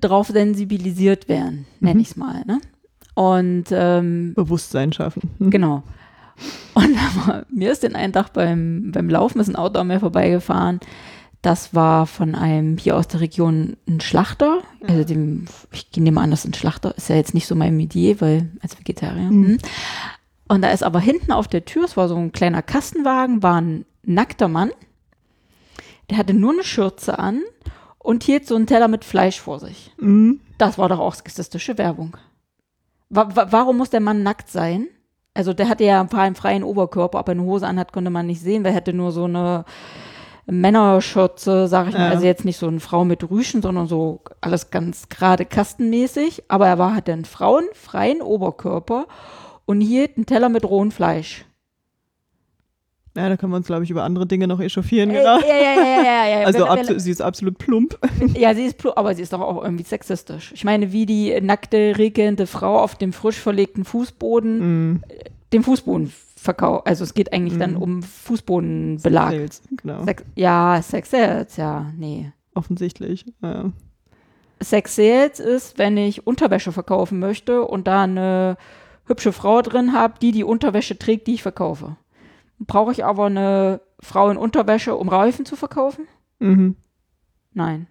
drauf 0.00 0.28
sensibilisiert 0.28 1.28
werden, 1.28 1.66
nenne 1.80 1.96
Mhm. 1.96 2.00
ich 2.00 2.08
es 2.10 2.16
mal. 2.16 2.42
Ne? 2.46 2.60
Und 3.14 3.64
ähm, 3.72 4.32
Bewusstsein 4.34 4.92
schaffen. 4.92 5.30
Mhm. 5.38 5.50
Genau. 5.50 5.82
Und 6.74 6.96
mir 7.50 7.72
ist 7.72 7.82
den 7.82 7.94
einen 7.94 8.12
Tag 8.12 8.32
beim, 8.32 8.92
beim 8.92 9.08
Laufen 9.08 9.40
ist 9.40 9.48
ein 9.48 9.56
Auto 9.56 9.80
an 9.80 9.88
mir 9.88 10.00
vorbeigefahren. 10.00 10.80
Das 11.42 11.74
war 11.74 12.06
von 12.06 12.34
einem 12.34 12.78
hier 12.78 12.96
aus 12.96 13.08
der 13.08 13.20
Region 13.20 13.76
ein 13.88 14.00
Schlachter. 14.00 14.62
Also 14.86 15.04
dem, 15.04 15.46
ich 15.72 15.88
nehme 15.96 16.20
an, 16.20 16.30
das 16.30 16.44
ist 16.44 16.50
ein 16.50 16.54
Schlachter. 16.54 16.96
Ist 16.96 17.08
ja 17.08 17.16
jetzt 17.16 17.34
nicht 17.34 17.48
so 17.48 17.56
mein 17.56 17.76
Metier, 17.76 18.20
weil 18.20 18.50
als 18.62 18.78
Vegetarier. 18.78 19.30
Mhm. 19.30 19.46
hm. 19.46 19.58
Und 20.48 20.62
da 20.62 20.70
ist 20.70 20.82
aber 20.82 21.00
hinten 21.00 21.32
auf 21.32 21.48
der 21.48 21.64
Tür, 21.64 21.84
es 21.84 21.96
war 21.96 22.08
so 22.08 22.16
ein 22.16 22.30
kleiner 22.30 22.62
Kastenwagen, 22.62 23.42
war 23.42 23.60
ein 23.60 23.86
nackter 24.02 24.48
Mann. 24.48 24.70
Der 26.10 26.18
hatte 26.18 26.34
nur 26.34 26.52
eine 26.52 26.64
Schürze 26.64 27.18
an 27.18 27.40
und 27.98 28.22
hielt 28.24 28.46
so 28.46 28.56
einen 28.56 28.66
Teller 28.66 28.88
mit 28.88 29.04
Fleisch 29.04 29.40
vor 29.40 29.60
sich. 29.60 29.92
Mhm. 29.98 30.40
Das 30.58 30.78
war 30.78 30.88
doch 30.88 30.98
auch 30.98 31.14
sexistische 31.14 31.78
Werbung. 31.78 32.16
Wa 33.08 33.28
warum 33.50 33.78
muss 33.78 33.90
der 33.90 34.00
Mann 34.00 34.22
nackt 34.22 34.50
sein? 34.50 34.88
Also 35.34 35.54
der 35.54 35.68
hatte 35.68 35.84
ja 35.84 36.00
einen 36.00 36.34
freien 36.34 36.62
Oberkörper, 36.62 37.18
ob 37.20 37.28
er 37.28 37.32
eine 37.32 37.42
Hose 37.42 37.66
anhat, 37.66 37.92
konnte 37.92 38.10
man 38.10 38.26
nicht 38.26 38.40
sehen, 38.42 38.64
weil 38.64 38.72
er 38.72 38.76
hätte 38.76 38.92
nur 38.92 39.12
so 39.12 39.24
eine 39.24 39.64
Männerschürze, 40.46 41.68
sag 41.68 41.88
ich 41.88 41.94
mal, 41.94 42.06
Ja. 42.06 42.10
also 42.10 42.26
jetzt 42.26 42.44
nicht 42.44 42.58
so 42.58 42.66
eine 42.66 42.80
Frau 42.80 43.04
mit 43.04 43.28
Rüschen, 43.30 43.62
sondern 43.62 43.86
so 43.86 44.20
alles 44.40 44.70
ganz 44.70 45.08
gerade 45.08 45.44
kastenmäßig, 45.46 46.44
aber 46.48 46.66
er 46.66 46.78
war, 46.78 46.94
hatte 46.94 47.12
einen 47.12 47.24
frauenfreien 47.24 48.20
Oberkörper 48.20 49.06
und 49.64 49.80
hielt 49.80 50.16
einen 50.16 50.26
Teller 50.26 50.48
mit 50.48 50.68
rohem 50.68 50.90
Fleisch. 50.90 51.44
Ja, 53.14 53.28
da 53.28 53.36
können 53.36 53.52
wir 53.52 53.56
uns, 53.56 53.66
glaube 53.66 53.84
ich, 53.84 53.90
über 53.90 54.04
andere 54.04 54.26
Dinge 54.26 54.46
noch 54.48 54.58
echauffieren. 54.60 55.10
Äh, 55.10 55.14
Genau. 55.18 55.38
ja, 55.40 55.46
ja, 55.54 55.74
ja, 55.82 56.02
ja, 56.04 56.26
ja. 56.40 56.46
Also 56.46 56.60
Wenn- 56.60 56.88
wenn- 56.88 56.98
sie 56.98 57.10
ist 57.10 57.20
absolut 57.20 57.58
plump. 57.58 57.98
Ja, 58.38 58.54
sie 58.54 58.64
ist, 58.64 58.80
plu- 58.80 58.96
aber 58.96 59.14
sie 59.14 59.22
ist 59.22 59.32
doch 59.34 59.40
auch 59.40 59.62
irgendwie 59.62 59.84
sexistisch. 59.84 60.50
Ich 60.54 60.64
meine, 60.64 60.92
wie 60.92 61.04
die 61.04 61.38
nackte, 61.42 61.94
regelnde 61.98 62.46
Frau 62.46 62.78
auf 62.80 62.94
dem 62.94 63.12
frisch 63.12 63.38
verlegten 63.38 63.84
Fußboden 63.84 64.58
Mhm. 64.92 65.02
den 65.52 65.62
Fußboden 65.62 66.10
verkauft. 66.36 66.86
Also 66.86 67.04
es 67.04 67.12
geht 67.12 67.32
eigentlich 67.34 67.58
dann 67.58 67.72
Mhm. 67.72 67.82
um 67.82 68.02
Fußbodenbelag. 68.02 69.30
Sales, 69.32 69.62
Genau. 69.82 70.04
Sex, 70.04 70.24
ja, 70.34 70.80
Sex 70.82 71.10
Sales, 71.10 71.56
ja, 71.56 71.92
nee. 71.98 72.32
Offensichtlich. 72.54 73.26
Ja. 73.42 73.70
Sex 74.60 74.96
Sales 74.96 75.38
ist, 75.40 75.78
wenn 75.78 75.96
ich 75.96 76.26
Unterwäsche 76.26 76.72
verkaufen 76.72 77.18
möchte 77.18 77.62
und 77.62 77.86
da 77.86 78.04
eine 78.04 78.56
hübsche 79.06 79.32
Frau 79.32 79.60
drin 79.62 79.92
habe, 79.92 80.14
die 80.22 80.32
die 80.32 80.44
Unterwäsche 80.44 80.98
trägt, 80.98 81.26
die 81.26 81.34
ich 81.34 81.42
verkaufe. 81.42 81.96
Brauche 82.66 82.92
ich 82.92 83.04
aber 83.04 83.26
eine 83.26 83.80
Frau 84.00 84.30
in 84.30 84.36
Unterwäsche, 84.36 84.96
um 84.96 85.08
Reifen 85.08 85.44
zu 85.44 85.56
verkaufen? 85.56 86.06
Mhm. 86.38 86.76
Nein. 87.54 87.86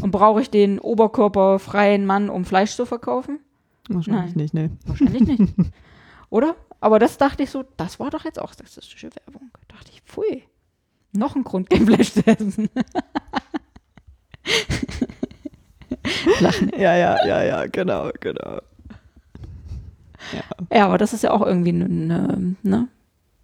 Und 0.00 0.10
brauche 0.10 0.42
ich 0.42 0.50
den 0.50 0.78
oberkörperfreien 0.78 2.06
Mann, 2.06 2.28
um 2.28 2.44
Fleisch 2.44 2.76
zu 2.76 2.86
verkaufen? 2.86 3.40
Wahrscheinlich 3.88 4.34
Nein. 4.34 4.42
nicht, 4.42 4.54
nee. 4.54 4.70
Wahrscheinlich 4.84 5.38
nicht. 5.38 5.54
Oder? 6.30 6.54
Aber 6.80 6.98
das 6.98 7.18
dachte 7.18 7.42
ich 7.42 7.50
so, 7.50 7.64
das 7.76 7.98
war 7.98 8.10
doch 8.10 8.24
jetzt 8.24 8.40
auch 8.40 8.52
sexistische 8.52 9.10
Werbung. 9.14 9.50
dachte 9.68 9.90
ich, 9.92 10.02
pfui. 10.02 10.44
Noch 11.12 11.34
ein 11.34 11.44
Grund, 11.44 11.70
kein 11.70 11.86
Fleisch 11.86 12.12
zu 12.12 12.26
essen. 12.26 12.68
Lachen. 16.40 16.70
Ja, 16.76 16.96
ja, 16.96 17.26
ja, 17.26 17.42
ja, 17.42 17.66
genau, 17.66 18.10
genau. 18.20 18.58
Ja, 20.72 20.86
aber 20.86 20.98
das 20.98 21.12
ist 21.12 21.22
ja 21.22 21.30
auch 21.30 21.42
irgendwie 21.42 21.72
ne, 21.72 22.56
ne, 22.62 22.88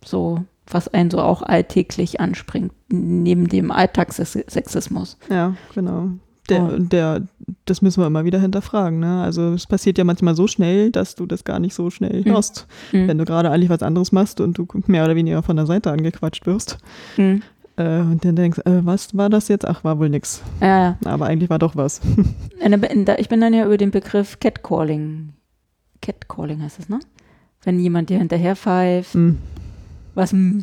so, 0.04 0.44
was 0.66 0.88
einen 0.88 1.10
so 1.10 1.18
auch 1.20 1.42
alltäglich 1.42 2.20
anspringt, 2.20 2.72
neben 2.90 3.48
dem 3.48 3.70
Alltagssexismus. 3.70 5.18
Ja, 5.30 5.54
genau. 5.74 6.08
Der, 6.48 6.62
Oh. 6.64 6.76
der, 6.78 7.22
das 7.66 7.82
müssen 7.82 8.02
wir 8.02 8.06
immer 8.08 8.24
wieder 8.24 8.40
hinterfragen. 8.40 8.98
Ne? 8.98 9.22
Also 9.22 9.52
es 9.52 9.66
passiert 9.66 9.96
ja 9.98 10.04
manchmal 10.04 10.34
so 10.34 10.46
schnell, 10.48 10.90
dass 10.90 11.14
du 11.14 11.24
das 11.26 11.44
gar 11.44 11.58
nicht 11.60 11.72
so 11.74 11.88
schnell 11.90 12.20
Mhm. 12.22 12.30
hörst. 12.30 12.66
Mhm. 12.92 13.06
Wenn 13.08 13.18
du 13.18 13.24
gerade 13.24 13.50
eigentlich 13.50 13.70
was 13.70 13.82
anderes 13.82 14.10
machst 14.12 14.40
und 14.40 14.58
du 14.58 14.66
mehr 14.86 15.04
oder 15.04 15.14
weniger 15.14 15.42
von 15.42 15.56
der 15.56 15.66
Seite 15.66 15.90
angequatscht 15.92 16.44
wirst. 16.46 16.78
Mhm. 17.16 17.42
Äh, 17.76 18.00
und 18.00 18.24
dann 18.24 18.34
denkst, 18.36 18.58
äh, 18.64 18.84
was 18.84 19.16
war 19.16 19.30
das 19.30 19.48
jetzt? 19.48 19.66
Ach, 19.66 19.84
war 19.84 19.98
wohl 19.98 20.08
nix. 20.10 20.42
Ja. 20.60 20.98
Aber 21.04 21.26
eigentlich 21.26 21.48
war 21.48 21.58
doch 21.58 21.76
was. 21.76 22.00
Ich 23.18 23.28
bin 23.28 23.40
dann 23.40 23.54
ja 23.54 23.64
über 23.64 23.76
den 23.76 23.90
Begriff 23.90 24.38
Catcalling. 24.40 25.30
Catcalling 26.00 26.62
heißt 26.62 26.78
das, 26.80 26.88
ne? 26.88 27.00
Wenn 27.62 27.78
jemand 27.80 28.08
dir 28.10 28.18
hinterher 28.18 28.56
pfeift, 28.56 29.14
Hm, 29.14 29.38
was. 30.14 30.32
Äh, 30.32 30.58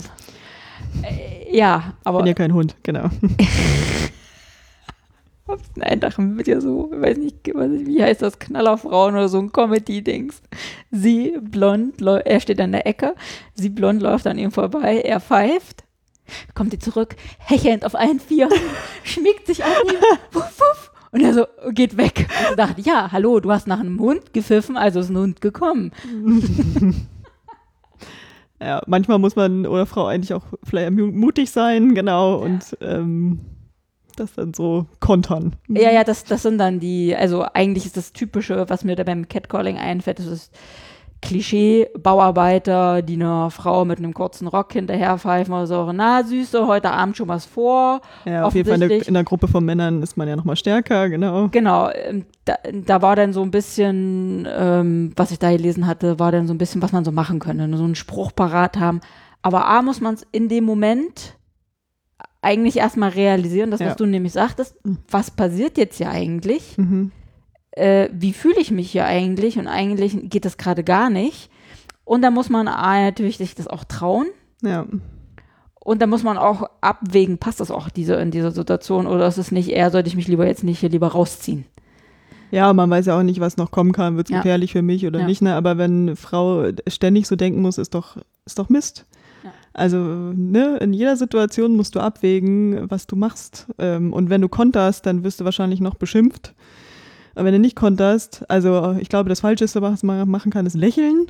Ja, 1.52 1.94
aber 2.04 2.20
bin 2.20 2.28
ja 2.28 2.34
kein 2.34 2.54
Hund, 2.54 2.76
genau. 2.84 3.10
Nein, 5.76 6.00
dachten 6.00 6.38
wird 6.38 6.48
ja 6.48 6.62
so, 6.62 6.92
ich 6.94 7.02
weiß 7.02 7.18
nicht, 7.18 7.48
weiß 7.54 7.70
nicht, 7.72 7.88
wie 7.88 8.04
heißt 8.04 8.22
das, 8.22 8.38
Knallerfrauen 8.38 9.16
oder 9.16 9.30
so 9.30 9.40
ein 9.40 9.52
Comedy-Dings. 9.52 10.44
Sie 10.92 11.38
blond, 11.42 12.02
er 12.02 12.40
steht 12.40 12.62
an 12.62 12.72
der 12.72 12.86
Ecke, 12.86 13.16
sie 13.56 13.70
blond 13.70 14.02
läuft 14.02 14.28
an 14.28 14.38
ihm 14.38 14.52
vorbei, 14.52 15.02
er 15.02 15.20
pfeift, 15.20 15.84
kommt 16.54 16.72
sie 16.72 16.80
zurück, 16.80 17.16
hechelnd 17.40 17.84
auf 17.84 17.96
allen 17.96 18.20
Vieren, 18.20 18.54
schmiegt 19.04 19.48
sich 19.48 19.64
an 19.64 19.72
ihm, 19.88 19.96
wuff, 20.32 20.60
wuff, 20.60 20.92
und 21.12 21.22
er 21.22 21.34
so 21.34 21.46
geht 21.72 21.98
weg. 21.98 22.28
Und 22.42 22.50
sie 22.50 22.56
dachte, 22.56 22.82
ja, 22.82 23.12
hallo, 23.12 23.40
du 23.40 23.52
hast 23.52 23.66
nach 23.66 23.80
einem 23.80 24.00
Hund 24.00 24.34
gepfiffen, 24.34 24.78
also 24.78 25.00
ist 25.00 25.10
ein 25.10 25.18
Hund 25.18 25.42
gekommen. 25.42 25.92
Ja, 28.62 28.82
manchmal 28.88 29.20
muss 29.20 29.36
man 29.36 29.66
oder 29.66 29.86
Frau 29.86 30.06
eigentlich 30.06 30.34
auch 30.34 30.44
vielleicht 30.64 30.92
mu- 30.92 31.12
mutig 31.12 31.50
sein, 31.52 31.96
genau, 31.96 32.36
und 32.36 32.78
ähm, 32.82 33.40
das 34.18 34.34
dann 34.34 34.54
so 34.54 34.86
kontern. 35.00 35.56
Ja, 35.70 35.92
ja, 35.92 36.04
das, 36.04 36.26
das 36.26 36.42
sind 36.44 36.58
dann 36.58 36.80
die, 36.82 37.16
also 37.16 37.46
eigentlich 37.54 37.86
ist 37.86 37.96
das 37.96 38.12
Typische, 38.12 38.66
was 38.70 38.84
mir 38.84 38.98
da 38.98 39.04
beim 39.04 39.30
Catcalling 39.30 39.78
einfällt, 39.78 40.20
das 40.20 40.26
ist 40.26 40.54
Klischee, 41.22 41.88
Bauarbeiter, 42.02 43.02
die 43.02 43.16
einer 43.16 43.52
Frau 43.52 43.84
mit 43.84 43.98
einem 44.00 44.14
kurzen 44.14 44.48
Rock 44.48 44.74
hinterherpfeifen 44.74 45.54
oder 45.54 45.68
so, 45.68 45.92
na 45.92 46.24
Süße, 46.24 46.66
heute 46.66 46.92
Abend 46.92 47.18
schon 47.18 47.28
was 47.28 47.46
vor. 47.46 48.02
Ja, 48.26 48.46
auf 48.46 48.56
jeden 48.56 48.70
Fall 48.70 48.82
in 48.82 48.88
der, 48.90 49.08
in 49.08 49.14
der 49.14 49.24
Gruppe 49.26 49.48
von 49.50 49.66
Männern 49.66 50.02
ist 50.02 50.16
man 50.16 50.28
ja 50.30 50.36
nochmal 50.38 50.56
stärker, 50.56 51.10
genau. 51.10 51.50
Genau, 51.50 51.90
ähm, 51.90 52.26
da, 52.46 52.56
da 52.86 53.02
war 53.02 53.16
dann 53.18 53.34
so 53.34 53.42
ein 53.42 53.52
bisschen, 53.52 54.48
ähm, 54.50 55.12
was 55.18 55.32
ich 55.32 55.40
da 55.40 55.52
gelesen 55.52 55.88
hatte, 55.88 56.20
war 56.20 56.32
dann 56.32 56.48
so 56.48 56.54
ein 56.54 56.58
bisschen, 56.58 56.82
was 56.82 56.94
man 56.94 57.04
so 57.04 57.12
machen 57.12 57.40
könnte, 57.40 57.68
ne, 57.68 57.78
so 57.78 57.84
einen 57.84 57.96
Spruch 57.96 58.34
parat 58.34 58.78
haben. 58.80 59.02
Aber 59.42 59.68
A, 59.68 59.82
muss 59.82 60.00
man 60.02 60.14
es 60.16 60.26
in 60.32 60.48
dem 60.50 60.64
Moment 60.64 61.36
eigentlich 62.42 62.78
erstmal 62.78 63.10
realisieren, 63.10 63.72
das, 63.72 63.82
was 63.82 63.88
Ja. 63.90 63.96
du 63.96 64.06
nämlich 64.06 64.32
sagtest, 64.32 64.76
Mhm. 64.86 65.00
was 65.12 65.32
passiert 65.32 65.78
jetzt 65.78 65.98
hier 65.98 66.10
eigentlich? 66.10 66.78
Mhm. 66.78 67.12
Äh, 67.72 68.10
wie 68.14 68.34
fühle 68.34 68.60
ich 68.60 68.72
mich 68.72 68.92
hier 68.92 69.06
eigentlich? 69.06 69.58
Und 69.58 69.68
eigentlich 69.68 70.18
geht 70.30 70.46
das 70.46 70.58
gerade 70.58 70.84
gar 70.84 71.10
nicht. 71.10 71.50
Und 72.06 72.22
da 72.22 72.32
muss 72.32 72.50
man 72.50 72.68
A, 72.68 73.02
natürlich 73.02 73.38
sich 73.38 73.56
das 73.56 73.68
auch 73.68 73.84
trauen. 73.84 74.28
Ja. 74.64 74.86
Und 75.80 76.02
da 76.02 76.08
muss 76.08 76.24
man 76.24 76.38
auch 76.38 76.70
abwägen, 76.82 77.38
passt 77.38 77.60
das 77.60 77.72
auch 77.72 77.90
diese, 77.90 78.16
in 78.16 78.32
dieser 78.32 78.52
Situation 78.52 79.08
oder 79.08 79.28
ist 79.28 79.38
es 79.38 79.52
nicht 79.52 79.70
eher, 79.70 79.90
sollte 79.92 80.10
ich 80.10 80.16
mich 80.16 80.28
lieber 80.28 80.46
jetzt 80.46 80.64
nicht 80.64 80.80
hier 80.80 80.90
lieber 80.90 81.08
rausziehen? 81.08 81.66
Ja, 82.52 82.74
man 82.74 82.90
weiß 82.90 83.06
ja 83.06 83.18
auch 83.18 83.24
nicht, 83.24 83.40
was 83.40 83.58
noch 83.58 83.72
kommen 83.72 83.92
kann, 83.92 84.18
wird 84.18 84.28
es 84.28 84.32
Ja. 84.34 84.38
gefährlich 84.40 84.72
für 84.72 84.82
mich 84.82 85.06
oder 85.06 85.20
Ja. 85.22 85.26
nicht, 85.28 85.42
ne? 85.42 85.56
Aber 85.56 85.78
wenn 85.78 86.02
eine 86.10 86.16
Frau 86.16 86.66
ständig 86.88 87.28
so 87.28 87.36
denken 87.36 87.62
muss, 87.62 87.78
ist 87.78 87.94
doch, 87.94 88.18
ist 88.46 88.58
doch 88.60 88.70
Mist. 88.70 89.06
Ja. 89.44 89.52
Also, 89.74 89.98
ne, 89.98 90.78
in 90.78 90.94
jeder 90.94 91.16
Situation 91.16 91.76
musst 91.76 91.96
du 91.96 92.00
abwägen, 92.00 92.90
was 92.90 93.06
du 93.08 93.16
machst. 93.16 93.68
Ähm, 93.78 94.14
und 94.14 94.30
wenn 94.30 94.42
du 94.42 94.50
konterst, 94.50 95.06
dann 95.06 95.24
wirst 95.24 95.40
du 95.40 95.46
wahrscheinlich 95.46 95.80
noch 95.80 95.96
beschimpft. 95.96 96.54
Aber 97.40 97.46
wenn 97.46 97.54
du 97.54 97.60
nicht 97.60 97.78
konterst, 97.78 98.44
also 98.50 98.98
ich 99.00 99.08
glaube, 99.08 99.30
das 99.30 99.40
Falscheste, 99.40 99.82
was 99.82 100.04
man 100.04 100.30
machen 100.30 100.52
kann, 100.52 100.66
ist 100.66 100.76
lächeln. 100.76 101.28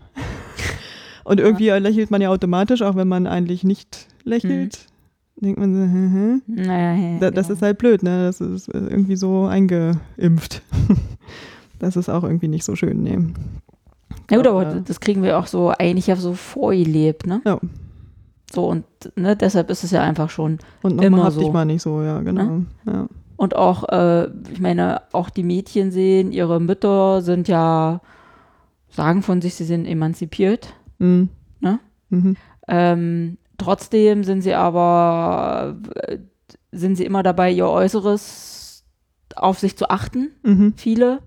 Und 1.24 1.40
irgendwie 1.40 1.70
lächelt 1.70 2.10
man 2.10 2.20
ja 2.20 2.30
automatisch, 2.32 2.82
auch 2.82 2.96
wenn 2.96 3.08
man 3.08 3.28
eigentlich 3.28 3.64
nicht 3.64 4.08
lächelt. 4.24 4.88
Denkt 5.36 5.60
man 5.60 5.76
so, 5.76 5.82
hä, 5.84 6.10
hä? 6.58 6.64
Naja, 6.66 6.96
ja, 6.96 7.20
Da, 7.20 7.30
das 7.30 7.46
genau. 7.48 7.58
ist 7.58 7.62
halt 7.62 7.78
blöd, 7.78 8.02
ne? 8.02 8.24
Das 8.26 8.42
ist 8.42 8.70
äh, 8.70 8.80
irgendwie 8.80 9.16
so 9.18 9.46
eingeimpft. 9.46 10.64
das 11.80 11.96
ist 11.96 12.10
auch 12.10 12.24
irgendwie 12.24 12.48
nicht 12.48 12.64
so 12.66 12.76
schön, 12.76 13.04
ne? 13.04 13.32
Ja 14.32 14.38
gut, 14.38 14.48
aber 14.48 14.64
Ja. 14.64 14.80
das 14.80 15.00
kriegen 15.00 15.22
wir 15.22 15.38
auch 15.38 15.46
so 15.46 15.70
eigentlich 15.78 16.08
ja 16.08 16.16
so 16.16 16.34
vorgelebt, 16.34 17.28
ne? 17.28 17.40
Ja. 17.46 17.60
So 18.52 18.68
und 18.68 18.84
ne, 19.16 19.36
deshalb 19.36 19.70
ist 19.70 19.84
es 19.84 19.92
ja 19.92 20.02
einfach 20.02 20.32
schon. 20.32 20.58
Und 20.82 20.94
Immer 20.94 21.12
nochmal 21.18 21.26
hab 21.28 21.34
dich 21.38 21.46
so. 21.46 21.52
mal 21.54 21.66
nicht 21.66 21.84
so, 21.84 22.02
ja, 22.02 22.20
genau. 22.22 22.62
Ja. 22.88 23.08
Und 23.40 23.56
auch, 23.56 23.88
äh, 23.88 24.28
ich 24.52 24.60
meine, 24.60 25.04
auch 25.14 25.30
die 25.30 25.44
Mädchen 25.44 25.92
sehen, 25.92 26.34
ihre 26.34 26.60
Mütter 26.60 27.22
sind 27.22 27.48
ja, 27.48 28.02
sagen 28.90 29.22
von 29.22 29.42
sich, 29.42 29.56
sie 29.56 29.64
sind 29.64 29.86
emanzipiert. 29.86 30.74
Mhm. 30.98 31.30
Ne? 31.62 31.80
Mhm. 32.10 32.36
Ähm, 32.68 33.38
trotzdem 33.58 34.26
sind 34.26 34.42
sie 34.42 34.56
aber, 34.56 35.78
äh, 35.96 36.18
sind 36.74 36.98
sie 36.98 37.06
immer 37.06 37.24
dabei, 37.24 37.50
ihr 37.50 37.70
Äußeres 37.70 38.84
auf 39.38 39.58
sich 39.58 39.78
zu 39.78 39.90
achten. 39.90 40.32
Mhm. 40.44 40.74
Viele 40.76 41.20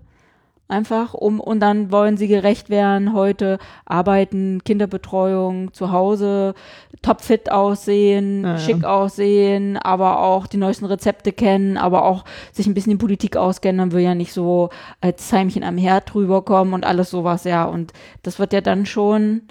einfach, 0.67 1.13
um, 1.13 1.39
und 1.39 1.59
dann 1.59 1.91
wollen 1.91 2.17
sie 2.17 2.27
gerecht 2.27 2.69
werden, 2.69 3.13
heute 3.13 3.59
arbeiten, 3.85 4.61
Kinderbetreuung 4.63 5.73
zu 5.73 5.91
Hause, 5.91 6.53
topfit 7.01 7.51
aussehen, 7.51 8.43
Ja, 8.43 8.51
ja. 8.51 8.57
schick 8.57 8.83
aussehen, 8.83 9.77
aber 9.77 10.21
auch 10.21 10.47
die 10.47 10.57
neuesten 10.57 10.85
Rezepte 10.85 11.31
kennen, 11.31 11.77
aber 11.77 12.05
auch 12.05 12.23
sich 12.51 12.65
ein 12.65 12.73
bisschen 12.73 12.93
in 12.93 12.97
Politik 12.97 13.35
auskennen, 13.37 13.77
dann 13.79 13.91
will 13.91 14.01
ja 14.01 14.15
nicht 14.15 14.33
so 14.33 14.69
als 15.01 15.31
Heimchen 15.33 15.63
am 15.63 15.77
Herd 15.77 16.15
rüberkommen 16.15 16.73
und 16.73 16.85
alles 16.85 17.09
sowas, 17.09 17.43
ja, 17.43 17.65
und 17.65 17.91
das 18.23 18.39
wird 18.39 18.53
ja 18.53 18.61
dann 18.61 18.85
schon 18.85 19.43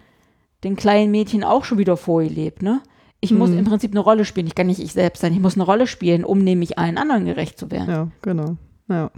den 0.64 0.76
kleinen 0.76 1.10
Mädchen 1.10 1.44
auch 1.44 1.64
schon 1.64 1.78
wieder 1.78 1.96
vorgelebt, 1.96 2.62
ne? 2.62 2.80
Ich 3.24 3.30
muss 3.30 3.50
Mhm. 3.50 3.58
im 3.58 3.64
Prinzip 3.66 3.92
eine 3.92 4.00
Rolle 4.00 4.24
spielen. 4.24 4.48
Ich 4.48 4.56
kann 4.56 4.66
nicht 4.66 4.80
ich 4.80 4.92
selbst 4.92 5.20
sein. 5.20 5.32
Ich 5.32 5.38
muss 5.38 5.54
eine 5.54 5.62
Rolle 5.62 5.86
spielen, 5.86 6.24
um 6.24 6.38
nämlich 6.40 6.76
allen 6.80 6.98
anderen 6.98 7.24
gerecht 7.24 7.56
zu 7.56 7.70
werden. 7.70 7.88
Ja, 7.88 8.08
genau. 8.20 8.56
Ja. 8.88 9.12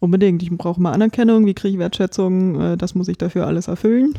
Unbedingt. 0.00 0.42
Ich 0.42 0.50
brauche 0.50 0.80
mal 0.80 0.92
Anerkennung, 0.92 1.46
wie 1.46 1.54
kriege 1.54 1.74
ich 1.74 1.78
Wertschätzung, 1.78 2.60
äh, 2.60 2.76
das 2.76 2.94
muss 2.94 3.08
ich 3.08 3.18
dafür 3.18 3.46
alles 3.46 3.68
erfüllen. 3.68 4.18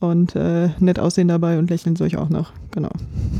Und 0.00 0.34
äh, 0.34 0.70
nett 0.80 0.98
aussehen 0.98 1.28
dabei 1.28 1.58
und 1.58 1.70
lächeln 1.70 1.94
soll 1.94 2.08
ich 2.08 2.16
auch 2.16 2.28
noch. 2.28 2.52
Genau. 2.72 2.90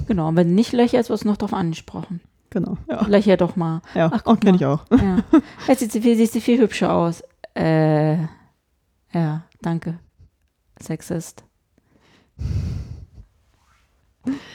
Genau, 0.06 0.28
und 0.28 0.36
wenn 0.36 0.48
du 0.48 0.54
nicht 0.54 0.72
lächelst, 0.72 1.10
wirst 1.10 1.24
du 1.24 1.28
noch 1.28 1.36
drauf 1.36 1.52
angesprochen. 1.52 2.20
Genau. 2.50 2.76
Ja. 2.88 3.04
Lächel 3.06 3.36
doch 3.36 3.56
mal. 3.56 3.82
Ja, 3.94 4.10
Ach, 4.12 4.20
auch 4.20 4.24
guck 4.24 4.42
kenne 4.42 4.56
ich 4.56 4.66
auch. 4.66 4.84
Ja. 4.90 5.18
Jetzt 5.66 5.80
siehst 5.80 5.94
du 5.94 6.00
viel, 6.00 6.16
siehst 6.16 6.34
du 6.34 6.40
viel 6.40 6.60
hübscher 6.60 6.92
aus. 6.92 7.22
Äh, 7.54 8.18
ja, 9.12 9.42
danke. 9.60 9.98
Sexist. 10.80 11.44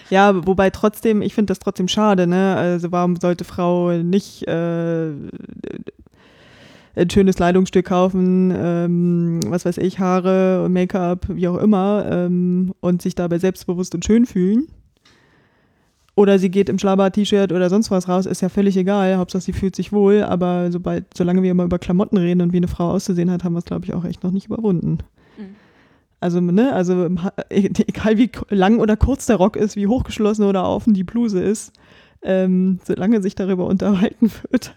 Ja, 0.10 0.46
wobei 0.46 0.70
trotzdem, 0.70 1.22
ich 1.22 1.34
finde 1.34 1.52
das 1.52 1.60
trotzdem 1.60 1.88
schade, 1.88 2.28
ne? 2.28 2.56
Also 2.56 2.92
warum 2.92 3.18
sollte 3.18 3.44
Frau 3.44 3.92
nicht 3.92 4.48
äh, 4.48 5.12
ein 6.98 7.10
schönes 7.10 7.36
Kleidungsstück 7.36 7.86
kaufen, 7.86 8.54
ähm, 8.56 9.40
was 9.48 9.66
weiß 9.66 9.78
ich, 9.78 10.00
Haare, 10.00 10.68
Make-up, 10.70 11.28
wie 11.30 11.48
auch 11.48 11.58
immer, 11.58 12.06
ähm, 12.10 12.74
und 12.80 13.02
sich 13.02 13.16
dabei 13.16 13.38
selbstbewusst 13.38 13.94
und 13.94 14.04
schön 14.04 14.26
fühlen? 14.26 14.68
Oder 16.16 16.40
sie 16.40 16.50
geht 16.50 16.68
im 16.68 16.80
Schlabber-T-Shirt 16.80 17.52
oder 17.52 17.70
sonst 17.70 17.92
was 17.92 18.10
raus, 18.10 18.26
ist 18.26 18.42
ja 18.42 18.50
völlig 18.50 18.76
egal. 18.76 19.18
Hauptsache 19.18 19.44
sie 19.44 19.54
fühlt 19.54 19.76
sich 19.76 19.92
wohl, 19.92 20.24
aber 20.24 20.72
sobald, 20.72 21.06
solange 21.16 21.44
wir 21.44 21.52
immer 21.52 21.64
über 21.64 21.78
Klamotten 21.78 22.18
reden 22.18 22.42
und 22.42 22.54
wie 22.54 22.58
eine 22.58 22.68
Frau 22.68 22.90
auszusehen 22.90 23.30
hat, 23.30 23.44
haben 23.44 23.54
wir 23.54 23.60
es, 23.60 23.66
glaube 23.66 23.86
ich, 23.86 23.94
auch 23.94 24.04
echt 24.04 24.24
noch 24.24 24.32
nicht 24.32 24.48
überwunden. 24.48 24.98
Mhm. 25.38 25.56
Also, 26.20 26.42
ne, 26.42 26.74
also 26.74 27.08
egal 27.50 28.18
wie 28.18 28.32
lang 28.50 28.80
oder 28.80 28.98
kurz 28.98 29.28
der 29.28 29.36
Rock 29.36 29.56
ist, 29.56 29.76
wie 29.76 29.86
hochgeschlossen 29.86 30.46
oder 30.46 30.68
offen 30.68 30.96
die 30.96 31.04
Bluse 31.04 31.40
ist, 31.40 31.74
ähm, 32.24 32.80
solange 32.84 33.22
sich 33.22 33.36
darüber 33.36 33.68
unterhalten 33.68 34.32
wird, 34.50 34.76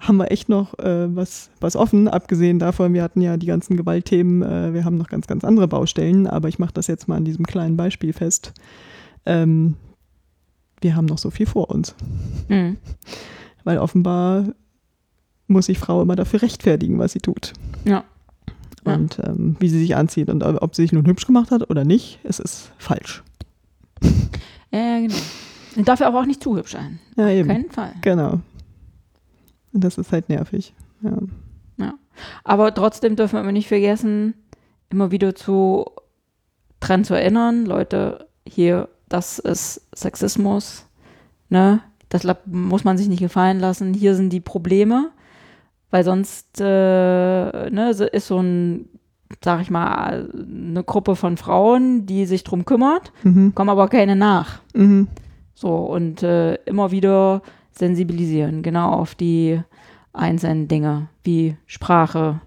haben 0.00 0.16
wir 0.16 0.30
echt 0.30 0.48
noch 0.48 0.78
äh, 0.78 1.14
was, 1.14 1.50
was 1.60 1.76
offen, 1.76 2.08
abgesehen 2.08 2.58
davon, 2.58 2.94
wir 2.94 3.02
hatten 3.02 3.20
ja 3.20 3.36
die 3.36 3.46
ganzen 3.46 3.76
Gewaltthemen, 3.76 4.42
äh, 4.42 4.72
wir 4.72 4.84
haben 4.84 4.96
noch 4.96 5.08
ganz, 5.08 5.26
ganz 5.26 5.44
andere 5.44 5.68
Baustellen, 5.68 6.26
aber 6.26 6.48
ich 6.48 6.58
mache 6.58 6.72
das 6.72 6.86
jetzt 6.86 7.06
mal 7.06 7.16
an 7.16 7.24
diesem 7.24 7.46
kleinen 7.46 7.76
Beispiel 7.76 8.12
fest. 8.12 8.52
Ähm, 9.26 9.76
wir 10.80 10.96
haben 10.96 11.04
noch 11.04 11.18
so 11.18 11.30
viel 11.30 11.46
vor 11.46 11.70
uns. 11.70 11.94
Mhm. 12.48 12.78
Weil 13.64 13.78
offenbar 13.78 14.46
muss 15.46 15.66
sich 15.66 15.78
Frau 15.78 16.00
immer 16.00 16.16
dafür 16.16 16.40
rechtfertigen, 16.42 16.98
was 16.98 17.12
sie 17.12 17.18
tut. 17.20 17.52
Ja. 17.84 18.04
Ja. 18.86 18.94
Und 18.94 19.18
ähm, 19.22 19.56
wie 19.60 19.68
sie 19.68 19.78
sich 19.78 19.94
anzieht 19.94 20.30
und 20.30 20.42
ob 20.42 20.74
sie 20.74 20.82
sich 20.82 20.92
nun 20.92 21.06
hübsch 21.06 21.26
gemacht 21.26 21.50
hat 21.50 21.68
oder 21.68 21.84
nicht, 21.84 22.18
es 22.22 22.38
ist 22.38 22.72
falsch. 22.78 23.22
Ja, 24.72 24.78
ja, 24.78 25.00
genau. 25.00 25.14
Und 25.76 25.88
dafür 25.88 26.06
aber 26.06 26.20
auch 26.20 26.26
nicht 26.26 26.42
zu 26.42 26.56
hübsch 26.56 26.72
sein. 26.72 26.98
Ja, 27.16 27.24
Auf 27.24 27.30
eben. 27.30 27.48
keinen 27.48 27.70
Fall. 27.70 27.92
Genau. 28.00 28.40
Und 29.72 29.84
das 29.84 29.98
ist 29.98 30.12
halt 30.12 30.28
nervig. 30.28 30.74
Ja. 31.02 31.94
Aber 32.44 32.74
trotzdem 32.74 33.16
dürfen 33.16 33.34
wir 33.36 33.40
immer 33.40 33.52
nicht 33.52 33.68
vergessen, 33.68 34.34
immer 34.90 35.10
wieder 35.10 35.34
zu 35.34 35.86
dran 36.80 37.04
zu 37.04 37.14
erinnern, 37.14 37.64
Leute, 37.66 38.26
hier, 38.46 38.88
das 39.08 39.38
ist 39.38 39.86
Sexismus, 39.94 40.86
ne? 41.48 41.80
Das 42.08 42.26
muss 42.46 42.82
man 42.84 42.98
sich 42.98 43.08
nicht 43.08 43.20
gefallen 43.20 43.60
lassen. 43.60 43.94
Hier 43.94 44.16
sind 44.16 44.32
die 44.32 44.40
Probleme, 44.40 45.10
weil 45.90 46.02
sonst 46.04 46.60
äh, 46.60 46.64
ne, 47.70 47.90
ist 48.12 48.26
so 48.26 48.40
ein, 48.42 48.88
sag 49.44 49.60
ich 49.62 49.70
mal, 49.70 50.28
eine 50.34 50.82
Gruppe 50.82 51.14
von 51.14 51.36
Frauen, 51.36 52.06
die 52.06 52.26
sich 52.26 52.42
drum 52.42 52.64
kümmert, 52.64 53.12
Mhm. 53.22 53.54
kommen 53.54 53.70
aber 53.70 53.88
keine 53.88 54.16
nach. 54.16 54.60
Mhm. 54.74 55.06
So, 55.54 55.76
und 55.76 56.22
äh, 56.24 56.54
immer 56.64 56.90
wieder 56.90 57.42
sensibilisieren, 57.72 58.62
genau 58.62 58.90
auf 58.92 59.14
die 59.14 59.60
einzelnen 60.12 60.68
Dinge, 60.68 61.08
wie 61.24 61.56
Sprache, 61.66 62.40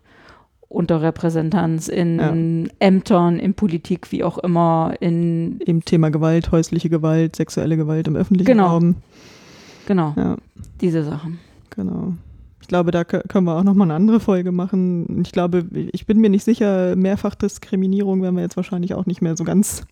Unterrepräsentanz 0.70 1.88
in 1.88 2.70
Ämtern, 2.80 3.40
in 3.40 3.54
Politik, 3.54 4.12
wie 4.12 4.24
auch 4.24 4.38
immer, 4.40 4.94
in, 5.00 5.60
Eben 5.66 5.86
Thema 5.86 6.10
Gewalt, 6.10 6.52
häusliche 6.52 6.90
Gewalt, 6.90 7.36
sexuelle 7.36 7.78
Gewalt 7.78 8.08
im 8.08 8.16
öffentlichen 8.16 8.48
Genau. 8.52 8.68
Raum. 8.70 8.96
genau, 9.86 10.14
Ja, 10.18 10.36
diese 10.82 11.04
Sachen. 11.04 11.40
genau. 11.70 12.14
Ich 12.62 12.68
glaube, 12.68 12.92
da 12.92 13.02
kö- 13.02 13.28
können 13.28 13.46
wir 13.46 13.56
auch 13.58 13.64
nochmal 13.64 13.88
eine 13.88 13.96
andere 13.96 14.20
Folge 14.20 14.52
machen. 14.52 15.22
Ich 15.24 15.32
glaube, 15.32 15.66
ich 15.92 16.06
bin 16.08 16.20
mir 16.20 16.30
nicht 16.30 16.44
sicher, 16.46 16.96
Mehrfachdiskriminierung 16.96 18.22
werden 18.24 18.36
wir 18.36 18.42
jetzt 18.42 18.56
wahrscheinlich 18.58 18.94
auch 18.96 19.06
nicht 19.06 19.22
mehr 19.22 19.38
so 19.38 19.44
ganz. 19.44 19.86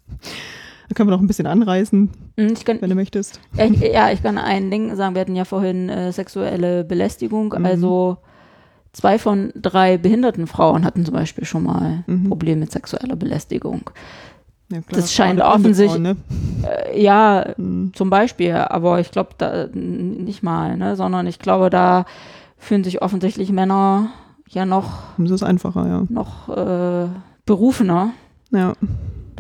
Da 0.91 0.93
können 0.95 1.07
wir 1.07 1.15
noch 1.15 1.21
ein 1.23 1.27
bisschen 1.27 1.47
anreißen, 1.47 2.09
Hm, 2.37 2.47
Ich 2.51 2.65
kann, 2.65 2.81
wenn 2.81 2.89
du 2.89 2.95
möchtest. 2.97 3.39
ich, 3.57 3.79
ja, 3.93 4.11
ich 4.11 4.21
kann 4.21 4.37
ein 4.37 4.69
Ding 4.69 4.93
sagen, 4.97 5.15
wir 5.15 5.21
hatten 5.21 5.37
ja 5.37 5.45
vorhin 5.45 5.87
äh, 5.87 6.11
sexuelle 6.11 6.83
Belästigung, 6.83 7.55
Mhm. 7.57 7.65
also 7.65 8.17
zwei 8.91 9.17
von 9.17 9.53
drei 9.55 9.97
behinderten 9.97 10.47
Frauen 10.47 10.83
hatten 10.83 11.05
zum 11.05 11.13
Beispiel 11.13 11.45
schon 11.45 11.63
mal 11.63 12.03
Mhm. 12.07 12.27
Probleme 12.27 12.59
mit 12.59 12.73
sexueller 12.73 13.15
Belästigung. 13.15 13.89
Ja, 14.69 14.81
klar, 14.81 14.99
Das 15.01 15.13
scheint 15.13 15.39
offensichtlich- 15.39 16.01
ne? 16.01 16.17
Äh, 16.91 17.01
ja, 17.01 17.45
Mhm. 17.55 17.93
Zum 17.95 18.09
Beispiel, 18.09 18.51
aber 18.53 18.99
ich 18.99 19.11
glaube 19.11 19.29
da 19.37 19.67
nicht 19.73 20.43
mal, 20.43 20.75
ne, 20.75 20.97
sondern 20.97 21.25
ich 21.25 21.39
glaube, 21.39 21.69
da 21.69 22.03
fühlen 22.57 22.83
sich 22.83 23.01
offensichtlich 23.01 23.49
Männer 23.53 24.09
ja 24.49 24.65
noch, 24.65 24.91
Das 25.17 25.31
ist 25.31 25.43
einfacher, 25.43 25.87
ja. 25.87 26.03
noch 26.09 26.49
äh, 26.49 27.07
berufener, 27.45 28.09
Ja. 28.51 28.73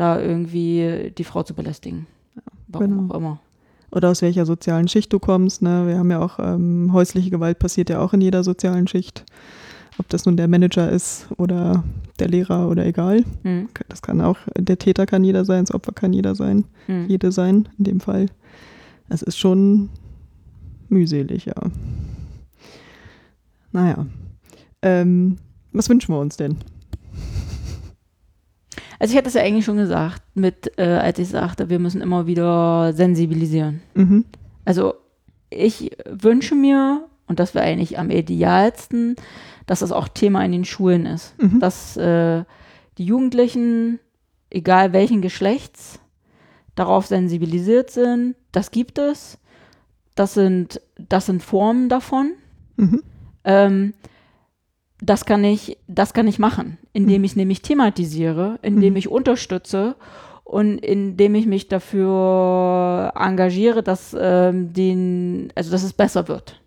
Da 0.01 0.19
irgendwie 0.19 1.13
die 1.15 1.23
Frau 1.23 1.43
zu 1.43 1.53
belästigen. 1.53 2.07
Warum 2.67 2.89
genau. 2.89 3.13
auch 3.13 3.17
immer. 3.17 3.39
Oder 3.91 4.09
aus 4.09 4.21
welcher 4.21 4.45
sozialen 4.45 4.87
Schicht 4.87 5.13
du 5.13 5.19
kommst. 5.19 5.61
Ne? 5.61 5.85
Wir 5.85 5.99
haben 5.99 6.09
ja 6.09 6.19
auch 6.19 6.39
ähm, 6.39 6.91
häusliche 6.91 7.29
Gewalt 7.29 7.59
passiert 7.59 7.89
ja 7.89 7.99
auch 7.99 8.13
in 8.13 8.21
jeder 8.21 8.43
sozialen 8.43 8.87
Schicht. 8.87 9.25
Ob 9.99 10.09
das 10.09 10.25
nun 10.25 10.37
der 10.37 10.47
Manager 10.47 10.89
ist 10.89 11.27
oder 11.37 11.83
der 12.17 12.29
Lehrer 12.29 12.67
oder 12.67 12.85
egal. 12.85 13.23
Hm, 13.43 13.67
Das 13.89 14.01
kann 14.01 14.21
auch, 14.21 14.37
der 14.57 14.79
Täter 14.79 15.05
kann 15.05 15.23
jeder 15.23 15.45
sein, 15.45 15.65
das 15.65 15.75
Opfer 15.75 15.91
kann 15.91 16.13
jeder 16.13 16.33
sein, 16.33 16.63
hm. 16.87 17.07
jede 17.07 17.31
sein, 17.31 17.69
in 17.77 17.83
dem 17.83 17.99
Fall. 17.99 18.27
Es 19.09 19.21
ist 19.21 19.37
schon 19.37 19.89
mühselig, 20.89 21.45
ja. 21.45 21.55
Naja. 23.71 24.05
Ähm, 24.81 25.37
was 25.73 25.89
wünschen 25.89 26.13
wir 26.15 26.19
uns 26.19 26.37
denn? 26.37 26.57
Also 29.01 29.13
ich 29.13 29.17
hatte 29.17 29.29
es 29.29 29.33
ja 29.33 29.41
eigentlich 29.41 29.65
schon 29.65 29.77
gesagt, 29.77 30.21
mit, 30.35 30.77
äh, 30.77 30.83
als 30.83 31.17
ich 31.17 31.29
sagte, 31.29 31.71
wir 31.71 31.79
müssen 31.79 32.01
immer 32.01 32.27
wieder 32.27 32.93
sensibilisieren. 32.93 33.81
Mhm. 33.95 34.25
Also 34.63 34.93
ich 35.49 35.89
wünsche 36.07 36.53
mir, 36.53 37.07
und 37.25 37.39
das 37.39 37.55
wäre 37.55 37.65
eigentlich 37.65 37.97
am 37.97 38.11
idealsten, 38.11 39.15
dass 39.65 39.79
das 39.79 39.91
auch 39.91 40.07
Thema 40.07 40.45
in 40.45 40.51
den 40.51 40.65
Schulen 40.65 41.07
ist. 41.07 41.33
Mhm. 41.41 41.59
dass 41.59 41.97
äh, 41.97 42.43
die 42.99 43.05
Jugendlichen, 43.05 43.99
egal 44.51 44.93
welchen 44.93 45.23
Geschlechts, 45.23 45.99
darauf 46.75 47.07
sensibilisiert 47.07 47.89
sind. 47.89 48.35
Das 48.51 48.69
gibt 48.69 48.99
es. 48.99 49.39
Das 50.13 50.35
sind, 50.35 50.79
das 50.99 51.25
sind 51.25 51.41
Formen 51.41 51.89
davon. 51.89 52.33
Mhm. 52.75 53.01
Ähm, 53.45 53.93
das 55.01 55.25
kann 55.25 55.43
ich, 55.43 55.77
das 55.87 56.13
kann 56.13 56.27
ich 56.27 56.39
machen, 56.39 56.77
indem 56.93 57.21
Mhm. 57.21 57.25
ich 57.25 57.35
nämlich 57.35 57.61
thematisiere, 57.61 58.59
indem 58.61 58.93
Mhm. 58.93 58.97
ich 58.97 59.09
unterstütze 59.09 59.95
und 60.43 60.77
indem 60.77 61.35
ich 61.35 61.45
mich 61.47 61.67
dafür 61.67 63.11
engagiere, 63.15 63.83
dass 63.83 64.15
ähm, 64.19 64.73
den, 64.73 65.51
also 65.55 65.71
dass 65.71 65.83
es 65.83 65.93
besser 65.93 66.27
wird. 66.27 66.61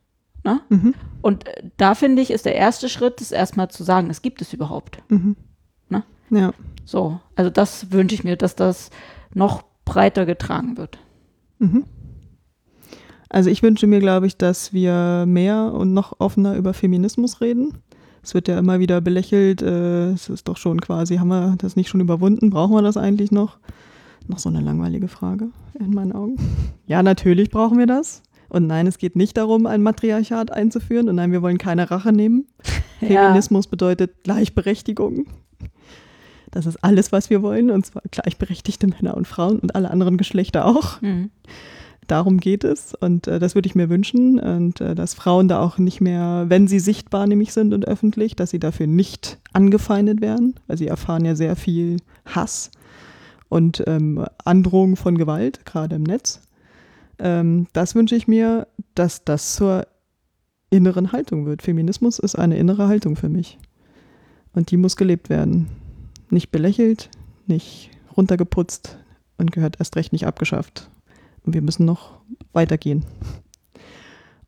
Mhm. 0.68 0.94
Und 1.22 1.46
äh, 1.48 1.62
da 1.78 1.94
finde 1.94 2.20
ich, 2.20 2.30
ist 2.30 2.44
der 2.44 2.54
erste 2.54 2.88
Schritt, 2.90 3.20
ist 3.22 3.32
erstmal 3.32 3.70
zu 3.70 3.82
sagen, 3.82 4.10
es 4.10 4.20
gibt 4.20 4.42
es 4.42 4.52
überhaupt. 4.52 4.98
Mhm. 5.08 5.36
Ne? 5.88 6.02
Ja. 6.30 6.52
So, 6.84 7.18
also 7.34 7.50
das 7.50 7.92
wünsche 7.92 8.14
ich 8.14 8.24
mir, 8.24 8.36
dass 8.36 8.54
das 8.54 8.90
noch 9.32 9.64
breiter 9.86 10.26
getragen 10.26 10.76
wird. 10.76 10.98
Mhm. 11.60 11.84
Also 13.30 13.48
ich 13.48 13.62
wünsche 13.62 13.86
mir, 13.86 14.00
glaube 14.00 14.26
ich, 14.26 14.36
dass 14.36 14.72
wir 14.72 15.24
mehr 15.26 15.72
und 15.72 15.94
noch 15.94 16.20
offener 16.20 16.56
über 16.56 16.74
Feminismus 16.74 17.40
reden. 17.40 17.78
Es 18.24 18.32
wird 18.32 18.48
ja 18.48 18.58
immer 18.58 18.80
wieder 18.80 19.02
belächelt, 19.02 19.60
äh, 19.60 20.12
es 20.12 20.30
ist 20.30 20.48
doch 20.48 20.56
schon 20.56 20.80
quasi, 20.80 21.16
haben 21.16 21.28
wir 21.28 21.56
das 21.58 21.76
nicht 21.76 21.90
schon 21.90 22.00
überwunden? 22.00 22.48
Brauchen 22.48 22.74
wir 22.74 22.80
das 22.80 22.96
eigentlich 22.96 23.30
noch? 23.30 23.58
Noch 24.26 24.38
so 24.38 24.48
eine 24.48 24.62
langweilige 24.62 25.08
Frage 25.08 25.48
in 25.78 25.90
meinen 25.90 26.12
Augen. 26.12 26.36
Ja, 26.86 27.02
natürlich 27.02 27.48
brauchen 27.48 27.78
wir 27.78 27.86
das. 27.86 28.22
Und 28.50 28.66
nein, 28.66 28.86
es 28.86 28.98
geht 28.98 29.16
nicht 29.16 29.38
darum, 29.38 29.64
ein 29.64 29.82
Matriarchat 29.82 30.52
einzuführen. 30.52 31.08
Und 31.08 31.16
nein, 31.16 31.32
wir 31.32 31.40
wollen 31.40 31.56
keine 31.56 31.90
Rache 31.90 32.12
nehmen. 32.12 32.46
Feminismus 33.00 33.68
bedeutet 33.68 34.22
Gleichberechtigung. 34.22 35.24
Das 36.50 36.66
ist 36.66 36.84
alles, 36.84 37.10
was 37.10 37.30
wir 37.30 37.42
wollen. 37.42 37.70
Und 37.70 37.86
zwar 37.86 38.02
gleichberechtigte 38.10 38.86
Männer 38.86 39.16
und 39.16 39.26
Frauen 39.26 39.60
und 39.60 39.74
alle 39.74 39.90
anderen 39.90 40.18
Geschlechter 40.18 40.66
auch. 40.66 41.00
Mhm. 41.00 41.30
Darum 42.06 42.38
geht 42.38 42.64
es 42.64 42.94
und 42.94 43.26
äh, 43.26 43.38
das 43.38 43.54
würde 43.54 43.66
ich 43.66 43.74
mir 43.74 43.88
wünschen 43.88 44.38
und 44.38 44.80
äh, 44.80 44.94
dass 44.94 45.14
Frauen 45.14 45.48
da 45.48 45.60
auch 45.60 45.78
nicht 45.78 46.00
mehr, 46.00 46.46
wenn 46.48 46.68
sie 46.68 46.78
sichtbar 46.78 47.26
nämlich 47.26 47.52
sind 47.52 47.72
und 47.72 47.86
öffentlich, 47.86 48.36
dass 48.36 48.50
sie 48.50 48.58
dafür 48.58 48.86
nicht 48.86 49.38
angefeindet 49.52 50.20
werden, 50.20 50.54
weil 50.66 50.76
sie 50.76 50.88
erfahren 50.88 51.24
ja 51.24 51.34
sehr 51.34 51.56
viel 51.56 51.98
Hass 52.26 52.70
und 53.48 53.82
ähm, 53.86 54.24
Androhung 54.44 54.96
von 54.96 55.16
Gewalt, 55.16 55.64
gerade 55.64 55.96
im 55.96 56.02
Netz. 56.02 56.42
Ähm, 57.18 57.68
das 57.72 57.94
wünsche 57.94 58.16
ich 58.16 58.28
mir, 58.28 58.66
dass 58.94 59.24
das 59.24 59.54
zur 59.54 59.86
inneren 60.70 61.12
Haltung 61.12 61.46
wird. 61.46 61.62
Feminismus 61.62 62.18
ist 62.18 62.36
eine 62.36 62.58
innere 62.58 62.88
Haltung 62.88 63.16
für 63.16 63.28
mich 63.28 63.58
und 64.54 64.70
die 64.70 64.76
muss 64.76 64.96
gelebt 64.96 65.30
werden. 65.30 65.68
Nicht 66.30 66.50
belächelt, 66.50 67.10
nicht 67.46 67.90
runtergeputzt 68.16 68.98
und 69.38 69.52
gehört 69.52 69.76
erst 69.78 69.96
recht 69.96 70.12
nicht 70.12 70.26
abgeschafft. 70.26 70.90
Und 71.44 71.54
wir 71.54 71.62
müssen 71.62 71.84
noch 71.84 72.20
weitergehen. 72.52 73.04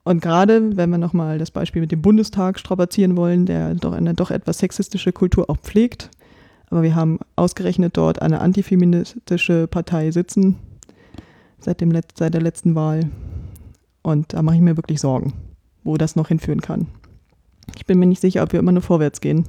Und 0.05 0.23
gerade 0.23 0.77
wenn 0.77 0.91
wir 0.91 0.99
nochmal 0.99 1.39
das 1.39 1.51
Beispiel 1.51 1.83
mit 1.83 1.93
dem 1.93 2.01
Bundestag 2.01 2.59
strapazieren 2.59 3.17
wollen, 3.17 3.45
der 3.45 3.75
doch 3.75 3.93
eine 3.93 4.15
doch 4.15 4.31
etwas 4.31 4.59
sexistische 4.59 5.13
Kultur 5.13 5.51
auch 5.51 5.59
pflegt, 5.59 6.11
aber 6.71 6.83
wir 6.83 6.95
haben 6.95 7.19
ausgerechnet 7.37 7.97
dort 7.97 8.23
eine 8.23 8.41
antifeministische 8.41 9.67
Partei 9.67 10.11
sitzen 10.11 10.57
seit, 11.59 11.81
dem 11.81 11.91
Let 11.91 12.07
seit 12.17 12.35
der 12.35 12.43
letzten 12.43 12.75
Wahl. 12.75 13.11
Und 14.03 14.33
da 14.33 14.43
mache 14.43 14.57
ich 14.57 14.63
mir 14.63 14.77
wirklich 14.77 15.01
Sorgen, 15.01 15.33
wo 15.85 15.97
das 15.97 16.17
noch 16.17 16.29
hinführen 16.29 16.61
kann. 16.61 16.87
Ich 17.75 17.87
bin 17.87 17.99
mir 17.99 18.07
nicht 18.07 18.21
sicher, 18.21 18.43
ob 18.43 18.53
wir 18.53 18.61
immer 18.61 18.73
nur 18.73 18.83
vorwärts 18.83 19.21
gehen 19.21 19.49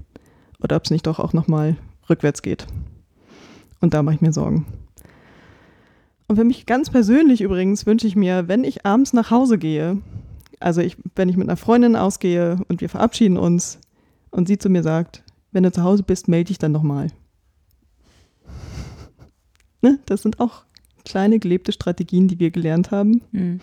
oder 0.60 0.76
ob 0.76 0.86
es 0.86 0.92
nicht 0.92 1.06
doch 1.06 1.20
auch 1.20 1.34
nochmal 1.34 1.78
rückwärts 2.10 2.42
geht. 2.42 2.66
Und 3.80 3.94
da 3.94 4.02
mache 4.02 4.16
ich 4.16 4.22
mir 4.22 4.34
Sorgen. 4.34 4.66
Und 6.28 6.36
für 6.36 6.44
mich 6.44 6.66
ganz 6.66 6.90
persönlich 6.90 7.42
übrigens 7.42 7.86
wünsche 7.86 8.08
ich 8.08 8.16
mir, 8.16 8.48
wenn 8.48 8.64
ich 8.64 8.86
abends 8.86 9.14
nach 9.14 9.32
Hause 9.32 9.58
gehe, 9.58 10.02
also 10.60 10.82
ich, 10.82 10.98
wenn 11.16 11.30
ich 11.30 11.38
mit 11.38 11.48
einer 11.48 11.58
Freundin 11.58 11.96
ausgehe 11.96 12.60
und 12.68 12.82
wir 12.82 12.90
verabschieden 12.90 13.38
uns 13.38 13.80
und 14.32 14.48
sie 14.48 14.58
zu 14.58 14.70
mir 14.70 14.84
sagt, 14.84 15.24
wenn 15.52 15.64
du 15.64 15.72
zu 15.72 15.84
Hause 15.84 16.04
bist, 16.04 16.28
melde 16.28 16.50
dich 16.50 16.58
dann 16.58 16.72
nochmal. 16.72 17.08
Ne? 19.84 20.00
Das 20.08 20.24
sind 20.24 20.40
auch 20.40 20.64
kleine 21.06 21.38
gelebte 21.38 21.72
Strategien, 21.72 22.28
die 22.28 22.40
wir 22.40 22.50
gelernt 22.50 22.90
haben. 22.90 23.22
Mhm. 23.32 23.60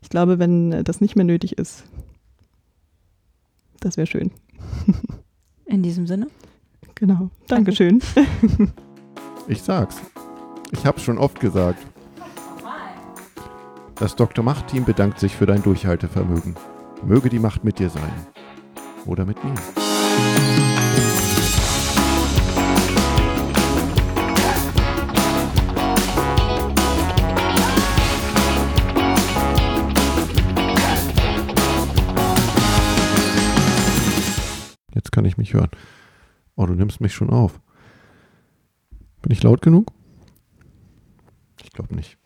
Ich 0.00 0.08
glaube, 0.08 0.38
wenn 0.38 0.72
äh, 0.72 0.82
das 0.82 1.02
nicht 1.02 1.14
mehr 1.14 1.26
nötig 1.26 1.58
ist, 1.58 1.84
Das 3.80 3.98
wäre 3.98 4.06
schön. 4.06 4.30
In 5.66 5.82
diesem 5.82 6.06
Sinne. 6.06 6.28
Genau. 6.94 7.30
Dankeschön. 7.48 8.00
Ich 9.48 9.62
sag's. 9.62 10.00
Ich 10.72 10.84
hab's 10.84 11.02
schon 11.02 11.18
oft 11.18 11.38
gesagt. 11.40 11.86
Das 13.94 14.16
Dr. 14.16 14.44
Macht-Team 14.44 14.84
bedankt 14.84 15.18
sich 15.18 15.34
für 15.34 15.46
dein 15.46 15.62
Durchhaltevermögen. 15.62 16.56
Möge 17.04 17.28
die 17.28 17.38
Macht 17.38 17.64
mit 17.64 17.78
dir 17.78 17.88
sein. 17.88 18.12
Oder 19.06 19.24
mit 19.24 19.42
mir. 19.42 19.54
Jetzt 34.92 35.12
kann 35.12 35.24
ich 35.24 35.38
mich 35.38 35.54
hören. 35.54 35.70
Oh, 36.56 36.66
du 36.66 36.74
nimmst 36.74 37.00
mich 37.00 37.14
schon 37.14 37.30
auf. 37.30 37.60
Bin 39.22 39.32
ich 39.32 39.42
laut 39.42 39.62
genug? 39.62 39.95
Ich 41.64 41.70
glaube 41.70 41.94
nicht. 41.94 42.18